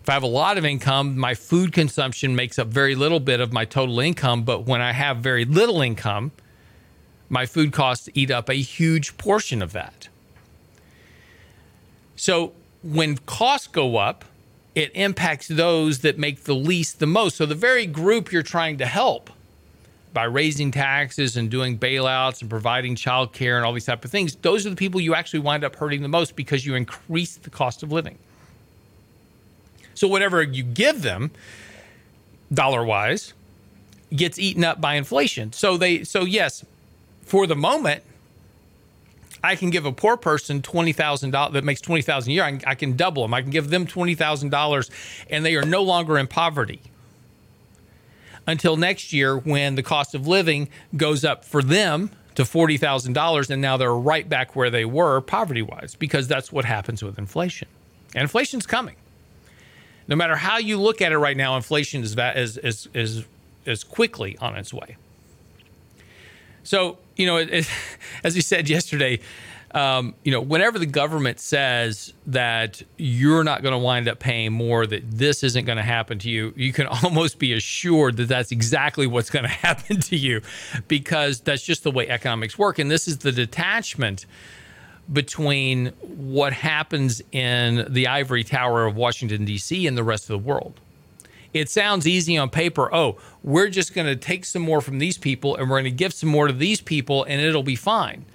If 0.02 0.08
I 0.10 0.12
have 0.12 0.22
a 0.22 0.26
lot 0.26 0.58
of 0.58 0.64
income, 0.64 1.16
my 1.16 1.34
food 1.34 1.72
consumption 1.72 2.36
makes 2.36 2.58
up 2.58 2.68
very 2.68 2.94
little 2.94 3.20
bit 3.20 3.40
of 3.40 3.52
my 3.52 3.64
total 3.64 4.00
income. 4.00 4.42
But 4.42 4.66
when 4.66 4.82
I 4.82 4.92
have 4.92 5.18
very 5.18 5.44
little 5.44 5.80
income, 5.80 6.32
my 7.30 7.46
food 7.46 7.72
costs 7.72 8.08
eat 8.12 8.30
up 8.30 8.48
a 8.50 8.54
huge 8.54 9.16
portion 9.16 9.62
of 9.62 9.72
that. 9.72 10.08
So 12.16 12.52
when 12.84 13.16
costs 13.18 13.66
go 13.66 13.96
up, 13.96 14.24
it 14.74 14.90
impacts 14.94 15.48
those 15.48 16.00
that 16.00 16.18
make 16.18 16.44
the 16.44 16.54
least 16.54 16.98
the 16.98 17.06
most. 17.06 17.36
So 17.36 17.46
the 17.46 17.54
very 17.54 17.86
group 17.86 18.30
you're 18.30 18.42
trying 18.42 18.78
to 18.78 18.86
help 18.86 19.30
by 20.12 20.24
raising 20.24 20.70
taxes 20.70 21.36
and 21.36 21.50
doing 21.50 21.78
bailouts 21.78 22.40
and 22.40 22.50
providing 22.50 22.94
child 22.94 23.32
care 23.32 23.56
and 23.56 23.64
all 23.64 23.72
these 23.72 23.86
type 23.86 24.04
of 24.04 24.10
things, 24.10 24.36
those 24.36 24.66
are 24.66 24.70
the 24.70 24.76
people 24.76 25.00
you 25.00 25.14
actually 25.14 25.40
wind 25.40 25.64
up 25.64 25.74
hurting 25.76 26.02
the 26.02 26.08
most 26.08 26.36
because 26.36 26.66
you 26.66 26.74
increase 26.74 27.36
the 27.36 27.50
cost 27.50 27.82
of 27.82 27.90
living. 27.90 28.18
So 29.94 30.06
whatever 30.06 30.42
you 30.42 30.62
give 30.62 31.02
them, 31.02 31.30
dollar 32.52 32.84
wise, 32.84 33.32
gets 34.14 34.38
eaten 34.38 34.62
up 34.62 34.80
by 34.80 34.94
inflation. 34.94 35.52
So 35.52 35.76
they 35.76 36.04
so 36.04 36.24
yes, 36.24 36.64
for 37.22 37.46
the 37.46 37.56
moment, 37.56 38.02
I 39.44 39.56
can 39.56 39.70
give 39.70 39.84
a 39.84 39.92
poor 39.92 40.16
person 40.16 40.62
twenty 40.62 40.92
thousand 40.92 41.30
dollars 41.30 41.52
that 41.52 41.64
makes 41.64 41.80
twenty 41.80 42.02
thousand 42.02 42.30
a 42.30 42.34
year. 42.34 42.44
I 42.44 42.50
can, 42.52 42.62
I 42.66 42.74
can 42.74 42.96
double 42.96 43.22
them. 43.22 43.34
I 43.34 43.42
can 43.42 43.50
give 43.50 43.70
them 43.70 43.86
twenty 43.86 44.14
thousand 44.14 44.50
dollars, 44.50 44.90
and 45.28 45.44
they 45.44 45.54
are 45.56 45.64
no 45.64 45.82
longer 45.82 46.18
in 46.18 46.26
poverty 46.26 46.80
until 48.46 48.76
next 48.76 49.12
year 49.12 49.36
when 49.36 49.74
the 49.74 49.82
cost 49.82 50.14
of 50.14 50.26
living 50.26 50.68
goes 50.96 51.24
up 51.24 51.44
for 51.44 51.62
them 51.62 52.10
to 52.34 52.44
forty 52.44 52.78
thousand 52.78 53.12
dollars, 53.12 53.50
and 53.50 53.60
now 53.60 53.76
they're 53.76 53.94
right 53.94 54.28
back 54.28 54.56
where 54.56 54.70
they 54.70 54.84
were 54.84 55.20
poverty 55.20 55.62
wise 55.62 55.94
because 55.94 56.26
that's 56.26 56.50
what 56.50 56.64
happens 56.64 57.02
with 57.02 57.18
inflation. 57.18 57.68
And 58.14 58.22
inflation's 58.22 58.66
coming. 58.66 58.96
No 60.08 60.16
matter 60.16 60.36
how 60.36 60.58
you 60.58 60.80
look 60.80 61.00
at 61.00 61.12
it 61.12 61.18
right 61.18 61.36
now, 61.36 61.56
inflation 61.56 62.02
is 62.02 62.16
is 62.18 62.56
is 62.58 62.88
is, 62.94 63.24
is 63.66 63.84
quickly 63.84 64.36
on 64.38 64.56
its 64.56 64.72
way. 64.72 64.96
So, 66.62 66.98
you 67.16 67.26
know, 67.26 67.36
it, 67.36 67.50
it, 67.50 67.70
as 68.24 68.36
you 68.36 68.42
said 68.42 68.68
yesterday, 68.68 69.20
um, 69.74 70.14
you 70.22 70.30
know, 70.30 70.40
whenever 70.40 70.78
the 70.78 70.86
government 70.86 71.40
says 71.40 72.14
that 72.26 72.80
you're 72.96 73.42
not 73.42 73.62
going 73.62 73.72
to 73.72 73.78
wind 73.78 74.06
up 74.06 74.20
paying 74.20 74.52
more, 74.52 74.86
that 74.86 75.02
this 75.10 75.42
isn't 75.42 75.64
going 75.64 75.78
to 75.78 75.82
happen 75.82 76.20
to 76.20 76.30
you, 76.30 76.54
you 76.56 76.72
can 76.72 76.86
almost 77.02 77.40
be 77.40 77.52
assured 77.52 78.16
that 78.18 78.28
that's 78.28 78.52
exactly 78.52 79.06
what's 79.06 79.30
going 79.30 79.42
to 79.44 79.48
happen 79.48 80.00
to 80.00 80.16
you 80.16 80.40
because 80.86 81.40
that's 81.40 81.62
just 81.62 81.82
the 81.82 81.90
way 81.90 82.08
economics 82.08 82.56
work. 82.56 82.78
And 82.78 82.90
this 82.90 83.08
is 83.08 83.18
the 83.18 83.32
detachment 83.32 84.26
between 85.12 85.88
what 86.00 86.52
happens 86.52 87.20
in 87.32 87.84
the 87.92 88.06
ivory 88.06 88.44
tower 88.44 88.86
of 88.86 88.96
Washington, 88.96 89.44
D.C., 89.44 89.86
and 89.86 89.98
the 89.98 90.04
rest 90.04 90.24
of 90.24 90.28
the 90.28 90.48
world 90.48 90.80
it 91.54 91.70
sounds 91.70 92.06
easy 92.06 92.36
on 92.36 92.50
paper. 92.50 92.92
Oh, 92.92 93.16
we're 93.42 93.70
just 93.70 93.94
going 93.94 94.08
to 94.08 94.16
take 94.16 94.44
some 94.44 94.60
more 94.60 94.80
from 94.80 94.98
these 94.98 95.16
people 95.16 95.56
and 95.56 95.70
we're 95.70 95.76
going 95.76 95.84
to 95.84 95.90
give 95.92 96.12
some 96.12 96.28
more 96.28 96.48
to 96.48 96.52
these 96.52 96.80
people 96.80 97.22
and 97.24 97.40
it'll 97.40 97.62
be 97.62 97.76
fine. 97.76 98.26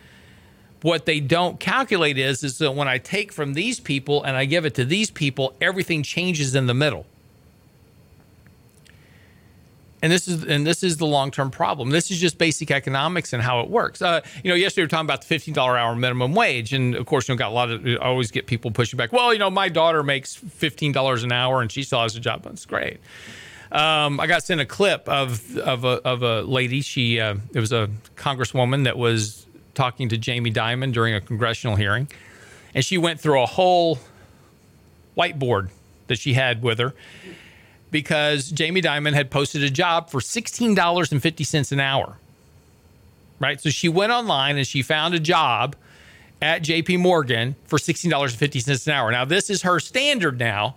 What 0.81 1.05
they 1.05 1.19
don't 1.19 1.59
calculate 1.59 2.17
is 2.17 2.43
is 2.43 2.57
that 2.59 2.71
when 2.71 2.87
I 2.87 2.97
take 2.97 3.33
from 3.33 3.53
these 3.53 3.81
people 3.81 4.23
and 4.23 4.37
I 4.37 4.45
give 4.45 4.65
it 4.65 4.73
to 4.75 4.85
these 4.85 5.11
people, 5.11 5.53
everything 5.59 6.01
changes 6.01 6.55
in 6.55 6.67
the 6.67 6.73
middle. 6.73 7.05
And 10.01 10.11
this 10.11 10.27
is 10.27 10.43
and 10.43 10.65
this 10.65 10.83
is 10.83 10.97
the 10.97 11.05
long 11.05 11.31
term 11.31 11.51
problem. 11.51 11.89
This 11.89 12.11
is 12.11 12.19
just 12.19 12.37
basic 12.37 12.71
economics 12.71 13.33
and 13.33 13.41
how 13.41 13.59
it 13.61 13.69
works. 13.69 14.01
Uh, 14.01 14.21
you 14.43 14.49
know, 14.49 14.55
yesterday 14.55 14.83
we 14.83 14.85
were 14.85 14.89
talking 14.89 15.05
about 15.05 15.21
the 15.21 15.27
fifteen 15.27 15.53
dollar 15.53 15.77
hour 15.77 15.95
minimum 15.95 16.33
wage, 16.33 16.73
and 16.73 16.95
of 16.95 17.05
course, 17.05 17.27
you 17.27 17.35
know, 17.35 17.37
got 17.39 17.49
a 17.49 17.53
lot 17.53 17.69
of. 17.69 17.85
I 17.85 17.95
always 17.95 18.31
get 18.31 18.47
people 18.47 18.71
pushing 18.71 18.97
back. 18.97 19.11
Well, 19.11 19.33
you 19.33 19.39
know, 19.39 19.49
my 19.49 19.69
daughter 19.69 20.03
makes 20.03 20.35
fifteen 20.35 20.91
dollars 20.91 21.23
an 21.23 21.31
hour, 21.31 21.61
and 21.61 21.71
she 21.71 21.83
still 21.83 22.01
has 22.01 22.15
a 22.15 22.19
job. 22.19 22.43
That's 22.43 22.65
great. 22.65 22.99
Um, 23.71 24.19
I 24.19 24.27
got 24.27 24.43
sent 24.43 24.61
a 24.61 24.65
clip 24.65 25.07
of 25.07 25.57
of 25.57 25.83
a, 25.83 26.01
of 26.05 26.23
a 26.23 26.41
lady. 26.41 26.81
She 26.81 27.19
uh, 27.19 27.35
it 27.53 27.59
was 27.59 27.73
a 27.73 27.89
congresswoman 28.15 28.85
that 28.85 28.97
was 28.97 29.45
talking 29.73 30.09
to 30.09 30.17
Jamie 30.17 30.51
Dimon 30.51 30.93
during 30.93 31.13
a 31.13 31.21
congressional 31.21 31.75
hearing, 31.75 32.07
and 32.73 32.85
she 32.85 32.97
went 32.97 33.19
through 33.19 33.41
a 33.41 33.45
whole 33.45 33.99
whiteboard 35.17 35.69
that 36.07 36.17
she 36.17 36.33
had 36.33 36.63
with 36.63 36.79
her 36.79 36.93
because 37.91 38.49
Jamie 38.49 38.81
Dimon 38.81 39.13
had 39.13 39.31
posted 39.31 39.63
a 39.63 39.69
job 39.69 40.09
for 40.09 40.19
$16.50 40.19 41.71
an 41.71 41.79
hour. 41.79 42.17
Right? 43.39 43.59
So 43.59 43.69
she 43.69 43.89
went 43.89 44.11
online 44.11 44.57
and 44.57 44.67
she 44.67 44.81
found 44.81 45.13
a 45.13 45.19
job 45.19 45.75
at 46.41 46.63
JP 46.63 46.99
Morgan 46.99 47.55
for 47.65 47.79
$16.50 47.79 48.87
an 48.87 48.93
hour. 48.93 49.11
Now, 49.11 49.25
this 49.25 49.49
is 49.49 49.61
her 49.63 49.79
standard 49.79 50.39
now 50.39 50.75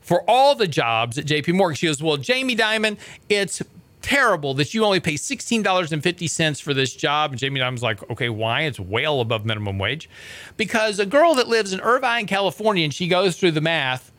for 0.00 0.22
all 0.28 0.54
the 0.54 0.68
jobs 0.68 1.18
at 1.18 1.24
JP 1.24 1.54
Morgan. 1.54 1.76
She 1.76 1.86
goes, 1.86 2.02
Well, 2.02 2.16
Jamie 2.16 2.56
Dimon, 2.56 2.98
it's 3.28 3.62
terrible 4.04 4.52
that 4.52 4.74
you 4.74 4.84
only 4.84 5.00
pay 5.00 5.14
$16.50 5.14 6.60
for 6.60 6.74
this 6.74 6.94
job. 6.94 7.30
And 7.30 7.40
Jamie 7.40 7.58
Dimon's 7.58 7.82
like, 7.82 8.08
okay, 8.10 8.28
why? 8.28 8.62
It's 8.62 8.78
well 8.78 9.20
above 9.20 9.46
minimum 9.46 9.78
wage. 9.78 10.10
Because 10.58 10.98
a 10.98 11.06
girl 11.06 11.34
that 11.36 11.48
lives 11.48 11.72
in 11.72 11.80
Irvine, 11.80 12.26
California, 12.26 12.84
and 12.84 12.92
she 12.92 13.08
goes 13.08 13.38
through 13.38 13.52
the 13.52 13.62
math 13.62 14.12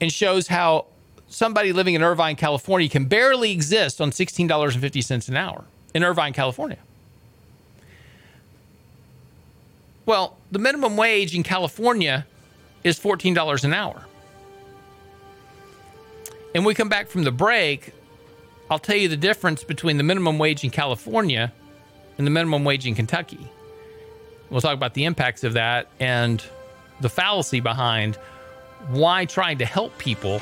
and 0.00 0.12
shows 0.12 0.48
how 0.48 0.86
somebody 1.28 1.72
living 1.72 1.94
in 1.94 2.02
Irvine, 2.02 2.36
California 2.36 2.88
can 2.88 3.04
barely 3.04 3.52
exist 3.52 4.00
on 4.00 4.10
$16.50 4.10 5.28
an 5.28 5.36
hour 5.36 5.64
in 5.94 6.04
Irvine, 6.04 6.32
California. 6.32 6.78
Well, 10.06 10.36
the 10.50 10.58
minimum 10.58 10.96
wage 10.96 11.34
in 11.34 11.42
California 11.42 12.26
is 12.82 12.98
$14 12.98 13.64
an 13.64 13.74
hour. 13.74 14.06
And 16.54 16.64
we 16.64 16.74
come 16.74 16.88
back 16.88 17.08
from 17.08 17.24
the 17.24 17.30
break, 17.30 17.92
I'll 18.70 18.78
tell 18.78 18.96
you 18.96 19.08
the 19.08 19.16
difference 19.16 19.64
between 19.64 19.98
the 19.98 20.02
minimum 20.02 20.38
wage 20.38 20.64
in 20.64 20.70
California 20.70 21.52
and 22.16 22.26
the 22.26 22.30
minimum 22.30 22.64
wage 22.64 22.86
in 22.86 22.94
Kentucky. 22.94 23.46
We'll 24.50 24.62
talk 24.62 24.74
about 24.74 24.94
the 24.94 25.04
impacts 25.04 25.44
of 25.44 25.52
that 25.54 25.88
and 26.00 26.42
the 27.00 27.08
fallacy 27.08 27.60
behind 27.60 28.16
why 28.88 29.26
trying 29.26 29.58
to 29.58 29.66
help 29.66 29.96
people 29.98 30.40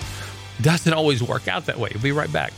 doesn't 0.63 0.93
always 0.93 1.23
work 1.23 1.49
out 1.49 1.67
that 1.67 1.79
way. 1.79 1.91
We'll 1.93 2.03
be 2.03 2.13
right 2.13 2.33
back. 2.33 2.53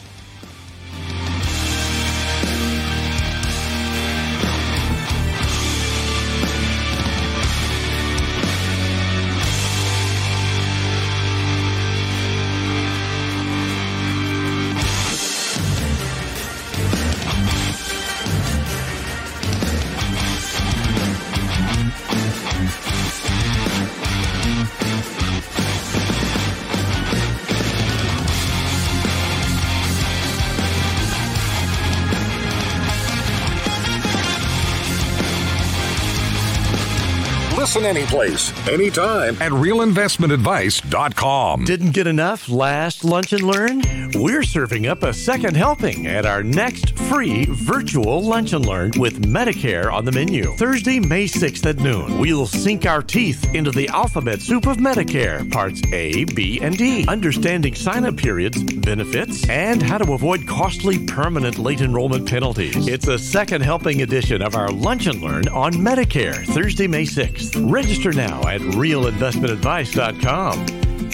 Anyplace, 37.88 38.52
anytime 38.68 39.34
at 39.40 39.50
realinvestmentadvice.com. 39.50 41.64
Didn't 41.64 41.92
get 41.92 42.06
enough 42.06 42.50
last 42.50 43.02
lunch 43.02 43.32
and 43.32 43.42
learn? 43.42 43.80
We're 44.14 44.42
serving 44.42 44.86
up 44.86 45.02
a 45.02 45.14
second 45.14 45.56
helping 45.56 46.06
at 46.06 46.26
our 46.26 46.42
next 46.42 46.98
free 46.98 47.46
virtual 47.46 48.22
lunch 48.22 48.52
and 48.52 48.66
learn 48.66 48.90
with 48.98 49.22
Medicare 49.22 49.90
on 49.90 50.04
the 50.04 50.12
menu. 50.12 50.52
Thursday, 50.56 51.00
May 51.00 51.24
6th 51.24 51.64
at 51.64 51.78
noon. 51.78 52.18
We'll 52.18 52.46
sink 52.46 52.84
our 52.84 53.00
teeth 53.02 53.54
into 53.54 53.70
the 53.70 53.88
alphabet 53.88 54.42
soup 54.42 54.66
of 54.66 54.76
Medicare, 54.76 55.50
parts 55.50 55.80
A, 55.92 56.24
B, 56.24 56.60
and 56.60 56.76
D. 56.76 57.06
Understanding 57.08 57.74
sign 57.74 58.04
up 58.04 58.18
periods, 58.18 58.62
benefits, 58.62 59.48
and 59.48 59.82
how 59.82 59.96
to 59.96 60.12
avoid 60.12 60.46
costly 60.46 60.98
permanent 61.06 61.58
late 61.58 61.80
enrollment 61.80 62.28
penalties. 62.28 62.86
It's 62.86 63.08
a 63.08 63.18
second 63.18 63.62
helping 63.62 64.02
edition 64.02 64.42
of 64.42 64.54
our 64.54 64.68
lunch 64.68 65.06
and 65.06 65.22
learn 65.22 65.48
on 65.48 65.72
Medicare, 65.72 66.44
Thursday, 66.44 66.86
May 66.86 67.04
6th. 67.04 67.56
Register 67.78 68.12
now 68.12 68.40
at 68.48 68.60
realinvestmentadvice.com. 68.60 70.66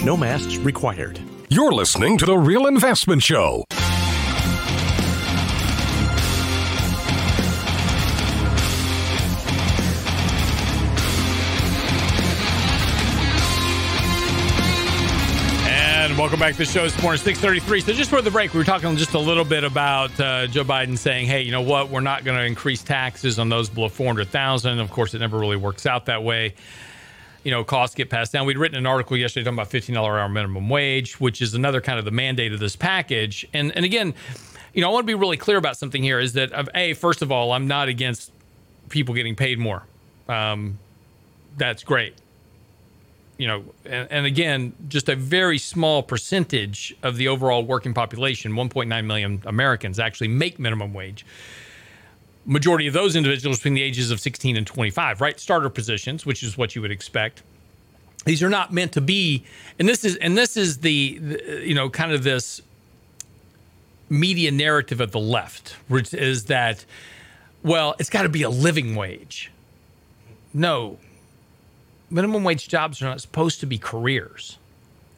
No 0.06 0.16
masks 0.16 0.56
required. 0.56 1.20
You're 1.50 1.72
listening 1.72 2.16
to 2.16 2.24
The 2.24 2.38
Real 2.38 2.66
Investment 2.66 3.22
Show. 3.22 3.64
Welcome 16.24 16.40
back 16.40 16.52
to 16.52 16.58
the 16.60 16.64
show. 16.64 16.86
It's 16.86 17.02
morning, 17.02 17.20
633. 17.20 17.82
So 17.82 17.92
just 17.92 18.08
for 18.08 18.22
the 18.22 18.30
break, 18.30 18.54
we 18.54 18.58
were 18.58 18.64
talking 18.64 18.96
just 18.96 19.12
a 19.12 19.18
little 19.18 19.44
bit 19.44 19.62
about 19.62 20.18
uh, 20.18 20.46
Joe 20.46 20.64
Biden 20.64 20.96
saying, 20.96 21.26
hey, 21.26 21.42
you 21.42 21.52
know 21.52 21.60
what? 21.60 21.90
We're 21.90 22.00
not 22.00 22.24
going 22.24 22.38
to 22.38 22.44
increase 22.46 22.82
taxes 22.82 23.38
on 23.38 23.50
those 23.50 23.68
below 23.68 23.90
400000 23.90 24.78
Of 24.78 24.90
course, 24.90 25.12
it 25.12 25.18
never 25.18 25.38
really 25.38 25.58
works 25.58 25.84
out 25.84 26.06
that 26.06 26.24
way. 26.24 26.54
You 27.42 27.50
know, 27.50 27.62
costs 27.62 27.94
get 27.94 28.08
passed 28.08 28.32
down. 28.32 28.46
We'd 28.46 28.56
written 28.56 28.78
an 28.78 28.86
article 28.86 29.18
yesterday 29.18 29.44
talking 29.44 29.58
about 29.58 29.68
$15 29.68 29.90
an 29.90 29.96
hour 29.98 30.26
minimum 30.30 30.70
wage, 30.70 31.20
which 31.20 31.42
is 31.42 31.52
another 31.52 31.82
kind 31.82 31.98
of 31.98 32.06
the 32.06 32.10
mandate 32.10 32.54
of 32.54 32.58
this 32.58 32.74
package. 32.74 33.46
And, 33.52 33.76
and 33.76 33.84
again, 33.84 34.14
you 34.72 34.80
know, 34.80 34.88
I 34.88 34.92
want 34.94 35.04
to 35.04 35.06
be 35.06 35.14
really 35.14 35.36
clear 35.36 35.58
about 35.58 35.76
something 35.76 36.02
here 36.02 36.18
is 36.18 36.32
that, 36.32 36.70
A, 36.74 36.94
first 36.94 37.20
of 37.20 37.32
all, 37.32 37.52
I'm 37.52 37.68
not 37.68 37.88
against 37.88 38.32
people 38.88 39.14
getting 39.14 39.36
paid 39.36 39.58
more. 39.58 39.82
Um, 40.26 40.78
that's 41.58 41.82
great 41.82 42.14
you 43.36 43.46
know, 43.46 43.64
and, 43.84 44.08
and, 44.10 44.26
again, 44.26 44.72
just 44.88 45.08
a 45.08 45.16
very 45.16 45.58
small 45.58 46.02
percentage 46.02 46.94
of 47.02 47.16
the 47.16 47.28
overall 47.28 47.64
working 47.64 47.92
population, 47.92 48.52
1.9 48.52 49.04
million 49.04 49.42
Americans, 49.46 49.98
actually 49.98 50.28
make 50.28 50.58
minimum 50.58 50.94
wage. 50.94 51.26
Majority 52.46 52.86
of 52.86 52.94
those 52.94 53.16
individuals 53.16 53.58
between 53.58 53.74
the 53.74 53.82
ages 53.82 54.10
of 54.10 54.20
16 54.20 54.56
and 54.56 54.66
25, 54.66 55.20
right? 55.20 55.40
Starter 55.40 55.70
positions, 55.70 56.24
which 56.24 56.42
is 56.42 56.56
what 56.56 56.74
you 56.76 56.82
would 56.82 56.90
expect. 56.90 57.42
These 58.24 58.42
are 58.42 58.50
not 58.50 58.72
meant 58.72 58.92
to 58.92 59.00
be, 59.00 59.44
and 59.78 59.88
this 59.88 60.04
is 60.04 60.16
and 60.16 60.36
this 60.36 60.56
is 60.56 60.78
the, 60.78 61.18
the 61.18 61.62
you 61.66 61.74
know 61.74 61.90
kind 61.90 62.12
of 62.12 62.22
this 62.22 62.62
media 64.08 64.50
narrative 64.50 65.00
of 65.00 65.12
the 65.12 65.20
left, 65.20 65.76
which 65.88 66.14
is 66.14 66.44
that, 66.46 66.84
well, 67.62 67.94
it's 67.98 68.10
got 68.10 68.22
to 68.22 68.28
be 68.28 68.42
a 68.42 68.50
living 68.50 68.94
wage. 68.94 69.50
No, 70.52 70.98
minimum 72.10 72.44
wage 72.44 72.68
jobs 72.68 73.02
are 73.02 73.06
not 73.06 73.20
supposed 73.20 73.60
to 73.60 73.66
be 73.66 73.78
careers. 73.78 74.58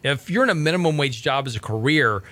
If 0.02 0.30
you're 0.30 0.44
in 0.44 0.50
a 0.50 0.54
minimum 0.54 0.96
wage 0.96 1.22
job 1.22 1.46
as 1.46 1.56
a 1.56 1.60
career, 1.60 2.22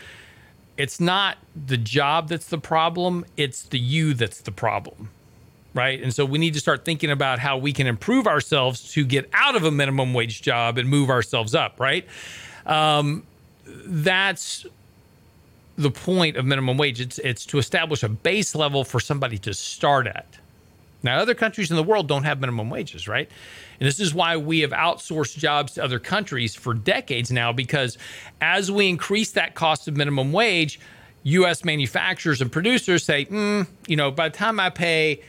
it's 0.76 1.00
not 1.00 1.38
the 1.66 1.76
job 1.76 2.28
that's 2.28 2.46
the 2.46 2.58
problem, 2.58 3.24
it's 3.36 3.62
the 3.62 3.78
you 3.78 4.14
that's 4.14 4.40
the 4.40 4.52
problem. 4.52 5.10
Right. 5.72 6.00
And 6.00 6.14
so 6.14 6.24
we 6.24 6.38
need 6.38 6.54
to 6.54 6.60
start 6.60 6.84
thinking 6.84 7.10
about 7.10 7.40
how 7.40 7.58
we 7.58 7.72
can 7.72 7.88
improve 7.88 8.28
ourselves 8.28 8.92
to 8.92 9.04
get 9.04 9.28
out 9.32 9.56
of 9.56 9.64
a 9.64 9.72
minimum 9.72 10.14
wage 10.14 10.40
job 10.40 10.78
and 10.78 10.88
move 10.88 11.10
ourselves 11.10 11.52
up. 11.52 11.80
Right. 11.80 12.06
Um, 12.64 13.24
that's 13.66 14.66
the 15.76 15.90
point 15.90 16.36
of 16.36 16.44
minimum 16.44 16.78
wage. 16.78 17.00
It's, 17.00 17.18
it's 17.18 17.44
to 17.46 17.58
establish 17.58 18.04
a 18.04 18.08
base 18.08 18.54
level 18.54 18.84
for 18.84 19.00
somebody 19.00 19.36
to 19.38 19.52
start 19.52 20.06
at. 20.06 20.38
Now, 21.04 21.18
other 21.18 21.34
countries 21.34 21.70
in 21.70 21.76
the 21.76 21.82
world 21.82 22.08
don't 22.08 22.24
have 22.24 22.40
minimum 22.40 22.70
wages, 22.70 23.06
right? 23.06 23.30
And 23.78 23.86
this 23.86 24.00
is 24.00 24.14
why 24.14 24.38
we 24.38 24.60
have 24.60 24.70
outsourced 24.70 25.36
jobs 25.36 25.74
to 25.74 25.84
other 25.84 25.98
countries 25.98 26.54
for 26.54 26.72
decades 26.72 27.30
now, 27.30 27.52
because 27.52 27.98
as 28.40 28.72
we 28.72 28.88
increase 28.88 29.32
that 29.32 29.54
cost 29.54 29.86
of 29.86 29.96
minimum 29.96 30.32
wage, 30.32 30.80
US 31.24 31.64
manufacturers 31.64 32.40
and 32.40 32.50
producers 32.50 33.04
say, 33.04 33.26
mm, 33.26 33.66
you 33.86 33.96
know, 33.96 34.10
by 34.10 34.30
the 34.30 34.36
time 34.36 34.58
I 34.58 34.70
pay 34.70 35.20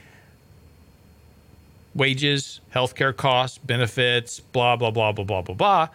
wages, 1.94 2.62
healthcare 2.74 3.16
costs, 3.16 3.58
benefits, 3.58 4.40
blah, 4.40 4.76
blah, 4.76 4.92
blah, 4.92 5.12
blah, 5.12 5.26
blah, 5.26 5.42
blah, 5.42 5.56
blah, 5.56 5.90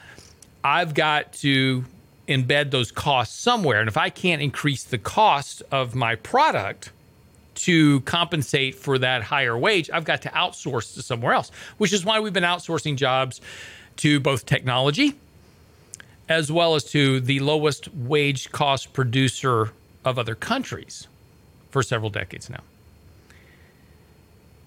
I've 0.62 0.94
got 0.94 1.32
to 1.34 1.84
embed 2.28 2.70
those 2.70 2.92
costs 2.92 3.38
somewhere. 3.38 3.80
And 3.80 3.88
if 3.88 3.96
I 3.96 4.08
can't 4.08 4.40
increase 4.40 4.84
the 4.84 4.98
cost 4.98 5.62
of 5.70 5.94
my 5.94 6.14
product, 6.14 6.92
to 7.56 8.00
compensate 8.02 8.74
for 8.74 8.98
that 8.98 9.22
higher 9.22 9.56
wage, 9.56 9.90
I've 9.92 10.04
got 10.04 10.22
to 10.22 10.28
outsource 10.30 10.94
to 10.94 11.02
somewhere 11.02 11.32
else, 11.32 11.50
which 11.78 11.92
is 11.92 12.04
why 12.04 12.20
we've 12.20 12.32
been 12.32 12.44
outsourcing 12.44 12.96
jobs 12.96 13.40
to 13.96 14.20
both 14.20 14.46
technology 14.46 15.14
as 16.30 16.50
well 16.50 16.76
as 16.76 16.84
to 16.84 17.20
the 17.20 17.40
lowest 17.40 17.92
wage 17.92 18.52
cost 18.52 18.92
producer 18.92 19.72
of 20.04 20.18
other 20.18 20.36
countries 20.36 21.08
for 21.70 21.82
several 21.82 22.08
decades 22.08 22.48
now. 22.48 22.62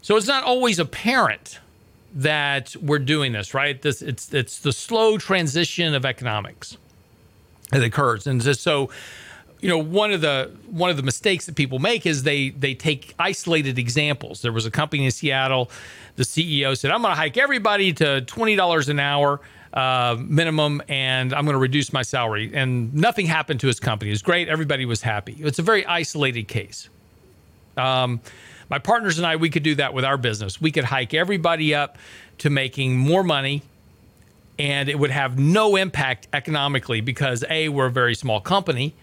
So 0.01 0.17
it's 0.17 0.27
not 0.27 0.43
always 0.43 0.77
apparent 0.77 1.59
that 2.15 2.75
we're 2.75 2.99
doing 2.99 3.31
this, 3.31 3.53
right? 3.53 3.81
This 3.81 4.01
it's 4.01 4.31
it's 4.33 4.59
the 4.59 4.73
slow 4.73 5.17
transition 5.17 5.95
of 5.95 6.05
economics 6.05 6.77
that 7.71 7.81
occurs, 7.81 8.27
and 8.27 8.43
so 8.43 8.89
you 9.63 9.69
know, 9.69 9.77
one 9.77 10.11
of 10.11 10.19
the 10.19 10.51
one 10.69 10.89
of 10.89 10.97
the 10.97 11.03
mistakes 11.03 11.45
that 11.45 11.55
people 11.55 11.79
make 11.79 12.05
is 12.05 12.23
they 12.23 12.49
they 12.49 12.75
take 12.75 13.15
isolated 13.17 13.79
examples. 13.79 14.41
There 14.41 14.51
was 14.51 14.65
a 14.65 14.71
company 14.71 15.05
in 15.05 15.11
Seattle. 15.11 15.71
The 16.17 16.23
CEO 16.23 16.77
said, 16.77 16.91
"I'm 16.91 17.01
going 17.01 17.13
to 17.13 17.15
hike 17.15 17.37
everybody 17.37 17.93
to 17.93 18.19
twenty 18.21 18.57
dollars 18.57 18.89
an 18.89 18.99
hour." 18.99 19.39
Uh, 19.73 20.17
minimum, 20.19 20.83
and 20.87 21.33
I'm 21.33 21.45
going 21.45 21.55
to 21.55 21.59
reduce 21.59 21.91
my 21.91 22.03
salary. 22.03 22.51
And 22.53 22.93
nothing 22.93 23.25
happened 23.25 23.59
to 23.61 23.67
his 23.67 23.79
company. 23.79 24.11
It 24.11 24.13
was 24.13 24.21
great. 24.21 24.47
Everybody 24.47 24.85
was 24.85 25.01
happy. 25.01 25.35
It's 25.39 25.57
a 25.57 25.63
very 25.63 25.83
isolated 25.87 26.47
case. 26.47 26.89
Um, 27.75 28.19
my 28.69 28.77
partners 28.77 29.17
and 29.17 29.25
I, 29.25 29.37
we 29.37 29.49
could 29.49 29.63
do 29.63 29.73
that 29.75 29.95
with 29.95 30.05
our 30.05 30.17
business. 30.17 30.61
We 30.61 30.71
could 30.71 30.83
hike 30.83 31.15
everybody 31.15 31.73
up 31.73 31.97
to 32.39 32.51
making 32.51 32.97
more 32.97 33.23
money, 33.23 33.63
and 34.59 34.89
it 34.89 34.99
would 34.99 35.09
have 35.09 35.39
no 35.39 35.75
impact 35.75 36.27
economically 36.33 37.01
because 37.01 37.43
A, 37.49 37.69
we're 37.69 37.87
a 37.87 37.91
very 37.91 38.13
small 38.13 38.41
company, 38.41 38.93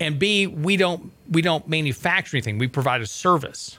and 0.00 0.18
B, 0.18 0.46
we 0.46 0.76
don't 0.76 1.10
we 1.30 1.42
don't 1.42 1.68
manufacture 1.68 2.36
anything. 2.36 2.58
We 2.58 2.68
provide 2.68 3.00
a 3.00 3.06
service. 3.06 3.78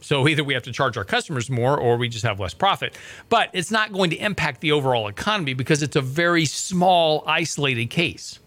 So 0.00 0.28
either 0.28 0.44
we 0.44 0.54
have 0.54 0.62
to 0.62 0.72
charge 0.72 0.96
our 0.96 1.04
customers 1.04 1.50
more 1.50 1.76
or 1.76 1.96
we 1.96 2.08
just 2.08 2.24
have 2.24 2.38
less 2.38 2.54
profit. 2.54 2.96
But 3.28 3.50
it's 3.52 3.70
not 3.70 3.92
going 3.92 4.10
to 4.10 4.16
impact 4.16 4.60
the 4.60 4.72
overall 4.72 5.08
economy 5.08 5.54
because 5.54 5.82
it's 5.82 5.96
a 5.96 6.00
very 6.00 6.44
small, 6.44 7.24
isolated 7.26 7.86
case. 7.86 8.38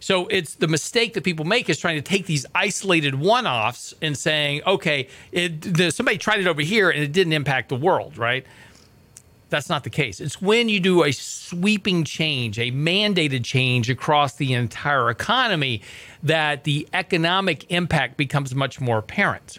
So 0.00 0.26
it's 0.28 0.54
the 0.54 0.68
mistake 0.68 1.14
that 1.14 1.24
people 1.24 1.44
make 1.44 1.68
is 1.68 1.78
trying 1.78 1.96
to 1.96 2.02
take 2.02 2.26
these 2.26 2.46
isolated 2.54 3.14
one-offs 3.16 3.94
and 4.00 4.16
saying, 4.16 4.62
okay, 4.66 5.08
it, 5.32 5.60
the, 5.60 5.90
somebody 5.90 6.18
tried 6.18 6.40
it 6.40 6.46
over 6.46 6.62
here 6.62 6.90
and 6.90 7.02
it 7.02 7.12
didn't 7.12 7.32
impact 7.32 7.68
the 7.68 7.76
world, 7.76 8.16
right? 8.16 8.46
That's 9.50 9.70
not 9.70 9.82
the 9.82 9.90
case. 9.90 10.20
It's 10.20 10.42
when 10.42 10.68
you 10.68 10.78
do 10.78 11.04
a 11.04 11.12
sweeping 11.12 12.04
change, 12.04 12.58
a 12.58 12.70
mandated 12.70 13.44
change 13.44 13.88
across 13.88 14.34
the 14.34 14.52
entire 14.52 15.08
economy, 15.08 15.80
that 16.22 16.64
the 16.64 16.86
economic 16.92 17.70
impact 17.70 18.18
becomes 18.18 18.54
much 18.54 18.78
more 18.78 18.98
apparent. 18.98 19.58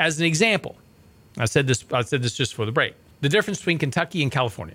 As 0.00 0.18
an 0.18 0.26
example, 0.26 0.76
I 1.38 1.44
said 1.44 1.68
this. 1.68 1.84
I 1.92 2.02
said 2.02 2.22
this 2.22 2.34
just 2.34 2.54
for 2.54 2.66
the 2.66 2.72
break. 2.72 2.94
The 3.20 3.28
difference 3.28 3.58
between 3.58 3.78
Kentucky 3.78 4.22
and 4.22 4.32
California. 4.32 4.74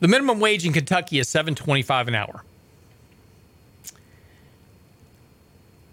The 0.00 0.08
minimum 0.08 0.40
wage 0.40 0.66
in 0.66 0.72
Kentucky 0.72 1.20
is 1.20 1.28
seven 1.28 1.54
twenty-five 1.54 2.08
an 2.08 2.16
hour. 2.16 2.42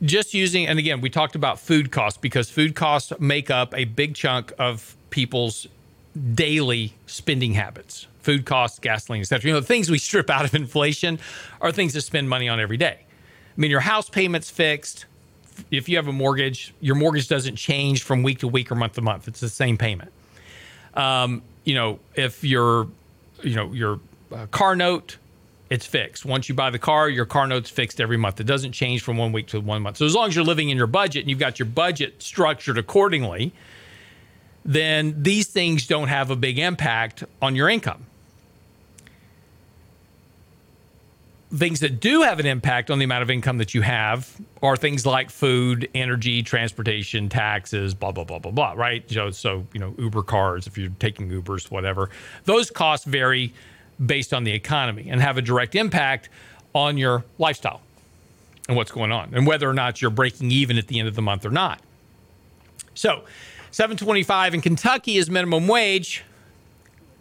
Just 0.01 0.33
using, 0.33 0.67
and 0.67 0.79
again, 0.79 1.01
we 1.01 1.09
talked 1.09 1.35
about 1.35 1.59
food 1.59 1.91
costs 1.91 2.17
because 2.17 2.49
food 2.49 2.75
costs 2.75 3.12
make 3.19 3.49
up 3.49 3.75
a 3.75 3.85
big 3.85 4.15
chunk 4.15 4.53
of 4.57 4.95
people's 5.09 5.67
daily 6.33 6.93
spending 7.05 7.53
habits. 7.53 8.07
Food 8.21 8.45
costs, 8.45 8.79
gasoline, 8.79 9.21
etc. 9.21 9.47
You 9.47 9.53
know, 9.53 9.59
the 9.59 9.65
things 9.65 9.89
we 9.89 9.97
strip 9.97 10.29
out 10.29 10.45
of 10.45 10.53
inflation 10.55 11.19
are 11.62 11.71
things 11.71 11.93
to 11.93 12.01
spend 12.01 12.29
money 12.29 12.47
on 12.47 12.59
every 12.59 12.77
day. 12.77 12.99
I 13.01 13.62
mean, 13.62 13.71
your 13.71 13.79
house 13.81 14.09
payment's 14.09 14.49
fixed. 14.49 15.05
If 15.71 15.89
you 15.89 15.97
have 15.97 16.07
a 16.07 16.13
mortgage, 16.13 16.73
your 16.79 16.95
mortgage 16.95 17.27
doesn't 17.27 17.57
change 17.57 18.03
from 18.03 18.23
week 18.23 18.39
to 18.39 18.47
week 18.47 18.71
or 18.71 18.75
month 18.75 18.93
to 18.93 19.01
month. 19.01 19.27
It's 19.27 19.41
the 19.41 19.49
same 19.49 19.77
payment. 19.77 20.12
Um, 20.93 21.41
you 21.65 21.75
know, 21.75 21.99
if 22.15 22.43
your, 22.43 22.88
you 23.43 23.55
know, 23.55 23.73
your 23.73 23.99
uh, 24.33 24.45
car 24.47 24.75
note 24.75 25.17
it's 25.69 25.86
fixed. 25.86 26.25
Once 26.25 26.49
you 26.49 26.55
buy 26.55 26.69
the 26.69 26.79
car, 26.79 27.10
your 27.10 27.25
car 27.25 27.45
note's 27.45 27.69
fixed 27.69 28.01
every 28.01 28.17
month. 28.17 28.39
It 28.39 28.45
doesn't 28.45 28.71
change 28.71 29.03
from 29.03 29.17
one 29.17 29.32
week 29.32 29.47
to 29.47 29.60
one 29.60 29.82
month. 29.82 29.97
So 29.97 30.05
as 30.05 30.15
long 30.15 30.27
as 30.27 30.36
you're 30.36 30.45
living 30.45 30.69
in 30.69 30.77
your 30.77 30.88
budget 30.88 31.21
and 31.21 31.29
you've 31.29 31.39
got 31.39 31.60
your 31.60 31.67
budget 31.67 32.23
structured 32.23 32.77
accordingly, 32.77 33.53
then 34.65 35.21
these 35.21 35.47
things 35.47 35.86
don't 35.88 36.08
have 36.08 36.32
a 36.32 36.36
big 36.36 36.58
impact 36.58 37.23
on 37.41 37.55
your 37.55 37.69
income. 37.69 38.05
Things 41.51 41.79
that 41.79 41.99
do 41.99 42.21
have 42.21 42.39
an 42.39 42.45
impact 42.45 42.91
on 42.91 42.99
the 42.99 43.05
amount 43.05 43.23
of 43.23 43.32
income 43.32 43.58
that 43.58 43.73
you 43.73 43.82
have 43.82 44.39
are 44.62 44.77
things 44.77 45.03
like 45.05 45.32
food, 45.32 45.89
energy, 45.95 46.43
transportation, 46.43 47.27
taxes, 47.27 47.95
blah 47.95 48.12
blah 48.12 48.23
blah 48.23 48.38
blah 48.38 48.51
blah. 48.51 48.73
Right? 48.73 49.10
So, 49.10 49.32
so 49.32 49.65
you 49.73 49.79
know, 49.79 49.95
Uber 49.97 50.21
cars, 50.21 50.67
if 50.67 50.77
you're 50.77 50.91
taking 50.99 51.29
Ubers, 51.29 51.71
whatever, 51.71 52.12
those 52.45 52.69
costs 52.69 53.05
vary 53.08 53.51
based 54.03 54.33
on 54.33 54.43
the 54.43 54.51
economy 54.51 55.07
and 55.09 55.21
have 55.21 55.38
a 55.38 55.41
direct 55.41 55.75
impact 55.75 56.29
on 56.73 56.97
your 56.97 57.23
lifestyle 57.38 57.81
and 58.67 58.77
what's 58.77 58.91
going 58.91 59.12
on 59.12 59.33
and 59.33 59.45
whether 59.47 59.69
or 59.69 59.73
not 59.73 60.01
you're 60.01 60.12
breaking 60.12 60.51
even 60.51 60.77
at 60.77 60.88
the 60.88 60.99
end 60.99 61.07
of 61.07 61.15
the 61.15 61.21
month 61.21 61.45
or 61.45 61.49
not. 61.49 61.79
So, 62.93 63.23
725 63.71 64.55
in 64.55 64.62
Kentucky 64.62 65.17
is 65.17 65.29
minimum 65.29 65.67
wage. 65.67 66.23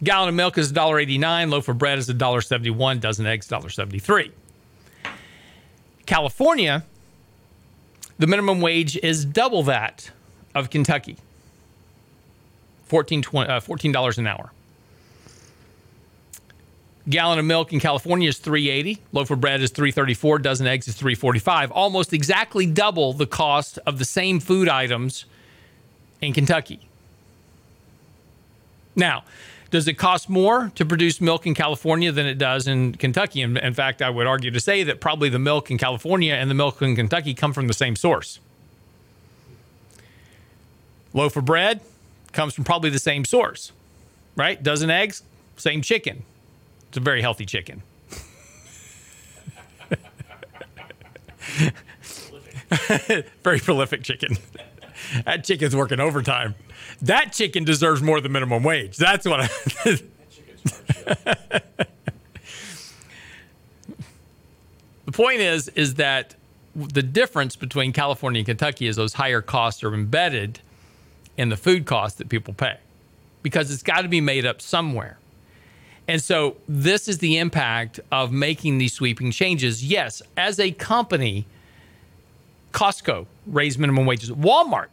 Gallon 0.03 0.29
of 0.29 0.35
milk 0.35 0.57
is 0.57 0.71
$1.89, 0.71 1.49
loaf 1.49 1.67
of 1.67 1.77
bread 1.77 1.97
is 1.97 2.09
$1.71, 2.09 3.01
dozen 3.01 3.25
eggs 3.25 3.47
$1.73. 3.47 4.31
California, 6.05 6.85
the 8.17 8.27
minimum 8.27 8.61
wage 8.61 8.97
is 8.97 9.25
double 9.25 9.63
that 9.63 10.11
of 10.55 10.69
Kentucky. 10.69 11.17
$14, 12.89 13.49
uh, 13.49 13.59
$14 13.59 14.17
an 14.17 14.27
hour. 14.27 14.51
Gallon 17.07 17.39
of 17.39 17.45
milk 17.45 17.73
in 17.73 17.79
California 17.79 18.29
is 18.29 18.37
380. 18.37 19.01
Loaf 19.11 19.31
of 19.31 19.39
bread 19.39 19.61
is 19.61 19.71
334. 19.71 20.39
Dozen 20.39 20.67
eggs 20.67 20.87
is 20.87 20.95
345. 20.95 21.71
Almost 21.71 22.13
exactly 22.13 22.65
double 22.65 23.13
the 23.13 23.25
cost 23.25 23.79
of 23.85 23.99
the 23.99 24.05
same 24.05 24.39
food 24.39 24.67
items 24.67 25.25
in 26.21 26.33
Kentucky. 26.33 26.81
Now, 28.95 29.23
does 29.71 29.87
it 29.87 29.93
cost 29.93 30.29
more 30.29 30.71
to 30.75 30.85
produce 30.85 31.21
milk 31.21 31.45
in 31.45 31.53
California 31.53 32.11
than 32.11 32.25
it 32.25 32.37
does 32.37 32.67
in 32.67 32.93
Kentucky? 32.93 33.41
And 33.41 33.57
in 33.57 33.73
fact, 33.73 34.01
I 34.01 34.09
would 34.09 34.27
argue 34.27 34.51
to 34.51 34.59
say 34.59 34.83
that 34.83 34.99
probably 34.99 35.29
the 35.29 35.39
milk 35.39 35.69
in 35.69 35.77
California 35.77 36.33
and 36.33 36.49
the 36.49 36.55
milk 36.55 36.81
in 36.81 36.95
Kentucky 36.95 37.33
come 37.33 37.53
from 37.53 37.67
the 37.67 37.73
same 37.73 37.95
source. 37.95 38.39
Loaf 41.13 41.35
of 41.37 41.45
bread 41.45 41.81
comes 42.33 42.53
from 42.53 42.63
probably 42.63 42.89
the 42.89 42.99
same 42.99 43.25
source, 43.25 43.71
right? 44.35 44.61
Dozen 44.61 44.89
eggs, 44.89 45.23
same 45.57 45.81
chicken. 45.81 46.23
It's 46.89 46.97
a 46.97 47.01
very 47.01 47.21
healthy 47.21 47.45
chicken. 47.45 47.83
very 53.43 53.59
prolific 53.59 54.03
chicken. 54.03 54.37
That 55.25 55.43
chicken's 55.43 55.75
working 55.75 55.99
overtime. 55.99 56.55
That 57.01 57.31
chicken 57.31 57.63
deserves 57.63 58.01
more 58.01 58.19
than 58.21 58.31
minimum 58.31 58.63
wage. 58.63 58.97
That's 58.97 59.27
what 59.27 59.41
I. 59.41 59.47
the 65.05 65.11
point 65.11 65.41
is, 65.41 65.67
is 65.69 65.95
that 65.95 66.35
the 66.75 67.03
difference 67.03 67.55
between 67.55 67.93
California 67.93 68.39
and 68.39 68.47
Kentucky 68.47 68.87
is 68.87 68.95
those 68.95 69.13
higher 69.13 69.41
costs 69.41 69.83
are 69.83 69.93
embedded 69.93 70.59
in 71.37 71.49
the 71.49 71.57
food 71.57 71.85
costs 71.85 72.17
that 72.17 72.29
people 72.29 72.53
pay, 72.53 72.77
because 73.43 73.71
it's 73.71 73.83
got 73.83 74.01
to 74.01 74.07
be 74.07 74.21
made 74.21 74.45
up 74.45 74.61
somewhere. 74.61 75.17
And 76.09 76.23
so 76.23 76.57
this 76.67 77.07
is 77.07 77.19
the 77.19 77.37
impact 77.37 77.99
of 78.11 78.31
making 78.31 78.79
these 78.79 78.93
sweeping 78.93 79.29
changes. 79.29 79.85
Yes, 79.85 80.23
as 80.35 80.59
a 80.59 80.71
company, 80.71 81.45
Costco 82.73 83.27
raised 83.45 83.77
minimum 83.77 84.07
wages. 84.07 84.31
Walmart, 84.31 84.87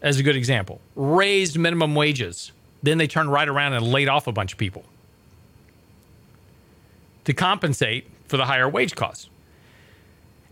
as 0.00 0.20
a 0.20 0.22
good 0.22 0.36
example, 0.36 0.80
raised 0.94 1.58
minimum 1.58 1.96
wages. 1.96 2.52
Then 2.84 2.98
they 2.98 3.08
turned 3.08 3.32
right 3.32 3.48
around 3.48 3.72
and 3.72 3.84
laid 3.88 4.08
off 4.08 4.28
a 4.28 4.32
bunch 4.32 4.52
of 4.52 4.58
people 4.58 4.84
to 7.24 7.32
compensate 7.32 8.06
for 8.28 8.36
the 8.36 8.44
higher 8.44 8.68
wage 8.68 8.94
costs. 8.94 9.28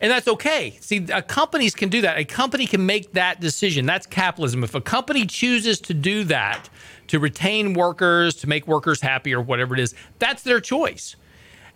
And 0.01 0.11
that's 0.11 0.27
okay. 0.27 0.77
See, 0.81 0.99
companies 1.29 1.77
can 1.77 1.91
do 1.91 2.01
that. 2.01 2.19
A 2.19 2.25
company 2.25 2.67
can 2.67 2.85
make 2.85 3.13
that 3.13 3.41
decision. 3.41 3.87
That's 3.87 4.05
capitalism. 4.05 4.65
If 4.65 4.75
a 4.75 4.81
company 4.81 5.27
chooses 5.27 5.81
to 5.83 5.95
do 5.95 6.25
that, 6.25 6.69
to 7.09 7.19
retain 7.19 7.75
workers, 7.75 8.35
to 8.37 8.49
make 8.49 8.67
workers 8.67 9.01
happy, 9.01 9.35
or 9.35 9.41
whatever 9.41 9.75
it 9.75 9.81
is. 9.81 9.95
That's 10.19 10.43
their 10.43 10.61
choice. 10.61 11.17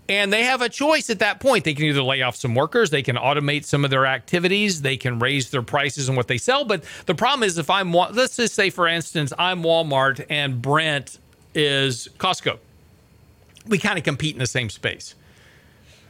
And 0.08 0.32
they 0.32 0.42
have 0.42 0.60
a 0.60 0.68
choice 0.68 1.08
at 1.08 1.20
that 1.20 1.38
point. 1.38 1.64
They 1.64 1.72
can 1.72 1.84
either 1.84 2.02
lay 2.02 2.22
off 2.22 2.34
some 2.34 2.56
workers, 2.56 2.90
they 2.90 3.02
can 3.02 3.14
automate 3.14 3.64
some 3.64 3.84
of 3.84 3.90
their 3.90 4.06
activities, 4.06 4.82
they 4.82 4.96
can 4.96 5.20
raise 5.20 5.50
their 5.50 5.62
prices 5.62 6.08
on 6.08 6.16
what 6.16 6.26
they 6.26 6.38
sell. 6.38 6.64
But 6.64 6.82
the 7.06 7.14
problem 7.14 7.44
is, 7.44 7.58
if 7.58 7.70
I'm, 7.70 7.92
let's 7.92 8.36
just 8.36 8.54
say, 8.54 8.70
for 8.70 8.88
instance, 8.88 9.32
I'm 9.38 9.62
Walmart 9.62 10.26
and 10.28 10.60
Brent 10.60 11.18
is 11.54 12.08
Costco, 12.18 12.58
we 13.68 13.78
kind 13.78 13.98
of 13.98 14.04
compete 14.04 14.34
in 14.34 14.40
the 14.40 14.46
same 14.46 14.68
space. 14.68 15.14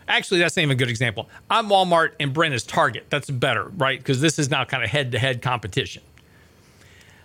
Actually, 0.09 0.41
that's 0.41 0.57
not 0.57 0.63
even 0.63 0.73
a 0.73 0.79
good 0.79 0.91
example. 0.91 1.29
I'm 1.51 1.69
Walmart 1.69 2.13
and 2.19 2.33
Brent 2.33 2.55
is 2.55 2.65
Target. 2.65 3.07
That's 3.11 3.31
better, 3.31 3.65
right? 3.77 3.99
Because 3.99 4.21
this 4.21 4.39
is 4.39 4.51
now 4.51 4.65
kind 4.65 4.83
of 4.83 4.91
head 4.91 5.13
to 5.13 5.19
head 5.19 5.43
competition. 5.43 6.03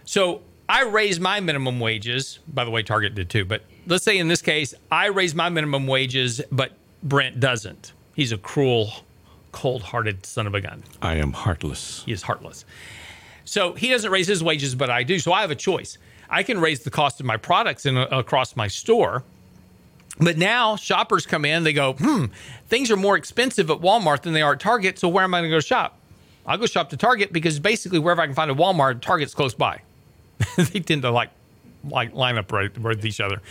So 0.03 0.41
I 0.67 0.83
raise 0.83 1.19
my 1.19 1.39
minimum 1.39 1.79
wages. 1.79 2.39
By 2.47 2.65
the 2.65 2.71
way, 2.71 2.83
Target 2.83 3.15
did 3.15 3.29
too. 3.29 3.45
But 3.45 3.63
let's 3.87 4.03
say 4.03 4.17
in 4.17 4.27
this 4.27 4.41
case, 4.41 4.73
I 4.91 5.07
raise 5.07 5.35
my 5.35 5.49
minimum 5.49 5.87
wages, 5.87 6.41
but 6.51 6.71
Brent 7.03 7.39
doesn't. 7.39 7.93
He's 8.15 8.31
a 8.31 8.37
cruel, 8.37 8.91
cold 9.51 9.83
hearted 9.83 10.25
son 10.25 10.47
of 10.47 10.55
a 10.55 10.61
gun. 10.61 10.83
I 11.01 11.15
am 11.15 11.33
heartless. 11.33 12.03
He 12.05 12.11
is 12.11 12.23
heartless. 12.23 12.65
So 13.43 13.73
he 13.73 13.89
doesn't 13.89 14.11
raise 14.11 14.27
his 14.27 14.43
wages, 14.43 14.73
but 14.73 14.89
I 14.89 15.03
do. 15.03 15.19
So 15.19 15.31
I 15.31 15.41
have 15.41 15.51
a 15.51 15.55
choice. 15.55 15.97
I 16.29 16.41
can 16.41 16.59
raise 16.59 16.83
the 16.83 16.89
cost 16.89 17.19
of 17.19 17.25
my 17.25 17.37
products 17.37 17.85
in, 17.85 17.95
across 17.95 18.55
my 18.55 18.67
store. 18.67 19.23
But 20.19 20.37
now 20.37 20.77
shoppers 20.77 21.25
come 21.25 21.45
in, 21.45 21.63
they 21.63 21.73
go, 21.73 21.93
hmm, 21.93 22.25
things 22.67 22.89
are 22.89 22.95
more 22.95 23.17
expensive 23.17 23.69
at 23.69 23.79
Walmart 23.79 24.21
than 24.21 24.33
they 24.33 24.41
are 24.41 24.53
at 24.53 24.59
Target. 24.59 24.97
So 24.97 25.09
where 25.09 25.23
am 25.23 25.33
I 25.33 25.41
going 25.41 25.51
to 25.51 25.55
go 25.55 25.59
shop? 25.59 25.99
I'll 26.47 26.57
go 26.57 26.65
shop 26.65 26.89
to 26.91 26.97
Target 26.97 27.33
because 27.33 27.59
basically 27.59 27.99
wherever 27.99 28.21
I 28.21 28.25
can 28.25 28.35
find 28.35 28.49
a 28.49 28.55
Walmart, 28.55 29.01
Target's 29.01 29.33
close 29.33 29.53
by. 29.53 29.81
they 30.57 30.79
tend 30.79 31.01
to 31.03 31.11
like 31.11 31.29
like 31.89 32.13
line 32.13 32.37
up 32.37 32.51
right 32.51 32.75
with 32.77 33.05
each 33.05 33.19
other. 33.19 33.41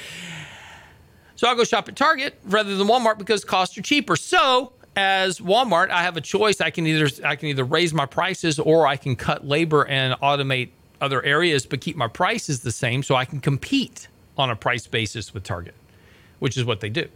So 1.36 1.48
I'll 1.48 1.56
go 1.56 1.64
shop 1.64 1.88
at 1.88 1.96
Target 1.96 2.38
rather 2.44 2.76
than 2.76 2.86
Walmart 2.86 3.18
because 3.18 3.44
costs 3.44 3.76
are 3.76 3.82
cheaper. 3.82 4.16
So 4.16 4.72
as 4.96 5.40
Walmart, 5.40 5.90
I 5.90 6.02
have 6.02 6.16
a 6.16 6.20
choice. 6.20 6.60
I 6.60 6.70
can 6.70 6.86
either 6.86 7.08
I 7.24 7.36
can 7.36 7.48
either 7.48 7.64
raise 7.64 7.92
my 7.92 8.06
prices 8.06 8.58
or 8.58 8.86
I 8.86 8.96
can 8.96 9.16
cut 9.16 9.46
labor 9.46 9.86
and 9.86 10.14
automate 10.20 10.70
other 11.00 11.22
areas, 11.22 11.66
but 11.66 11.80
keep 11.80 11.96
my 11.96 12.08
prices 12.08 12.60
the 12.60 12.72
same 12.72 13.02
so 13.02 13.14
I 13.14 13.24
can 13.24 13.40
compete 13.40 14.08
on 14.38 14.50
a 14.50 14.56
price 14.56 14.86
basis 14.86 15.34
with 15.34 15.44
Target, 15.44 15.74
which 16.38 16.56
is 16.56 16.64
what 16.64 16.80
they 16.80 16.88
do. 16.88 17.08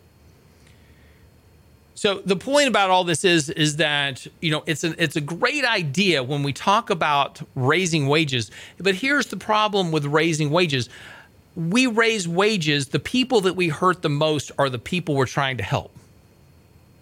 So 1.99 2.23
the 2.25 2.37
point 2.37 2.69
about 2.69 2.91
all 2.91 3.03
this 3.03 3.25
is 3.25 3.51
is 3.51 3.75
that 3.79 4.25
you 4.41 4.53
know 4.53 4.63
it's 4.67 4.85
an 4.85 4.95
it's 4.99 5.17
a 5.17 5.21
great 5.21 5.65
idea 5.65 6.23
when 6.23 6.45
we 6.45 6.53
talk 6.53 6.91
about 6.91 7.43
raising 7.57 8.07
wages, 8.07 8.53
but 8.79 8.95
here's 8.95 9.27
the 9.27 9.37
problem 9.37 9.91
with 9.91 10.05
raising 10.05 10.51
wages. 10.51 10.89
We 11.57 11.89
raise 11.89 12.29
wages, 12.29 12.87
the 12.91 13.01
people 13.01 13.41
that 13.41 13.55
we 13.55 13.67
hurt 13.67 14.03
the 14.03 14.09
most 14.09 14.53
are 14.61 14.71
the 14.71 14.79
people 14.79 15.17
we're 15.17 15.27
trying 15.27 15.57
to 15.57 15.65
help. 15.65 15.91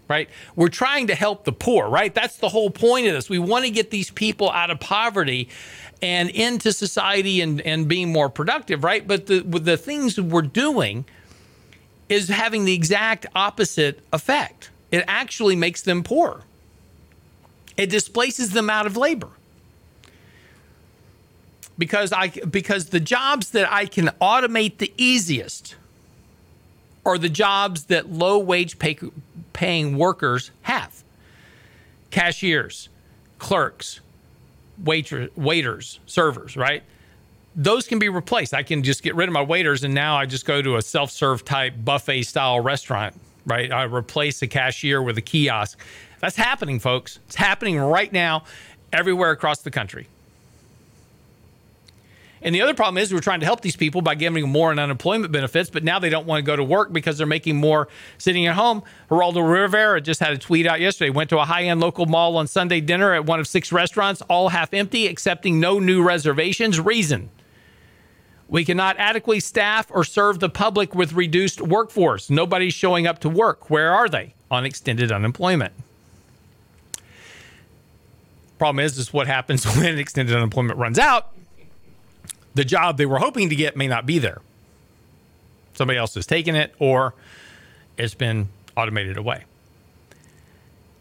Right? 0.08 0.30
We're 0.54 0.68
trying 0.68 1.08
to 1.08 1.14
help 1.14 1.44
the 1.44 1.52
poor, 1.52 1.90
right? 1.90 2.14
That's 2.14 2.38
the 2.38 2.48
whole 2.48 2.70
point 2.70 3.06
of 3.06 3.12
this. 3.12 3.28
We 3.28 3.38
want 3.38 3.66
to 3.66 3.70
get 3.70 3.90
these 3.90 4.10
people 4.10 4.50
out 4.50 4.70
of 4.70 4.80
poverty 4.80 5.50
and 6.00 6.30
into 6.30 6.72
society 6.72 7.42
and, 7.42 7.60
and 7.60 7.86
being 7.86 8.12
more 8.12 8.30
productive, 8.30 8.82
right? 8.82 9.06
But 9.06 9.26
the 9.26 9.40
the 9.40 9.76
things 9.76 10.18
we're 10.18 10.40
doing 10.40 11.04
is 12.08 12.28
having 12.28 12.64
the 12.64 12.72
exact 12.72 13.26
opposite 13.34 14.00
effect 14.10 14.70
it 14.90 15.04
actually 15.06 15.56
makes 15.56 15.82
them 15.82 16.02
poor. 16.02 16.42
It 17.76 17.90
displaces 17.90 18.50
them 18.50 18.70
out 18.70 18.86
of 18.86 18.96
labor. 18.96 19.28
Because 21.78 22.12
I 22.12 22.28
because 22.28 22.86
the 22.86 23.00
jobs 23.00 23.50
that 23.50 23.70
I 23.70 23.84
can 23.84 24.06
automate 24.20 24.78
the 24.78 24.92
easiest 24.96 25.74
are 27.04 27.18
the 27.18 27.28
jobs 27.28 27.84
that 27.84 28.10
low 28.10 28.38
wage 28.38 28.78
pay, 28.78 28.98
paying 29.52 29.98
workers 29.98 30.50
have. 30.62 31.04
Cashiers, 32.10 32.88
clerks, 33.38 34.00
waiter, 34.82 35.28
waiters, 35.36 36.00
servers, 36.06 36.56
right? 36.56 36.82
Those 37.54 37.86
can 37.86 37.98
be 37.98 38.08
replaced. 38.08 38.54
I 38.54 38.62
can 38.62 38.82
just 38.82 39.02
get 39.02 39.14
rid 39.14 39.28
of 39.28 39.34
my 39.34 39.42
waiters 39.42 39.84
and 39.84 39.94
now 39.94 40.16
I 40.16 40.24
just 40.24 40.46
go 40.46 40.62
to 40.62 40.76
a 40.76 40.82
self-serve 40.82 41.44
type 41.44 41.74
buffet 41.84 42.22
style 42.22 42.60
restaurant 42.60 43.14
right? 43.46 43.72
I 43.72 43.84
replace 43.84 44.42
a 44.42 44.46
cashier 44.46 45.00
with 45.00 45.16
a 45.16 45.22
kiosk. 45.22 45.78
That's 46.20 46.36
happening, 46.36 46.80
folks. 46.80 47.20
It's 47.26 47.36
happening 47.36 47.78
right 47.78 48.12
now 48.12 48.44
everywhere 48.92 49.30
across 49.30 49.60
the 49.62 49.70
country. 49.70 50.08
And 52.42 52.54
the 52.54 52.60
other 52.60 52.74
problem 52.74 52.98
is 52.98 53.12
we're 53.12 53.20
trying 53.20 53.40
to 53.40 53.46
help 53.46 53.62
these 53.62 53.76
people 53.76 54.02
by 54.02 54.14
giving 54.14 54.42
them 54.42 54.52
more 54.52 54.70
in 54.70 54.78
unemployment 54.78 55.32
benefits, 55.32 55.70
but 55.70 55.82
now 55.82 55.98
they 55.98 56.10
don't 56.10 56.26
want 56.26 56.38
to 56.38 56.46
go 56.46 56.54
to 56.54 56.62
work 56.62 56.92
because 56.92 57.18
they're 57.18 57.26
making 57.26 57.56
more 57.56 57.88
sitting 58.18 58.46
at 58.46 58.54
home. 58.54 58.82
Geraldo 59.10 59.42
Rivera 59.48 60.00
just 60.00 60.20
had 60.20 60.32
a 60.32 60.38
tweet 60.38 60.66
out 60.66 60.78
yesterday. 60.78 61.10
Went 61.10 61.30
to 61.30 61.38
a 61.38 61.44
high-end 61.44 61.80
local 61.80 62.06
mall 62.06 62.36
on 62.36 62.46
Sunday 62.46 62.80
dinner 62.80 63.14
at 63.14 63.24
one 63.24 63.40
of 63.40 63.48
six 63.48 63.72
restaurants, 63.72 64.22
all 64.22 64.50
half 64.50 64.74
empty, 64.74 65.06
accepting 65.06 65.58
no 65.58 65.78
new 65.78 66.02
reservations. 66.02 66.78
Reason: 66.78 67.30
we 68.48 68.64
cannot 68.64 68.96
adequately 68.98 69.40
staff 69.40 69.88
or 69.90 70.04
serve 70.04 70.38
the 70.38 70.48
public 70.48 70.94
with 70.94 71.12
reduced 71.12 71.60
workforce. 71.60 72.30
Nobody's 72.30 72.74
showing 72.74 73.06
up 73.06 73.18
to 73.20 73.28
work. 73.28 73.70
Where 73.70 73.92
are 73.92 74.08
they? 74.08 74.34
On 74.50 74.64
extended 74.64 75.10
unemployment. 75.10 75.74
Problem 78.58 78.84
is, 78.84 78.96
is 78.98 79.12
what 79.12 79.26
happens 79.26 79.64
when 79.76 79.98
extended 79.98 80.34
unemployment 80.34 80.78
runs 80.78 80.98
out. 80.98 81.32
The 82.54 82.64
job 82.64 82.96
they 82.96 83.06
were 83.06 83.18
hoping 83.18 83.50
to 83.50 83.56
get 83.56 83.76
may 83.76 83.86
not 83.86 84.06
be 84.06 84.18
there. 84.18 84.40
Somebody 85.74 85.98
else 85.98 86.14
has 86.14 86.26
taken 86.26 86.54
it, 86.54 86.74
or 86.78 87.14
it's 87.98 88.14
been 88.14 88.48
automated 88.76 89.18
away. 89.18 89.44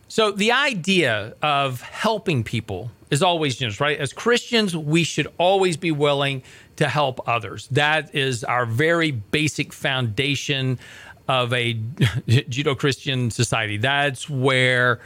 So 0.10 0.31
the 0.31 0.51
idea 0.51 1.34
of 1.41 1.81
helping 1.81 2.43
people 2.43 2.91
is 3.11 3.21
always 3.21 3.55
just 3.55 3.79
right. 3.79 3.99
As 3.99 4.13
Christians, 4.13 4.75
we 4.75 5.03
should 5.03 5.27
always 5.37 5.77
be 5.77 5.91
willing 5.91 6.43
to 6.77 6.87
help 6.87 7.27
others. 7.27 7.67
That 7.67 8.13
is 8.15 8.43
our 8.43 8.65
very 8.65 9.11
basic 9.11 9.73
foundation 9.73 10.79
of 11.27 11.53
a 11.53 11.73
Judeo 12.27 12.77
Christian 12.77 13.31
society. 13.31 13.77
That's 13.77 14.29
where 14.29 14.99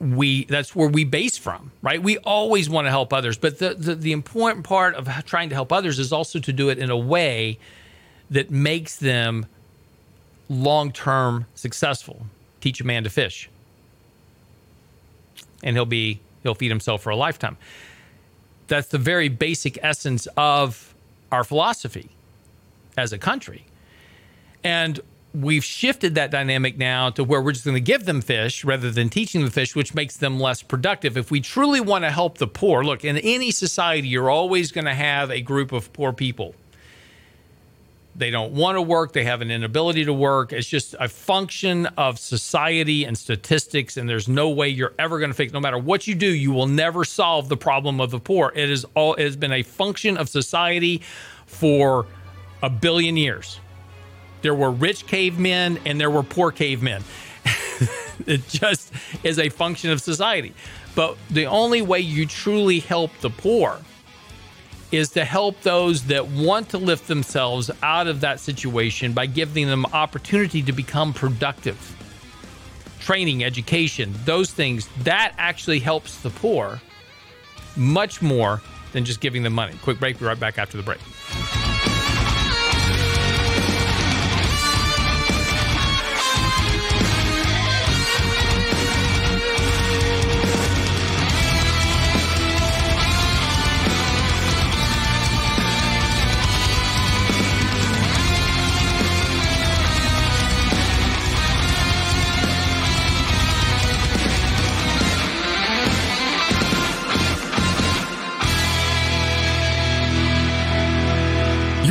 we 0.00 0.44
that's 0.44 0.76
where 0.76 0.88
we 0.88 1.02
base 1.02 1.36
from 1.36 1.72
right 1.82 2.00
we 2.00 2.18
always 2.18 2.70
want 2.70 2.86
to 2.86 2.90
help 2.90 3.12
others 3.12 3.36
but 3.36 3.58
the, 3.58 3.74
the, 3.74 3.96
the 3.96 4.12
important 4.12 4.64
part 4.64 4.94
of 4.94 5.08
trying 5.24 5.48
to 5.48 5.56
help 5.56 5.72
others 5.72 5.98
is 5.98 6.12
also 6.12 6.38
to 6.38 6.52
do 6.52 6.68
it 6.68 6.78
in 6.78 6.88
a 6.88 6.96
way 6.96 7.58
that 8.30 8.48
makes 8.48 8.96
them 8.96 9.44
long-term 10.48 11.46
successful 11.56 12.26
teach 12.60 12.80
a 12.80 12.84
man 12.84 13.02
to 13.02 13.10
fish 13.10 13.50
and 15.64 15.74
he'll 15.74 15.84
be 15.84 16.20
he'll 16.48 16.54
feed 16.54 16.70
himself 16.70 17.02
for 17.02 17.10
a 17.10 17.16
lifetime 17.16 17.56
that's 18.68 18.88
the 18.88 18.98
very 18.98 19.28
basic 19.28 19.78
essence 19.82 20.28
of 20.36 20.94
our 21.32 21.42
philosophy 21.42 22.10
as 22.96 23.12
a 23.12 23.18
country. 23.18 23.64
And 24.62 25.00
we've 25.34 25.64
shifted 25.64 26.14
that 26.14 26.30
dynamic 26.30 26.78
now 26.78 27.10
to 27.10 27.24
where 27.24 27.40
we're 27.40 27.52
just 27.52 27.64
going 27.64 27.74
to 27.74 27.80
give 27.80 28.04
them 28.04 28.20
fish 28.20 28.64
rather 28.64 28.90
than 28.90 29.08
teaching 29.08 29.40
them 29.40 29.50
fish, 29.50 29.74
which 29.74 29.94
makes 29.94 30.16
them 30.16 30.38
less 30.38 30.62
productive. 30.62 31.16
If 31.16 31.30
we 31.30 31.40
truly 31.40 31.80
want 31.80 32.04
to 32.04 32.10
help 32.10 32.38
the 32.38 32.46
poor, 32.46 32.84
look, 32.84 33.04
in 33.04 33.16
any 33.18 33.50
society, 33.50 34.08
you're 34.08 34.30
always 34.30 34.70
going 34.72 34.86
to 34.86 34.94
have 34.94 35.30
a 35.30 35.40
group 35.40 35.72
of 35.72 35.92
poor 35.92 36.12
people 36.12 36.54
they 38.18 38.30
don't 38.30 38.52
want 38.52 38.76
to 38.76 38.82
work. 38.82 39.12
They 39.12 39.24
have 39.24 39.40
an 39.40 39.50
inability 39.50 40.04
to 40.04 40.12
work. 40.12 40.52
It's 40.52 40.68
just 40.68 40.94
a 40.98 41.08
function 41.08 41.86
of 41.96 42.18
society 42.18 43.04
and 43.04 43.16
statistics. 43.16 43.96
And 43.96 44.08
there's 44.08 44.28
no 44.28 44.50
way 44.50 44.68
you're 44.68 44.94
ever 44.98 45.18
going 45.18 45.30
to 45.30 45.34
fix. 45.34 45.52
No 45.52 45.60
matter 45.60 45.78
what 45.78 46.06
you 46.06 46.14
do, 46.14 46.26
you 46.26 46.52
will 46.52 46.66
never 46.66 47.04
solve 47.04 47.48
the 47.48 47.56
problem 47.56 48.00
of 48.00 48.10
the 48.10 48.18
poor. 48.18 48.52
It 48.54 48.70
is 48.70 48.84
all. 48.94 49.14
It 49.14 49.22
has 49.22 49.36
been 49.36 49.52
a 49.52 49.62
function 49.62 50.16
of 50.16 50.28
society 50.28 51.02
for 51.46 52.06
a 52.62 52.68
billion 52.68 53.16
years. 53.16 53.60
There 54.42 54.54
were 54.54 54.70
rich 54.70 55.06
cavemen 55.06 55.78
and 55.84 56.00
there 56.00 56.10
were 56.10 56.22
poor 56.22 56.50
cavemen. 56.50 57.04
it 58.26 58.46
just 58.48 58.92
is 59.22 59.38
a 59.38 59.48
function 59.48 59.90
of 59.90 60.00
society. 60.00 60.54
But 60.94 61.16
the 61.30 61.46
only 61.46 61.82
way 61.82 62.00
you 62.00 62.26
truly 62.26 62.80
help 62.80 63.12
the 63.20 63.30
poor 63.30 63.80
is 64.90 65.10
to 65.10 65.24
help 65.24 65.60
those 65.62 66.04
that 66.04 66.26
want 66.28 66.70
to 66.70 66.78
lift 66.78 67.08
themselves 67.08 67.70
out 67.82 68.06
of 68.06 68.20
that 68.20 68.40
situation 68.40 69.12
by 69.12 69.26
giving 69.26 69.66
them 69.66 69.84
opportunity 69.86 70.62
to 70.62 70.72
become 70.72 71.12
productive. 71.12 71.94
Training, 73.00 73.44
education, 73.44 74.14
those 74.24 74.50
things, 74.50 74.88
that 75.04 75.34
actually 75.38 75.78
helps 75.78 76.20
the 76.20 76.30
poor 76.30 76.80
much 77.76 78.22
more 78.22 78.60
than 78.92 79.04
just 79.04 79.20
giving 79.20 79.42
them 79.42 79.52
money. 79.52 79.74
Quick 79.82 79.98
break, 79.98 80.18
be 80.18 80.24
right 80.24 80.38
back 80.38 80.58
after 80.58 80.76
the 80.76 80.82
break. 80.82 80.98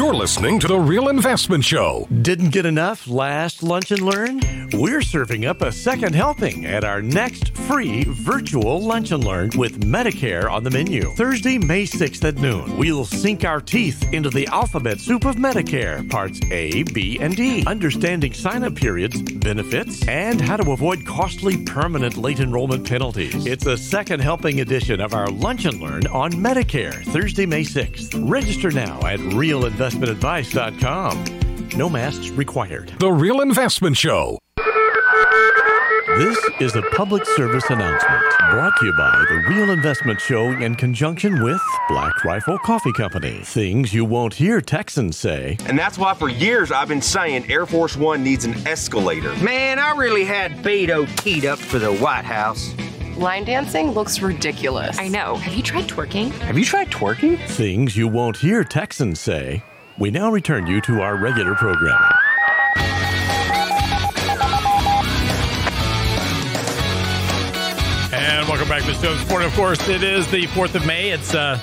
You're 0.08 0.16
listening 0.16 0.58
to 0.62 0.70
The 0.70 0.80
Real 0.80 1.10
Investment 1.10 1.66
Show. 1.66 2.08
Didn't 2.22 2.52
get 2.52 2.66
enough 2.66 3.10
last 3.10 3.62
lunch 3.62 3.92
and 3.92 4.02
learn? 4.02 4.40
We're 4.72 5.02
serving 5.02 5.46
up 5.46 5.62
a 5.62 5.70
second 5.70 6.16
helping 6.16 6.66
at 6.66 6.86
our 6.86 7.02
next 7.02 7.54
free 7.58 8.06
virtual 8.06 8.82
lunch 8.82 9.12
and 9.12 9.22
learn 9.22 9.52
with 9.58 9.82
Medicare 9.82 10.50
on 10.50 10.64
the 10.64 10.70
menu. 10.70 11.12
Thursday, 11.16 11.58
May 11.58 11.84
6th 11.84 12.24
at 12.24 12.36
noon. 12.36 12.78
We'll 12.78 13.04
sink 13.04 13.44
our 13.44 13.60
teeth 13.60 14.14
into 14.14 14.30
the 14.30 14.48
alphabet 14.48 15.02
soup 15.02 15.26
of 15.26 15.36
Medicare, 15.36 16.10
parts 16.10 16.40
A, 16.52 16.84
B, 16.84 17.18
and 17.20 17.36
D. 17.36 17.66
Understanding 17.66 18.32
sign 18.34 18.64
up 18.64 18.76
periods, 18.76 19.22
benefits, 19.22 20.08
and 20.08 20.40
how 20.40 20.56
to 20.56 20.72
avoid 20.72 21.06
costly 21.06 21.58
permanent 21.66 22.16
late 22.16 22.40
enrollment 22.40 22.88
penalties. 22.88 23.46
It's 23.46 23.66
a 23.66 23.78
second 23.78 24.22
helping 24.22 24.62
edition 24.62 25.02
of 25.02 25.14
our 25.14 25.28
lunch 25.28 25.66
and 25.66 25.82
learn 25.82 26.08
on 26.08 26.32
Medicare, 26.32 27.04
Thursday, 27.12 27.46
May 27.46 27.64
6th. 27.64 28.30
Register 28.30 28.72
now 28.72 29.06
at 29.06 29.20
realinvestmentadvice.com. 29.98 31.78
No 31.78 31.90
masks 31.90 32.30
required. 32.30 32.94
The 33.00 33.12
Real 33.12 33.42
Investment 33.42 33.98
Show. 33.98 34.38
This 36.18 36.38
is 36.60 36.76
a 36.76 36.82
public 36.94 37.24
service 37.26 37.66
announcement 37.70 38.24
brought 38.50 38.76
to 38.80 38.86
you 38.86 38.94
by 38.94 39.24
the 39.30 39.44
Real 39.50 39.70
Investment 39.70 40.20
Show 40.20 40.46
in 40.50 40.74
conjunction 40.74 41.44
with 41.44 41.62
Black 41.90 42.24
Rifle 42.24 42.58
Coffee 42.60 42.94
Company. 42.94 43.42
Things 43.44 43.94
you 43.94 44.04
won't 44.04 44.34
hear 44.34 44.60
Texans 44.60 45.16
say. 45.18 45.58
And 45.68 45.78
that's 45.78 45.98
why 46.00 46.16
for 46.16 46.30
years 46.30 46.72
I've 46.72 46.88
been 46.88 47.04
saying 47.04 47.52
Air 47.52 47.68
Force 47.68 47.96
One 47.96 48.24
needs 48.24 48.46
an 48.46 48.56
escalator. 48.66 49.36
Man, 49.44 49.78
I 49.78 49.92
really 49.96 50.24
had 50.24 50.54
Beto 50.64 51.06
keyed 51.22 51.46
up 51.46 51.60
for 51.60 51.78
the 51.78 51.94
White 51.94 52.26
House. 52.26 52.74
Line 53.18 53.44
dancing 53.44 53.92
looks 53.92 54.20
ridiculous. 54.22 54.98
I 54.98 55.10
know. 55.10 55.36
Have 55.36 55.54
you 55.54 55.62
tried 55.64 55.88
twerking? 55.88 56.32
Have 56.40 56.58
you 56.58 56.66
tried 56.66 56.90
twerking? 56.90 57.38
Things 57.50 57.96
you 57.96 58.08
won't 58.08 58.38
hear 58.38 58.64
Texans 58.64 59.20
say. 59.20 59.62
We 60.00 60.12
now 60.12 60.30
return 60.30 60.68
you 60.68 60.80
to 60.82 61.02
our 61.02 61.16
regular 61.16 61.56
programming. 61.56 62.12
And 68.14 68.48
welcome 68.48 68.70
back 68.70 68.84
to 68.84 68.94
show. 68.94 69.16
Sport, 69.18 69.42
of 69.42 69.54
course, 69.54 69.90
it 69.90 70.04
is 70.04 70.30
the 70.30 70.46
4th 70.48 70.76
of 70.76 70.86
May. 70.86 71.10
It's 71.10 71.34
uh, 71.34 71.60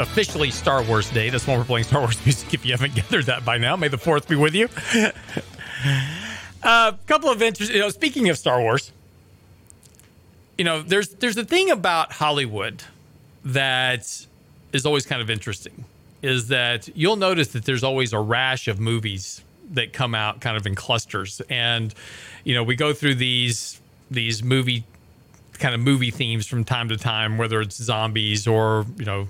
officially 0.00 0.50
Star 0.50 0.82
Wars 0.84 1.10
Day. 1.10 1.28
That's 1.28 1.46
when 1.46 1.58
we're 1.58 1.66
playing 1.66 1.84
Star 1.84 2.00
Wars 2.00 2.18
music 2.24 2.54
if 2.54 2.64
you 2.64 2.72
haven't 2.72 2.94
gathered 2.94 3.26
that 3.26 3.44
by 3.44 3.58
now. 3.58 3.76
May 3.76 3.88
the 3.88 3.98
4th 3.98 4.26
be 4.26 4.36
with 4.36 4.54
you. 4.54 4.70
A 4.94 6.66
uh, 6.66 6.92
couple 7.06 7.28
of 7.28 7.42
interesting, 7.42 7.76
you 7.76 7.82
know, 7.82 7.90
speaking 7.90 8.30
of 8.30 8.38
Star 8.38 8.58
Wars, 8.62 8.90
you 10.56 10.64
know, 10.64 10.80
there's 10.80 11.10
there's 11.10 11.36
a 11.36 11.44
thing 11.44 11.70
about 11.70 12.12
Hollywood 12.12 12.82
that 13.44 14.26
is 14.72 14.86
always 14.86 15.04
kind 15.04 15.20
of 15.20 15.28
interesting 15.28 15.84
is 16.26 16.48
that 16.48 16.88
you'll 16.96 17.16
notice 17.16 17.48
that 17.48 17.64
there's 17.64 17.84
always 17.84 18.12
a 18.12 18.18
rash 18.18 18.66
of 18.68 18.80
movies 18.80 19.42
that 19.70 19.92
come 19.92 20.14
out 20.14 20.40
kind 20.40 20.56
of 20.56 20.66
in 20.66 20.74
clusters. 20.74 21.40
And 21.48 21.94
you 22.44 22.54
know 22.54 22.62
we 22.62 22.76
go 22.76 22.92
through 22.92 23.16
these 23.16 23.80
these 24.10 24.42
movie 24.42 24.84
kind 25.54 25.74
of 25.74 25.80
movie 25.80 26.10
themes 26.10 26.46
from 26.46 26.64
time 26.64 26.88
to 26.90 26.96
time 26.96 27.38
whether 27.38 27.60
it's 27.60 27.76
zombies 27.76 28.46
or 28.46 28.84
you 28.98 29.06
know 29.06 29.26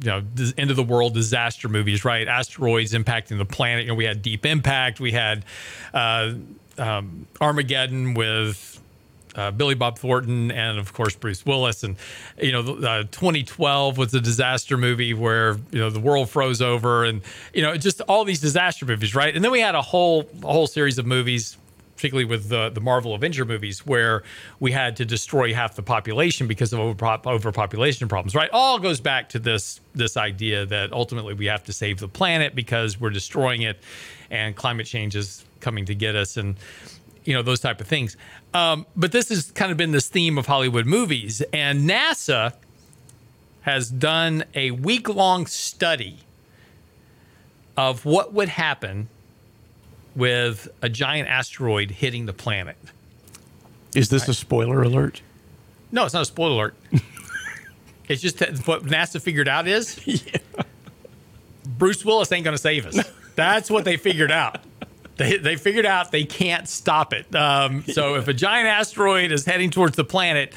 you 0.00 0.10
know 0.10 0.22
end 0.58 0.70
of 0.70 0.76
the 0.76 0.82
world 0.82 1.14
disaster 1.14 1.68
movies 1.68 2.04
right? 2.04 2.28
Asteroids 2.28 2.92
impacting 2.92 3.38
the 3.38 3.44
planet. 3.44 3.84
You 3.84 3.92
know 3.92 3.94
we 3.94 4.04
had 4.04 4.22
deep 4.22 4.44
impact. 4.44 5.00
We 5.00 5.12
had 5.12 5.44
uh, 5.94 6.34
um, 6.78 7.26
armageddon 7.40 8.14
with 8.14 8.75
uh, 9.36 9.50
Billy 9.50 9.74
Bob 9.74 9.98
Thornton 9.98 10.50
and 10.50 10.78
of 10.78 10.92
course 10.92 11.14
Bruce 11.14 11.44
Willis. 11.44 11.84
And 11.84 11.96
you 12.40 12.52
know, 12.52 12.60
uh, 12.60 13.02
2012 13.04 13.98
was 13.98 14.14
a 14.14 14.20
disaster 14.20 14.76
movie 14.76 15.14
where 15.14 15.56
you 15.70 15.78
know 15.78 15.90
the 15.90 16.00
world 16.00 16.30
froze 16.30 16.62
over, 16.62 17.04
and 17.04 17.20
you 17.52 17.62
know, 17.62 17.76
just 17.76 18.00
all 18.02 18.24
these 18.24 18.40
disaster 18.40 18.86
movies, 18.86 19.14
right? 19.14 19.34
And 19.34 19.44
then 19.44 19.52
we 19.52 19.60
had 19.60 19.74
a 19.74 19.82
whole 19.82 20.28
a 20.42 20.52
whole 20.52 20.66
series 20.66 20.98
of 20.98 21.06
movies. 21.06 21.56
Particularly 21.94 22.26
with 22.26 22.50
the, 22.50 22.68
the 22.68 22.82
Marvel 22.82 23.14
Avenger 23.14 23.46
movies, 23.46 23.86
where 23.86 24.22
we 24.60 24.70
had 24.70 24.96
to 24.96 25.06
destroy 25.06 25.54
half 25.54 25.76
the 25.76 25.82
population 25.82 26.46
because 26.46 26.74
of 26.74 26.78
over, 26.78 27.18
overpopulation 27.24 28.06
problems, 28.06 28.34
right? 28.34 28.50
All 28.52 28.78
goes 28.78 29.00
back 29.00 29.30
to 29.30 29.38
this 29.38 29.80
this 29.94 30.18
idea 30.18 30.66
that 30.66 30.92
ultimately 30.92 31.32
we 31.32 31.46
have 31.46 31.64
to 31.64 31.72
save 31.72 31.98
the 31.98 32.06
planet 32.06 32.54
because 32.54 33.00
we're 33.00 33.08
destroying 33.08 33.62
it, 33.62 33.78
and 34.30 34.54
climate 34.54 34.84
change 34.84 35.16
is 35.16 35.42
coming 35.60 35.86
to 35.86 35.94
get 35.94 36.14
us, 36.14 36.36
and 36.36 36.56
you 37.26 37.34
know 37.34 37.42
those 37.42 37.60
type 37.60 37.80
of 37.80 37.86
things. 37.86 38.16
Um, 38.54 38.86
but 38.96 39.12
this 39.12 39.28
has 39.28 39.50
kind 39.50 39.70
of 39.70 39.76
been 39.76 39.92
this 39.92 40.08
theme 40.08 40.38
of 40.38 40.46
Hollywood 40.46 40.86
movies, 40.86 41.42
and 41.52 41.88
NASA 41.88 42.54
has 43.62 43.90
done 43.90 44.44
a 44.54 44.70
week 44.70 45.08
long 45.08 45.46
study 45.46 46.18
of 47.76 48.04
what 48.04 48.32
would 48.32 48.48
happen 48.48 49.08
with 50.14 50.68
a 50.80 50.88
giant 50.88 51.28
asteroid 51.28 51.90
hitting 51.90 52.26
the 52.26 52.32
planet. 52.32 52.76
Is 53.94 54.08
this 54.08 54.28
a 54.28 54.34
spoiler 54.34 54.82
alert? 54.82 55.20
No, 55.92 56.04
it's 56.04 56.14
not 56.14 56.22
a 56.22 56.26
spoiler 56.26 56.52
alert. 56.52 56.74
it's 58.08 58.22
just 58.22 58.38
that 58.38 58.66
what 58.66 58.84
NASA 58.84 59.20
figured 59.20 59.48
out 59.48 59.66
is 59.66 60.00
Bruce 61.66 62.04
Willis 62.04 62.30
ain't 62.32 62.44
going 62.44 62.56
to 62.56 62.62
save 62.62 62.86
us. 62.86 62.98
That's 63.34 63.70
what 63.70 63.84
they 63.84 63.96
figured 63.96 64.30
out. 64.30 64.60
They, 65.16 65.38
they 65.38 65.56
figured 65.56 65.86
out 65.86 66.12
they 66.12 66.24
can't 66.24 66.68
stop 66.68 67.12
it. 67.12 67.34
Um, 67.34 67.84
so 67.84 68.16
if 68.16 68.28
a 68.28 68.34
giant 68.34 68.68
asteroid 68.68 69.32
is 69.32 69.44
heading 69.44 69.70
towards 69.70 69.96
the 69.96 70.04
planet, 70.04 70.52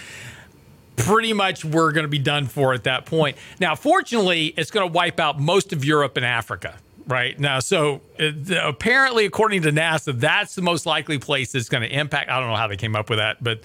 pretty 0.98 1.34
much 1.34 1.64
we're 1.64 1.92
going 1.92 2.04
to 2.04 2.10
be 2.10 2.20
done 2.20 2.46
for 2.46 2.74
at 2.74 2.84
that 2.84 3.06
point. 3.06 3.38
Now, 3.60 3.76
fortunately, 3.76 4.48
it's 4.58 4.72
going 4.72 4.88
to 4.88 4.94
wipe 4.94 5.20
out 5.20 5.40
most 5.40 5.72
of 5.72 5.86
Europe 5.86 6.18
and 6.18 6.26
Africa. 6.26 6.78
Right 7.08 7.40
now, 7.40 7.60
so 7.60 8.02
uh, 8.20 8.32
apparently, 8.62 9.26
according 9.26 9.64
to 9.64 9.72
NASA, 9.72 10.20
that's 10.20 10.54
the 10.54 10.62
most 10.62 10.86
likely 10.86 11.18
place 11.18 11.54
that's 11.54 11.68
going 11.68 11.82
to 11.82 11.90
impact. 11.90 12.30
I 12.30 12.40
don't 12.40 12.50
know 12.50 12.56
how 12.56 12.68
they 12.68 12.78
came 12.78 12.96
up 12.96 13.10
with 13.10 13.18
that, 13.18 13.44
but 13.44 13.62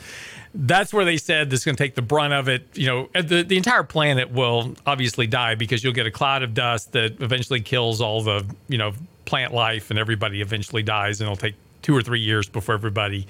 that's 0.55 0.95
where 0.95 1.05
they 1.05 1.18
said 1.18 1.51
this 1.51 1.61
is 1.61 1.64
going 1.66 1.76
to 1.76 1.82
take 1.82 1.95
the 1.95 2.01
brunt 2.01 2.32
of 2.32 2.49
it. 2.49 2.66
You 2.72 2.86
know, 2.86 3.09
the, 3.12 3.42
the 3.42 3.59
entire 3.59 3.82
planet 3.82 4.30
will 4.30 4.74
obviously 4.86 5.26
die 5.26 5.57
because 5.57 5.84
you'll 5.84 5.92
get 5.92 6.07
a 6.07 6.11
cloud 6.11 6.42
of 6.42 6.55
dust 6.55 6.92
that 6.92 7.20
eventually 7.20 7.61
kills 7.61 8.01
all 8.01 8.22
the, 8.22 8.47
you 8.66 8.78
know, 8.78 8.95
plant 9.24 9.52
life 9.52 9.90
and 9.90 9.98
everybody 9.98 10.40
eventually 10.40 10.82
dies 10.82 11.20
and 11.20 11.26
it'll 11.26 11.36
take 11.36 11.54
two 11.82 11.96
or 11.96 12.02
three 12.02 12.20
years 12.20 12.48
before 12.48 12.74
everybody, 12.74 13.26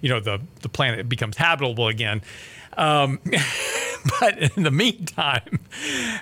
you 0.00 0.08
know, 0.08 0.20
the, 0.20 0.40
the 0.62 0.68
planet 0.68 1.08
becomes 1.08 1.36
habitable 1.36 1.88
again. 1.88 2.22
Um, 2.76 3.18
but 4.20 4.38
in 4.38 4.62
the 4.62 4.70
meantime, 4.70 5.60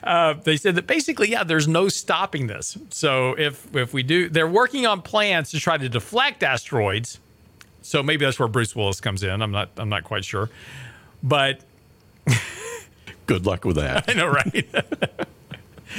uh, 0.03 0.35
they 0.35 0.57
said 0.57 0.77
that 0.77 0.87
basically, 0.87 1.31
yeah, 1.31 1.45
there's 1.45 1.69
no 1.69 1.89
stopping 1.89 2.47
this. 2.47 2.79
So 2.91 3.35
if 3.39 3.75
if 3.75 3.93
we 3.93 4.03
do, 4.03 4.29
they're 4.29 4.49
working 4.49 4.87
on 4.87 5.03
plans 5.03 5.51
to 5.51 5.61
try 5.61 5.77
to 5.77 5.89
deflect 5.89 6.43
asteroids. 6.43 7.19
So 7.83 8.03
maybe 8.03 8.25
that's 8.25 8.39
where 8.39 8.49
Bruce 8.49 8.75
Willis 8.75 9.01
comes 9.01 9.23
in. 9.23 9.43
I'm 9.43 9.51
not 9.51 9.71
I'm 9.77 9.89
not 9.89 10.05
quite 10.05 10.25
sure, 10.25 10.49
but 11.23 11.61
good 13.27 13.47
luck 13.47 13.65
with 13.65 13.77
that. 13.77 14.05
I 14.09 14.15
know, 14.15 14.29
right? 14.29 14.67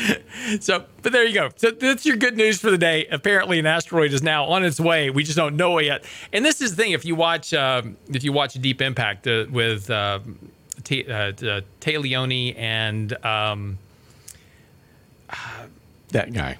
so, 0.60 0.86
but 1.02 1.12
there 1.12 1.26
you 1.26 1.34
go. 1.34 1.50
So 1.56 1.72
that's 1.72 2.06
your 2.06 2.18
good 2.18 2.38
news 2.38 2.60
for 2.60 2.72
the 2.72 2.78
day. 2.78 3.06
Apparently, 3.12 3.60
an 3.60 3.66
asteroid 3.66 4.14
is 4.14 4.22
now 4.22 4.46
on 4.46 4.64
its 4.64 4.80
way. 4.80 5.10
We 5.10 5.24
just 5.24 5.38
don't 5.38 5.56
know 5.56 5.78
it 5.78 5.86
yet. 5.86 6.04
And 6.34 6.43
this 6.46 6.62
is 6.62 6.76
the 6.76 6.84
thing: 6.84 6.91
if 6.91 7.06
you 7.06 7.16
watch, 7.16 7.54
um, 7.54 7.98
if 8.10 8.24
you 8.24 8.34
watch 8.34 8.54
Deep 8.56 8.82
Impact 8.82 9.28
uh, 9.28 9.46
with 9.50 9.89
uh, 9.89 10.20
T- 10.84 11.06
uh, 11.10 11.14
uh, 11.14 11.62
Leoni 11.82 12.56
and 12.58 13.14
um, 13.26 13.78
that 16.10 16.34
guy, 16.34 16.58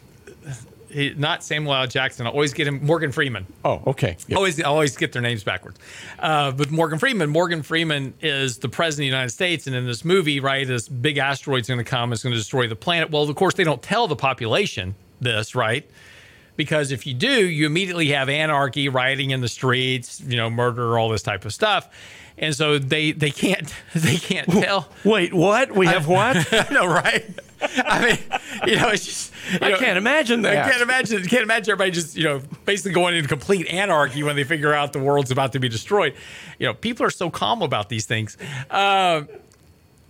he, 0.96 1.14
not 1.16 1.44
Samuel 1.44 1.76
L. 1.76 1.88
Jackson. 1.88 2.26
I 2.26 2.30
always 2.30 2.54
get 2.54 2.68
him 2.68 2.86
Morgan 2.86 3.12
Freeman. 3.12 3.46
Oh, 3.66 3.82
okay. 3.88 4.16
Yep. 4.28 4.38
Always, 4.38 4.62
always 4.64 4.96
get 4.96 5.12
their 5.12 5.22
names 5.22 5.44
backwards. 5.44 5.78
Uh, 6.18 6.52
but 6.52 6.72
Morgan 6.72 6.98
Freeman, 6.98 7.30
Morgan 7.30 7.62
Freeman 7.64 8.14
is 8.22 8.60
the 8.60 8.70
president 8.70 9.08
of 9.08 9.12
the 9.12 9.16
United 9.18 9.30
States, 9.30 9.68
and 9.68 9.76
in 9.76 9.86
this 9.86 10.06
movie, 10.06 10.40
right, 10.40 10.66
this 10.66 10.88
big 10.88 11.18
asteroid's 11.18 11.68
going 11.68 11.80
to 11.80 11.84
come, 11.84 12.14
it's 12.14 12.24
going 12.24 12.32
to 12.32 12.40
destroy 12.40 12.68
the 12.68 12.76
planet. 12.76 13.12
Well, 13.12 13.24
of 13.24 13.36
course, 13.36 13.56
they 13.56 13.66
don't 13.66 13.82
tell 13.82 14.08
the 14.08 14.16
population 14.16 14.96
this, 15.20 15.54
right? 15.54 15.90
Because 16.56 16.92
if 16.92 17.06
you 17.06 17.14
do, 17.14 17.46
you 17.46 17.66
immediately 17.66 18.08
have 18.10 18.30
anarchy, 18.30 18.88
rioting 18.88 19.32
in 19.32 19.42
the 19.42 19.50
streets, 19.50 20.22
you 20.22 20.38
know, 20.38 20.50
murder, 20.50 20.98
all 20.98 21.10
this 21.10 21.22
type 21.22 21.44
of 21.44 21.54
stuff. 21.54 21.90
And 22.38 22.54
so 22.54 22.78
they 22.78 23.12
they 23.12 23.32
can't 23.32 23.74
they 23.96 24.18
can't 24.18 24.50
tell. 24.50 24.90
Wait, 25.04 25.34
what? 25.34 25.72
We 25.72 25.88
have 25.88 26.08
what? 26.08 26.54
I 26.54 26.74
know, 26.74 26.86
right? 26.86 27.26
I 27.62 28.06
mean, 28.06 28.40
you 28.68 28.76
know, 28.76 28.90
it's 28.90 29.06
just 29.06 29.34
I 29.62 29.70
know, 29.70 29.78
can't 29.78 29.98
imagine 29.98 30.42
that. 30.42 30.66
I 30.66 30.70
can't 30.70 30.82
imagine. 30.82 31.26
Can't 31.26 31.44
imagine 31.44 31.72
everybody 31.72 31.92
just 31.92 32.16
you 32.16 32.26
know 32.26 32.42
basically 32.66 32.92
going 32.92 33.16
into 33.16 33.30
complete 33.30 33.68
anarchy 33.68 34.24
when 34.24 34.36
they 34.36 34.44
figure 34.44 34.74
out 34.74 34.94
the 34.94 35.00
world's 35.00 35.32
about 35.32 35.54
to 35.54 35.60
be 35.60 35.70
destroyed. 35.70 36.14
You 36.60 36.68
know, 36.68 36.74
people 36.74 37.06
are 37.06 37.12
so 37.12 37.30
calm 37.30 37.62
about 37.62 37.90
these 37.90 38.06
things. 38.06 38.38
Uh, 38.70 39.24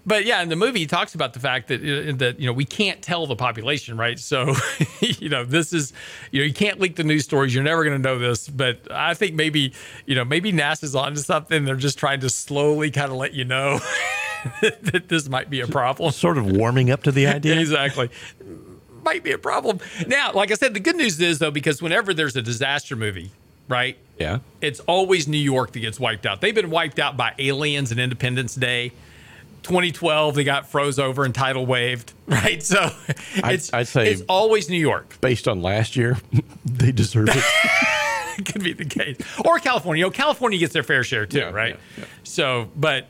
but 0.06 0.26
yeah, 0.26 0.42
in 0.42 0.50
the 0.50 0.56
movie, 0.56 0.80
he 0.80 0.86
talks 0.86 1.16
about 1.16 1.34
the 1.34 1.40
fact 1.40 1.68
that 1.70 1.82
uh, 1.82 2.16
that 2.18 2.40
you 2.40 2.46
know 2.46 2.54
we 2.54 2.66
can't 2.66 3.02
tell 3.02 3.26
the 3.26 3.36
population, 3.36 3.98
right? 3.98 4.20
So, 4.20 4.54
you 5.00 5.30
know, 5.30 5.44
this 5.44 5.74
is 5.74 5.94
you 6.32 6.42
know 6.42 6.46
you 6.46 6.54
can't 6.54 6.80
leak 6.80 6.96
the 6.96 7.04
news 7.04 7.24
stories. 7.24 7.54
You're 7.54 7.64
never 7.64 7.84
going 7.84 8.02
to 8.02 8.02
know 8.02 8.20
this. 8.20 8.48
But 8.48 8.92
I 8.92 9.16
think 9.16 9.34
maybe 9.34 9.74
you 10.06 10.16
know 10.16 10.24
maybe 10.24 10.54
NASA's 10.54 10.96
onto 10.96 11.22
something. 11.22 11.66
They're 11.66 11.76
just 11.76 11.98
trying 11.98 12.20
to 12.20 12.30
slowly 12.30 12.92
kind 12.92 13.12
of 13.12 13.18
let 13.18 13.34
you 13.34 13.46
know 13.46 13.80
that 14.62 15.06
this 15.08 15.28
might 15.28 15.50
be 15.50 15.62
a 15.62 15.68
problem. 15.68 16.12
Sort 16.12 16.38
of 16.38 16.46
warming 16.52 16.92
up 16.92 17.04
to 17.04 17.12
the 17.12 17.26
idea. 17.28 17.60
exactly. 17.60 18.10
might 19.04 19.24
be 19.24 19.32
a 19.32 19.40
problem. 19.40 19.80
Now, 20.08 20.34
like 20.34 20.52
I 20.52 20.56
said, 20.56 20.76
the 20.76 20.80
good 20.80 20.96
news 20.98 21.20
is 21.20 21.40
though, 21.40 21.52
because 21.52 21.82
whenever 21.82 22.14
there's 22.14 22.36
a 22.36 22.42
disaster 22.44 22.96
movie, 22.96 23.32
right? 23.68 23.98
Yeah. 24.20 24.40
It's 24.62 24.80
always 24.82 25.28
New 25.28 25.38
York 25.38 25.72
that 25.72 25.80
gets 25.80 26.00
wiped 26.00 26.26
out. 26.26 26.42
They've 26.42 26.56
been 26.56 26.70
wiped 26.70 27.00
out 27.00 27.18
by 27.18 27.34
aliens 27.40 27.92
and 27.92 28.00
Independence 28.00 28.56
Day. 28.56 28.92
2012, 29.66 30.36
they 30.36 30.44
got 30.44 30.70
froze 30.70 31.00
over 31.00 31.26
and 31.26 31.34
tidal 31.36 31.66
waved, 31.66 32.14
right? 32.28 32.62
So 32.64 32.90
it's 33.36 33.74
I'd 33.74 33.88
say- 33.88 34.12
it's 34.12 34.22
always 34.30 34.70
New 34.70 34.78
York. 34.80 35.20
Based 35.22 35.48
on 35.48 35.62
last 35.62 35.96
year, 35.96 36.18
they 36.66 36.92
deserve 36.92 37.30
it. 37.32 38.46
could 38.46 38.64
be 38.64 38.74
the 38.74 38.86
case. 38.86 39.18
Or 39.46 39.60
California. 39.60 40.00
You 40.02 40.06
know, 40.08 40.12
California 40.12 40.60
gets 40.60 40.74
their 40.74 40.84
fair 40.84 41.04
share 41.04 41.26
too, 41.26 41.40
Yeah, 41.40 41.50
right? 41.52 41.76
yeah, 41.98 42.04
yeah. 42.04 42.06
So, 42.24 42.70
but 42.76 43.08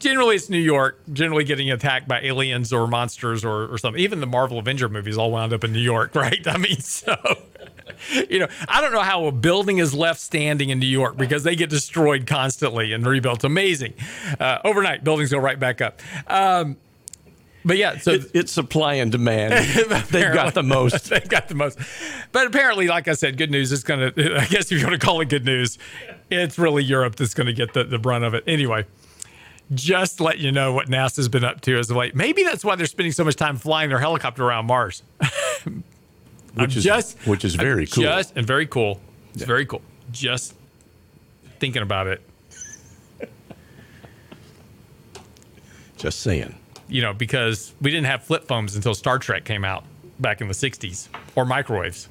generally 0.00 0.36
it's 0.36 0.50
New 0.50 0.58
York, 0.58 1.00
generally 1.12 1.44
getting 1.44 1.70
attacked 1.70 2.06
by 2.08 2.20
aliens 2.20 2.72
or 2.72 2.86
monsters 2.86 3.44
or, 3.44 3.72
or 3.72 3.78
something. 3.78 4.02
Even 4.02 4.20
the 4.20 4.26
Marvel 4.26 4.58
Avenger 4.58 4.88
movies 4.88 5.16
all 5.16 5.30
wound 5.30 5.52
up 5.52 5.62
in 5.64 5.72
New 5.72 5.78
York, 5.80 6.14
right? 6.14 6.46
I 6.46 6.56
mean, 6.58 6.78
so, 6.80 7.14
you 8.30 8.38
know, 8.38 8.48
I 8.68 8.80
don't 8.80 8.92
know 8.92 9.00
how 9.02 9.26
a 9.26 9.32
building 9.32 9.78
is 9.78 9.94
left 9.94 10.20
standing 10.20 10.70
in 10.70 10.78
New 10.78 10.86
York 10.86 11.16
because 11.16 11.42
they 11.44 11.56
get 11.56 11.70
destroyed 11.70 12.26
constantly 12.26 12.92
and 12.92 13.06
rebuilt. 13.06 13.44
Amazing. 13.44 13.94
Uh, 14.38 14.58
overnight, 14.64 15.04
buildings 15.04 15.30
go 15.30 15.38
right 15.38 15.58
back 15.58 15.80
up. 15.80 16.00
Um, 16.26 16.76
but 17.64 17.76
yeah, 17.78 17.98
so 17.98 18.12
It- 18.12 18.30
it's 18.32 18.52
supply 18.52 18.94
and 18.94 19.10
demand. 19.10 19.52
They've 20.10 20.32
got 20.32 20.54
the 20.54 20.62
most. 20.62 21.04
They've 21.10 21.28
got 21.28 21.48
the 21.48 21.56
most. 21.56 21.78
But 22.30 22.46
apparently, 22.46 22.86
like 22.86 23.08
I 23.08 23.14
said, 23.14 23.36
good 23.36 23.50
news 23.50 23.72
is 23.72 23.82
going 23.82 24.12
to, 24.12 24.36
I 24.40 24.46
guess 24.46 24.70
if 24.70 24.78
you 24.78 24.86
want 24.86 25.00
to 25.00 25.04
call 25.04 25.20
it 25.20 25.28
good 25.28 25.44
news, 25.44 25.76
it's 26.30 26.58
really 26.58 26.84
Europe 26.84 27.16
that's 27.16 27.34
going 27.34 27.48
to 27.48 27.52
get 27.52 27.72
the, 27.74 27.82
the 27.84 27.98
brunt 27.98 28.22
of 28.24 28.34
it. 28.34 28.44
Anyway, 28.46 28.84
just 29.74 30.20
let 30.20 30.38
you 30.38 30.52
know 30.52 30.72
what 30.72 30.86
NASA's 30.88 31.28
been 31.28 31.42
up 31.42 31.60
to 31.62 31.76
as 31.76 31.90
of 31.90 31.96
late. 31.96 32.14
Maybe 32.14 32.44
that's 32.44 32.64
why 32.64 32.76
they're 32.76 32.86
spending 32.86 33.10
so 33.10 33.24
much 33.24 33.34
time 33.34 33.56
flying 33.56 33.88
their 33.88 33.98
helicopter 33.98 34.44
around 34.44 34.66
Mars. 34.66 35.02
I'm 36.56 36.62
Which 36.62 36.76
is, 36.76 36.84
just, 36.84 37.18
which 37.26 37.44
is 37.44 37.54
very 37.54 37.82
I'm 37.82 37.86
cool. 37.88 38.02
Just, 38.04 38.36
and 38.36 38.46
very 38.46 38.66
cool. 38.66 39.00
It's 39.34 39.44
very 39.44 39.66
cool. 39.66 39.82
Just 40.12 40.54
thinking 41.58 41.82
about 41.82 42.06
it, 42.06 42.22
Just 45.96 46.20
saying. 46.20 46.54
you 46.88 47.02
know, 47.02 47.12
because 47.14 47.72
we 47.80 47.90
didn't 47.90 48.06
have 48.06 48.22
flip 48.24 48.46
phones 48.46 48.76
until 48.76 48.94
Star 48.94 49.18
Trek 49.18 49.44
came 49.44 49.64
out 49.64 49.84
back 50.20 50.40
in 50.40 50.48
the 50.48 50.54
60s 50.54 51.08
or 51.34 51.44
microwaves. 51.44 52.08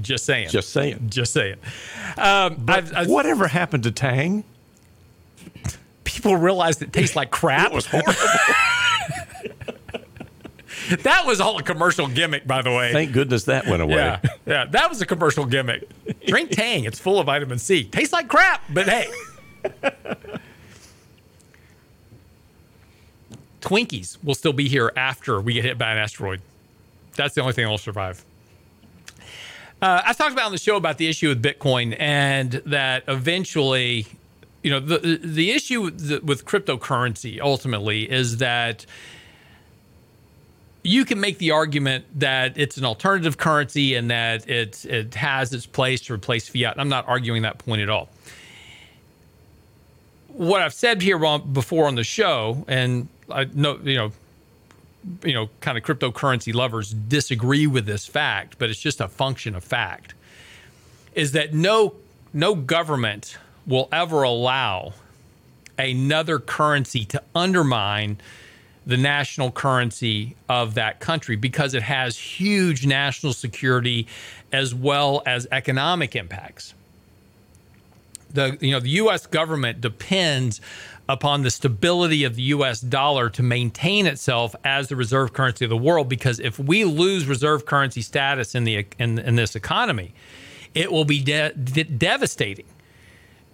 Just 0.00 0.24
saying. 0.24 0.48
Just 0.48 0.70
saying. 0.70 1.06
Just 1.08 1.32
saying. 1.32 1.56
Um, 2.16 2.64
I've, 2.68 2.92
I've- 2.96 3.10
Whatever 3.10 3.46
happened 3.48 3.84
to 3.84 3.90
Tang? 3.92 4.44
people 6.04 6.36
realized 6.36 6.80
it 6.82 6.92
tastes 6.92 7.16
like 7.16 7.30
crap. 7.30 7.70
It 7.72 7.74
was 7.74 7.86
horrible. 7.86 8.12
that 11.02 11.26
was 11.26 11.40
all 11.40 11.58
a 11.58 11.62
commercial 11.62 12.06
gimmick, 12.06 12.46
by 12.46 12.62
the 12.62 12.70
way. 12.70 12.92
Thank 12.92 13.12
goodness 13.12 13.44
that 13.44 13.66
went 13.66 13.82
away. 13.82 13.96
yeah, 13.96 14.20
yeah, 14.46 14.64
that 14.66 14.88
was 14.88 15.00
a 15.00 15.06
commercial 15.06 15.44
gimmick. 15.44 15.88
Drink 16.26 16.50
Tang; 16.56 16.84
it's 16.84 16.98
full 16.98 17.18
of 17.18 17.26
vitamin 17.26 17.58
C. 17.58 17.84
Tastes 17.84 18.12
like 18.12 18.28
crap, 18.28 18.62
but 18.70 18.88
hey. 18.88 19.10
Twinkies 23.60 24.22
will 24.22 24.34
still 24.34 24.52
be 24.52 24.68
here 24.68 24.92
after 24.94 25.40
we 25.40 25.54
get 25.54 25.64
hit 25.64 25.78
by 25.78 25.92
an 25.92 25.98
asteroid. 25.98 26.42
That's 27.16 27.34
the 27.34 27.40
only 27.40 27.54
thing 27.54 27.64
that'll 27.64 27.78
survive. 27.78 28.22
Uh, 29.80 30.02
I 30.04 30.12
talked 30.12 30.32
about 30.32 30.46
on 30.46 30.52
the 30.52 30.58
show 30.58 30.76
about 30.76 30.98
the 30.98 31.08
issue 31.08 31.28
with 31.28 31.42
Bitcoin 31.42 31.96
and 31.98 32.52
that 32.66 33.04
eventually, 33.08 34.06
you 34.62 34.70
know, 34.70 34.80
the 34.80 35.18
the 35.22 35.50
issue 35.50 35.82
with, 35.82 36.22
with 36.22 36.44
cryptocurrency 36.44 37.40
ultimately 37.40 38.10
is 38.10 38.36
that 38.38 38.84
you 40.84 41.06
can 41.06 41.18
make 41.18 41.38
the 41.38 41.50
argument 41.50 42.04
that 42.20 42.58
it's 42.58 42.76
an 42.76 42.84
alternative 42.84 43.38
currency 43.38 43.94
and 43.94 44.10
that 44.10 44.48
it 44.48 44.84
it 44.84 45.14
has 45.14 45.52
its 45.52 45.66
place 45.66 46.02
to 46.02 46.12
replace 46.12 46.46
fiat. 46.46 46.78
I'm 46.78 46.90
not 46.90 47.08
arguing 47.08 47.42
that 47.42 47.58
point 47.58 47.80
at 47.80 47.88
all. 47.88 48.10
What 50.28 50.60
I've 50.60 50.74
said 50.74 51.00
here 51.00 51.18
before 51.38 51.86
on 51.86 51.94
the 51.94 52.04
show, 52.04 52.64
and 52.68 53.08
I 53.30 53.44
know 53.44 53.78
you 53.82 53.96
know, 53.96 54.12
you 55.24 55.32
know, 55.32 55.48
kind 55.60 55.78
of 55.78 55.84
cryptocurrency 55.84 56.54
lovers 56.54 56.92
disagree 56.92 57.66
with 57.66 57.86
this 57.86 58.06
fact, 58.06 58.56
but 58.58 58.68
it's 58.68 58.80
just 58.80 59.00
a 59.00 59.08
function 59.08 59.54
of 59.54 59.64
fact, 59.64 60.12
is 61.14 61.32
that 61.32 61.54
no 61.54 61.94
no 62.34 62.54
government 62.54 63.38
will 63.66 63.88
ever 63.90 64.22
allow 64.22 64.92
another 65.78 66.38
currency 66.38 67.06
to 67.06 67.22
undermine 67.34 68.18
the 68.86 68.96
national 68.96 69.50
currency 69.50 70.36
of 70.48 70.74
that 70.74 71.00
country 71.00 71.36
because 71.36 71.74
it 71.74 71.82
has 71.82 72.18
huge 72.18 72.86
national 72.86 73.32
security 73.32 74.06
as 74.52 74.74
well 74.74 75.22
as 75.26 75.46
economic 75.50 76.14
impacts. 76.14 76.74
The 78.30 78.58
you 78.60 78.72
know 78.72 78.80
the 78.80 78.90
US 78.90 79.26
government 79.26 79.80
depends 79.80 80.60
upon 81.08 81.42
the 81.42 81.50
stability 81.50 82.24
of 82.24 82.34
the 82.34 82.42
US 82.42 82.80
dollar 82.80 83.28
to 83.30 83.42
maintain 83.42 84.06
itself 84.06 84.54
as 84.64 84.88
the 84.88 84.96
reserve 84.96 85.32
currency 85.32 85.64
of 85.64 85.68
the 85.68 85.76
world 85.76 86.08
because 86.08 86.40
if 86.40 86.58
we 86.58 86.84
lose 86.84 87.26
reserve 87.26 87.66
currency 87.66 88.02
status 88.02 88.54
in 88.54 88.64
the 88.64 88.86
in, 88.98 89.18
in 89.18 89.36
this 89.36 89.54
economy 89.54 90.14
it 90.74 90.90
will 90.90 91.04
be 91.04 91.22
de- 91.22 91.52
de- 91.52 91.84
devastating 91.84 92.64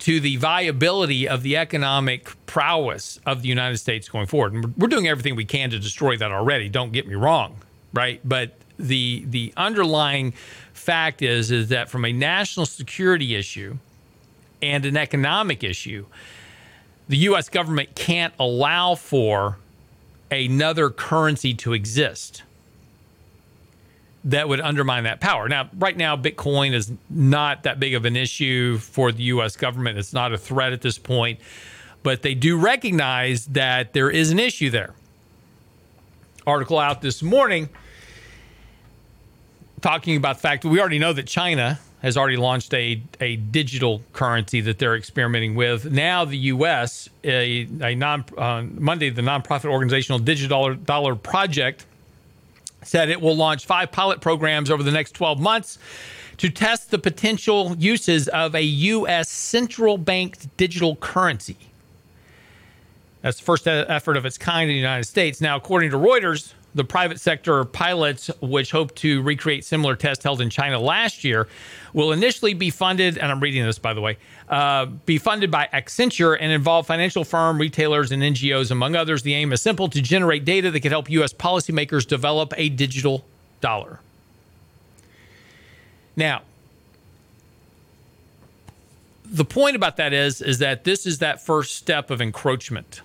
to 0.01 0.18
the 0.18 0.36
viability 0.36 1.28
of 1.28 1.42
the 1.42 1.57
economic 1.57 2.30
prowess 2.46 3.20
of 3.26 3.42
the 3.42 3.48
United 3.48 3.76
States 3.76 4.09
going 4.09 4.26
forward. 4.26 4.53
And 4.53 4.76
we're 4.76 4.88
doing 4.88 5.07
everything 5.07 5.36
we 5.36 5.44
can 5.44 5.70
to 5.70 5.78
destroy 5.78 6.16
that 6.16 6.32
already. 6.32 6.68
Don't 6.68 6.92
get 6.92 7.07
me 7.07 7.14
wrong, 7.14 7.57
right? 7.92 8.20
But 8.24 8.57
the 8.78 9.24
the 9.26 9.53
underlying 9.57 10.32
fact 10.72 11.22
is 11.22 11.51
is 11.51 11.68
that 11.68 11.90
from 11.90 12.05
a 12.05 12.12
national 12.12 12.66
security 12.66 13.34
issue 13.34 13.76
and 14.62 14.84
an 14.86 14.96
economic 14.96 15.62
issue, 15.62 16.07
the 17.09 17.18
U.S. 17.18 17.48
government 17.48 17.94
can't 17.94 18.32
allow 18.38 18.94
for 18.94 19.59
another 20.30 20.90
currency 20.90 21.53
to 21.55 21.72
exist 21.72 22.42
that 24.24 24.48
would 24.48 24.60
undermine 24.60 25.04
that 25.04 25.20
power. 25.20 25.48
Now, 25.48 25.70
right 25.78 25.96
now, 25.96 26.16
Bitcoin 26.16 26.74
is 26.74 26.92
not 27.08 27.62
that 27.62 27.80
big 27.80 27.94
of 27.94 28.04
an 28.04 28.16
issue 28.16 28.78
for 28.78 29.12
the 29.12 29.22
U.S. 29.24 29.56
government. 29.56 29.98
It's 29.98 30.12
not 30.12 30.32
a 30.32 30.38
threat 30.38 30.72
at 30.72 30.82
this 30.82 30.98
point, 30.98 31.40
but 32.02 32.22
they 32.22 32.34
do 32.34 32.58
recognize 32.58 33.46
that 33.46 33.92
there 33.92 34.10
is 34.10 34.30
an 34.30 34.38
issue 34.38 34.70
there. 34.70 34.94
Article 36.46 36.78
out 36.78 37.00
this 37.00 37.22
morning 37.22 37.68
talking 39.80 40.16
about 40.16 40.36
the 40.36 40.42
fact 40.42 40.62
that 40.62 40.68
we 40.68 40.80
already 40.80 40.98
know 40.98 41.12
that 41.12 41.26
China 41.26 41.78
has 42.02 42.16
already 42.16 42.36
launched 42.36 42.72
a, 42.74 43.02
a 43.20 43.36
digital 43.36 44.02
currency 44.12 44.60
that 44.62 44.78
they're 44.78 44.96
experimenting 44.96 45.54
with. 45.54 45.90
Now, 45.90 46.24
the 46.24 46.36
U.S., 46.36 47.08
a, 47.24 47.68
a 47.82 47.94
non, 47.94 48.24
uh, 48.36 48.62
Monday, 48.62 49.10
the 49.10 49.22
nonprofit 49.22 49.70
organizational 49.70 50.18
Digital 50.18 50.48
Dollar, 50.48 50.74
Dollar 50.74 51.14
Project 51.14 51.86
said 52.82 53.08
it 53.08 53.20
will 53.20 53.36
launch 53.36 53.66
five 53.66 53.92
pilot 53.92 54.20
programs 54.20 54.70
over 54.70 54.82
the 54.82 54.90
next 54.90 55.12
12 55.12 55.40
months 55.40 55.78
to 56.38 56.48
test 56.48 56.90
the 56.90 56.98
potential 56.98 57.76
uses 57.78 58.28
of 58.28 58.54
a 58.54 58.62
U.S. 58.62 59.28
central 59.28 59.98
bank 59.98 60.38
digital 60.56 60.96
currency. 60.96 61.56
That's 63.20 63.38
the 63.38 63.44
first 63.44 63.66
effort 63.66 64.16
of 64.16 64.24
its 64.24 64.38
kind 64.38 64.70
in 64.70 64.74
the 64.74 64.80
United 64.80 65.04
States. 65.04 65.42
Now, 65.42 65.56
according 65.56 65.90
to 65.90 65.98
Reuters, 65.98 66.54
the 66.74 66.84
private 66.84 67.20
sector 67.20 67.64
pilots, 67.64 68.30
which 68.40 68.70
hope 68.70 68.94
to 68.96 69.22
recreate 69.22 69.64
similar 69.64 69.96
tests 69.96 70.22
held 70.22 70.40
in 70.40 70.50
China 70.50 70.78
last 70.78 71.24
year, 71.24 71.48
will 71.92 72.12
initially 72.12 72.54
be 72.54 72.70
funded, 72.70 73.18
and 73.18 73.30
I'm 73.30 73.40
reading 73.40 73.64
this 73.64 73.78
by 73.78 73.94
the 73.94 74.00
way, 74.00 74.18
uh, 74.48 74.86
be 74.86 75.18
funded 75.18 75.50
by 75.50 75.68
Accenture 75.72 76.36
and 76.38 76.52
involve 76.52 76.86
financial 76.86 77.24
firm, 77.24 77.58
retailers, 77.58 78.12
and 78.12 78.22
NGOs, 78.22 78.70
among 78.70 78.96
others. 78.96 79.22
The 79.22 79.34
aim 79.34 79.52
is 79.52 79.60
simple 79.60 79.88
to 79.88 80.00
generate 80.00 80.44
data 80.44 80.70
that 80.70 80.80
could 80.80 80.92
help 80.92 81.10
U.S. 81.10 81.32
policymakers 81.32 82.06
develop 82.06 82.52
a 82.56 82.68
digital 82.68 83.24
dollar. 83.60 84.00
Now, 86.16 86.42
the 89.24 89.44
point 89.44 89.76
about 89.76 89.96
that 89.96 90.12
is, 90.12 90.42
is 90.42 90.58
that 90.58 90.84
this 90.84 91.06
is 91.06 91.18
that 91.18 91.40
first 91.40 91.76
step 91.76 92.10
of 92.10 92.20
encroachment. 92.20 93.00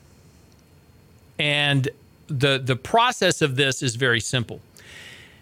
And 1.37 1.87
the 2.27 2.61
the 2.63 2.75
process 2.75 3.41
of 3.41 3.55
this 3.55 3.81
is 3.81 3.95
very 3.95 4.19
simple. 4.19 4.59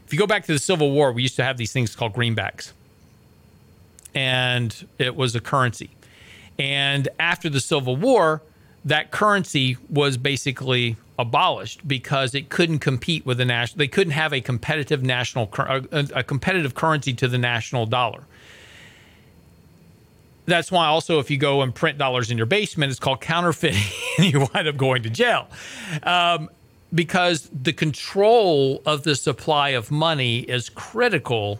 If 0.06 0.14
you 0.14 0.20
go 0.20 0.28
back 0.28 0.46
to 0.46 0.54
the 0.54 0.60
Civil 0.60 0.92
War, 0.92 1.12
we 1.12 1.22
used 1.22 1.36
to 1.38 1.44
have 1.44 1.58
these 1.58 1.72
things 1.72 1.96
called 1.96 2.14
greenbacks, 2.14 2.74
and 4.14 4.88
it 5.00 5.16
was 5.16 5.36
a 5.36 5.40
currency. 5.40 5.90
And 6.60 7.08
after 7.20 7.50
the 7.50 7.60
Civil 7.60 7.96
War, 7.96 8.42
that 8.86 9.12
currency 9.12 9.78
was 9.90 10.18
basically 10.18 10.98
abolished 11.18 11.88
because 11.88 12.36
it 12.36 12.50
couldn't 12.50 12.80
compete 12.80 13.26
with 13.26 13.38
the 13.38 13.46
national. 13.46 13.78
They 13.80 13.88
couldn't 13.88 14.12
have 14.12 14.34
a 14.34 14.42
competitive 14.42 15.04
national 15.04 15.50
a, 15.58 16.24
competitive 16.24 16.76
currency 16.76 17.14
to 17.14 17.28
the 17.28 17.38
national 17.38 17.86
dollar. 17.86 18.24
That's 20.46 20.72
why 20.72 20.88
also 20.88 21.20
if 21.20 21.32
you 21.32 21.38
go 21.38 21.62
and 21.62 21.74
print 21.74 21.98
dollars 21.98 22.30
in 22.30 22.38
your 22.38 22.46
basement, 22.46 22.92
it's 22.92 23.00
called 23.00 23.22
counterfeiting, 23.22 23.82
and 24.18 24.34
you 24.34 24.48
wind 24.54 24.68
up 24.68 24.76
going 24.76 25.04
to 25.04 25.10
jail. 25.10 25.48
Um, 26.04 26.50
because 26.94 27.50
the 27.50 27.74
control 27.74 28.82
of 28.86 29.04
the 29.04 29.16
supply 29.16 29.70
of 29.70 29.92
money 29.92 30.40
is 30.40 30.70
critical 30.70 31.60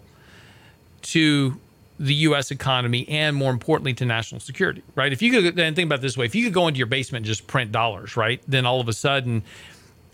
to 1.02 1.60
the 2.00 2.14
U.S. 2.16 2.52
economy 2.52 3.08
and, 3.08 3.36
more 3.36 3.52
importantly, 3.52 3.94
to 3.96 4.06
national 4.06 4.42
security. 4.42 4.84
Right? 4.96 5.14
If 5.14 5.22
you 5.22 5.32
could 5.32 5.60
and 5.60 5.76
think 5.76 5.88
about 5.88 6.02
this 6.02 6.18
way, 6.18 6.26
if 6.26 6.36
you 6.36 6.44
could 6.46 6.54
go 6.54 6.68
into 6.68 6.78
your 6.78 6.88
basement 6.88 7.22
and 7.22 7.26
just 7.26 7.48
print 7.48 7.72
dollars, 7.72 8.18
right, 8.18 8.42
then 8.48 8.66
all 8.66 8.82
of 8.82 8.88
a 8.88 8.94
sudden 8.94 9.44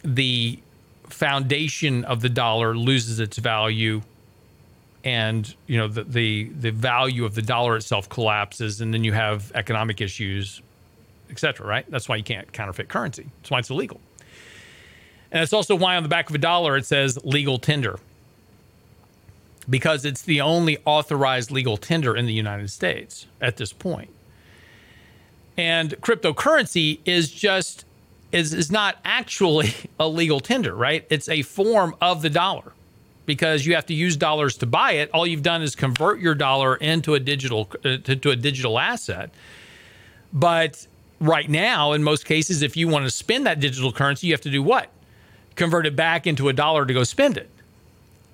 the 0.03 0.59
foundation 1.05 2.05
of 2.05 2.21
the 2.21 2.29
dollar 2.29 2.75
loses 2.75 3.19
its 3.19 3.37
value 3.37 4.01
and 5.03 5.55
you 5.67 5.77
know 5.77 5.87
the, 5.87 6.03
the 6.03 6.43
the 6.59 6.71
value 6.71 7.25
of 7.25 7.33
the 7.33 7.41
dollar 7.41 7.75
itself 7.75 8.09
collapses 8.09 8.81
and 8.81 8.93
then 8.93 9.03
you 9.03 9.13
have 9.13 9.51
economic 9.55 10.01
issues 10.01 10.61
etc 11.29 11.65
right 11.65 11.89
that's 11.89 12.09
why 12.09 12.15
you 12.15 12.23
can't 12.23 12.51
counterfeit 12.51 12.89
currency 12.89 13.25
that's 13.41 13.49
why 13.49 13.59
it's 13.59 13.69
illegal 13.69 13.99
and 15.31 15.43
it's 15.43 15.53
also 15.53 15.75
why 15.75 15.95
on 15.95 16.03
the 16.03 16.09
back 16.09 16.29
of 16.29 16.35
a 16.35 16.39
dollar 16.39 16.77
it 16.77 16.85
says 16.85 17.17
legal 17.23 17.57
tender 17.57 17.99
because 19.69 20.03
it's 20.05 20.23
the 20.23 20.41
only 20.41 20.77
authorized 20.85 21.51
legal 21.51 21.77
tender 21.77 22.15
in 22.15 22.25
the 22.25 22.33
united 22.33 22.69
states 22.69 23.27
at 23.41 23.57
this 23.57 23.71
point. 23.71 24.07
point 24.07 24.19
and 25.59 25.91
cryptocurrency 25.99 26.99
is 27.03 27.29
just 27.29 27.83
is 28.31 28.53
is 28.53 28.71
not 28.71 28.97
actually 29.03 29.73
a 29.99 30.07
legal 30.07 30.39
tender, 30.39 30.73
right? 30.73 31.05
It's 31.09 31.27
a 31.27 31.41
form 31.41 31.95
of 31.99 32.21
the 32.21 32.29
dollar 32.29 32.71
because 33.25 33.65
you 33.65 33.75
have 33.75 33.85
to 33.87 33.93
use 33.93 34.15
dollars 34.15 34.55
to 34.57 34.65
buy 34.65 34.93
it. 34.93 35.11
All 35.13 35.27
you've 35.27 35.43
done 35.43 35.61
is 35.61 35.75
convert 35.75 36.21
your 36.21 36.33
dollar 36.33 36.77
into 36.77 37.13
a 37.13 37.19
digital 37.19 37.69
uh, 37.83 37.97
to, 37.97 38.15
to 38.15 38.31
a 38.31 38.37
digital 38.37 38.79
asset. 38.79 39.31
But 40.31 40.87
right 41.19 41.49
now, 41.49 41.91
in 41.91 42.03
most 42.03 42.25
cases, 42.25 42.61
if 42.61 42.77
you 42.77 42.87
want 42.87 43.03
to 43.03 43.11
spend 43.11 43.45
that 43.45 43.59
digital 43.59 43.91
currency, 43.91 44.27
you 44.27 44.33
have 44.33 44.41
to 44.41 44.49
do 44.49 44.63
what? 44.63 44.89
Convert 45.59 45.85
it 45.85 45.95
back 45.95 46.25
into 46.25 46.49
a 46.49 46.53
dollar 46.53 46.85
to 46.85 46.93
go 46.93 47.03
spend 47.03 47.37
it. 47.37 47.49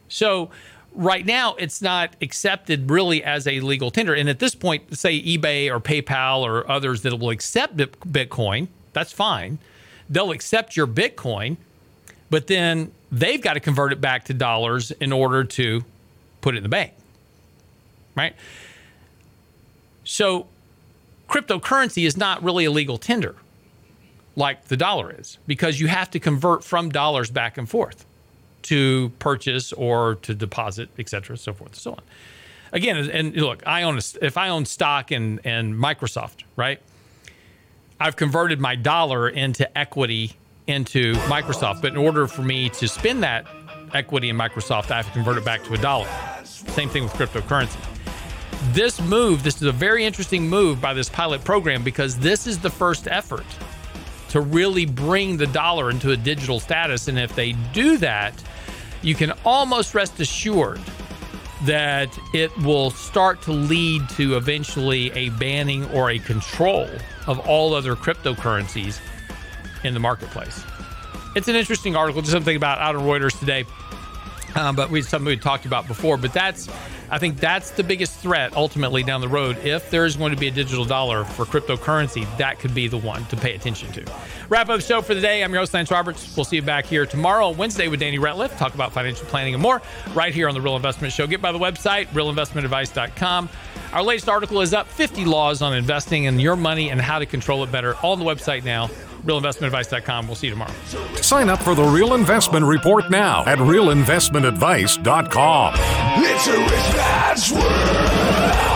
So 0.08 0.52
right 0.94 1.26
now 1.26 1.56
it's 1.56 1.82
not 1.82 2.16
accepted 2.22 2.90
really 2.90 3.24
as 3.24 3.48
a 3.48 3.60
legal 3.60 3.92
tender. 3.92 4.14
And 4.14 4.30
at 4.30 4.40
this 4.40 4.56
point, 4.56 4.98
say 4.98 5.22
eBay 5.22 5.70
or 5.70 5.80
PayPal 5.80 6.40
or 6.40 6.70
others 6.72 7.02
that 7.02 7.20
will 7.20 7.32
accept 7.32 7.76
Bitcoin, 7.76 8.70
that's 8.94 9.12
fine 9.12 9.60
they'll 10.10 10.32
accept 10.32 10.76
your 10.76 10.88
Bitcoin, 10.88 11.58
but 12.30 12.48
then 12.48 12.92
they've 13.12 13.42
got 13.42 13.54
to 13.54 13.60
convert 13.60 13.92
it 13.92 14.02
back 14.02 14.26
to 14.26 14.34
dollars 14.34 14.92
in 14.92 15.12
order 15.12 15.44
to 15.44 15.84
put 16.42 16.56
it 16.56 16.58
in 16.58 16.64
the 16.64 16.70
bank. 16.70 16.94
Right? 18.16 18.36
So 20.04 20.48
cryptocurrency 21.30 22.06
is 22.06 22.16
not 22.16 22.44
really 22.44 22.66
a 22.66 22.72
legal 22.72 22.98
tender 22.98 23.36
like 24.36 24.66
the 24.66 24.78
dollar 24.78 25.14
is 25.18 25.38
because 25.48 25.80
you 25.80 25.88
have 25.88 26.10
to 26.12 26.20
convert 26.20 26.64
from 26.64 26.90
dollars 26.90 27.32
back 27.32 27.58
and 27.58 27.70
forth 27.70 28.06
to 28.64 29.12
purchase 29.20 29.72
or 29.74 30.16
to 30.16 30.34
deposit, 30.34 30.90
et 30.98 31.08
cetera, 31.08 31.38
so 31.38 31.54
forth 31.54 31.72
and 31.72 31.80
so 31.80 31.92
on. 31.92 32.02
Again, 32.72 33.10
and 33.10 33.36
look, 33.36 33.64
I 33.66 33.84
own 33.84 33.98
a, 33.98 34.02
if 34.22 34.38
I 34.38 34.50
own 34.50 34.66
stock 34.66 35.12
in, 35.12 35.40
in 35.40 35.74
Microsoft, 35.76 36.44
right? 36.56 36.82
I've 38.00 38.16
converted 38.16 38.60
my 38.60 38.76
dollar 38.76 39.30
into 39.30 39.78
equity 39.78 40.34
into 40.68 41.14
Microsoft. 41.14 41.82
But 41.82 41.92
in 41.92 41.98
order 41.98 42.28
for 42.28 42.42
me 42.42 42.70
to 42.70 42.88
spend 42.88 43.24
that 43.24 43.46
equity 43.94 44.30
in 44.30 44.38
Microsoft, 44.38 44.92
I 44.92 44.98
have 44.98 45.06
to 45.08 45.12
convert 45.12 45.38
it 45.38 45.46
back 45.46 45.64
to 45.66 45.74
a 45.74 45.78
dollar. 45.78 46.08
Same 46.44 46.90
thing 46.90 47.04
with 47.04 47.14
cryptocurrency. 47.14 47.78
This 48.74 49.00
move, 49.00 49.44
this 49.44 49.58
is 49.58 49.68
a 49.68 49.72
very 49.72 50.04
interesting 50.04 50.50
move 50.50 50.82
by 50.82 50.94
this 50.94 51.08
pilot 51.08 51.44
program 51.44 51.84
because 51.84 52.18
this 52.18 52.48
is 52.48 52.58
the 52.58 52.70
first 52.70 53.08
effort 53.08 53.46
to 54.36 54.42
really 54.42 54.86
bring 54.86 55.38
the 55.38 55.48
dollar 55.48 55.90
into 55.90 56.12
a 56.12 56.18
digital 56.18 56.60
status. 56.60 57.08
And 57.08 57.18
if 57.18 57.34
they 57.36 57.54
do 57.72 57.98
that, 58.00 58.34
you 59.02 59.16
can 59.16 59.32
almost 59.46 59.96
rest 59.96 60.20
assured 60.20 60.82
that 61.64 62.10
it 62.34 62.56
will 62.58 62.92
start 62.92 63.42
to 63.44 63.54
lead 63.54 64.10
to 64.10 64.36
eventually 64.36 65.10
a 65.12 65.30
banning 65.30 65.90
or 65.92 66.10
a 66.10 66.20
control 66.20 66.90
of 67.28 67.40
all 67.48 67.74
other 67.74 67.96
cryptocurrencies 67.96 69.00
in 69.86 69.94
the 69.94 70.02
marketplace. 70.02 70.66
It's 71.38 71.48
an 71.48 71.56
interesting 71.56 71.96
article, 71.96 72.22
just 72.22 72.34
something 72.34 72.58
about 72.58 72.80
out 72.80 72.94
of 72.96 73.04
Reuters 73.04 73.40
today. 73.40 73.64
Um, 74.56 74.76
but 74.76 74.90
we 74.90 75.02
something 75.02 75.28
we 75.28 75.38
talked 75.38 75.66
about 75.66 75.88
before. 75.88 76.18
But 76.18 76.34
that's, 76.34 76.70
I 77.10 77.20
think 77.20 77.40
that's 77.40 77.72
the 77.72 77.84
biggest 77.84 78.18
threat 78.20 78.56
ultimately 78.56 79.04
down 79.04 79.22
the 79.22 79.28
road. 79.28 79.58
If 79.66 79.92
there 79.92 80.06
is 80.06 80.16
going 80.16 80.34
to 80.34 80.40
be 80.40 80.48
a 80.48 80.52
digital 80.52 80.86
dollar 80.86 81.26
for 81.26 81.46
cryptocurrency, 81.46 82.26
that 82.38 82.60
could 82.60 82.74
be 82.74 82.88
the 82.88 82.98
one 82.98 83.26
to 83.26 83.36
pay 83.36 83.54
attention 83.54 83.92
to. 83.94 84.06
Wrap 84.50 84.70
up 84.70 84.82
show 84.82 85.02
for 85.02 85.14
the 85.14 85.22
day. 85.22 85.44
I'm 85.44 85.52
your 85.52 85.62
host 85.62 85.74
Lance 85.74 85.92
Roberts. 85.92 86.36
We'll 86.36 86.46
see 86.46 86.56
you 86.56 86.62
back 86.62 86.86
here 86.86 87.06
tomorrow, 87.06 87.50
Wednesday, 87.50 87.88
with 87.88 88.00
Danny 88.00 88.18
Ratliff. 88.18 88.58
Talk 88.58 88.74
about 88.74 88.94
financial 88.94 89.26
planning 89.28 89.54
and 89.54 89.62
more 89.62 89.82
right 90.14 90.34
here 90.34 90.48
on 90.48 90.54
the 90.54 90.62
Real 90.62 90.76
Investment 90.76 91.14
Show. 91.14 91.28
Get 91.28 91.42
by 91.42 91.52
the 91.52 91.60
website 91.60 92.08
realinvestmentadvice.com. 92.08 93.50
Our 93.92 94.04
latest 94.04 94.30
article 94.30 94.62
is 94.62 94.74
up: 94.74 94.88
50 94.88 95.26
laws 95.26 95.62
on 95.62 95.74
investing 95.74 96.26
in 96.26 96.40
your 96.40 96.56
money 96.56 96.90
and 96.92 97.02
how 97.02 97.20
to 97.20 97.26
control 97.26 97.64
it 97.64 97.72
better. 97.72 97.96
All 97.98 98.14
on 98.14 98.20
the 98.20 98.26
website 98.26 98.64
now 98.64 98.90
realinvestmentadvice.com. 99.26 100.28
We'll 100.28 100.36
see 100.36 100.48
you 100.48 100.54
tomorrow. 100.54 100.72
Sign 101.22 101.50
up 101.50 101.62
for 101.62 101.76
the 101.76 101.84
Real 101.84 102.14
Investment 102.14 102.66
Report 102.66 103.10
now 103.10 103.44
at 103.46 103.58
realinvestmentadvice.com. 103.58 105.74
It's 106.18 106.48
a 106.48 106.58
rich 106.58 106.96
man's 106.96 107.52
world. 107.52 108.75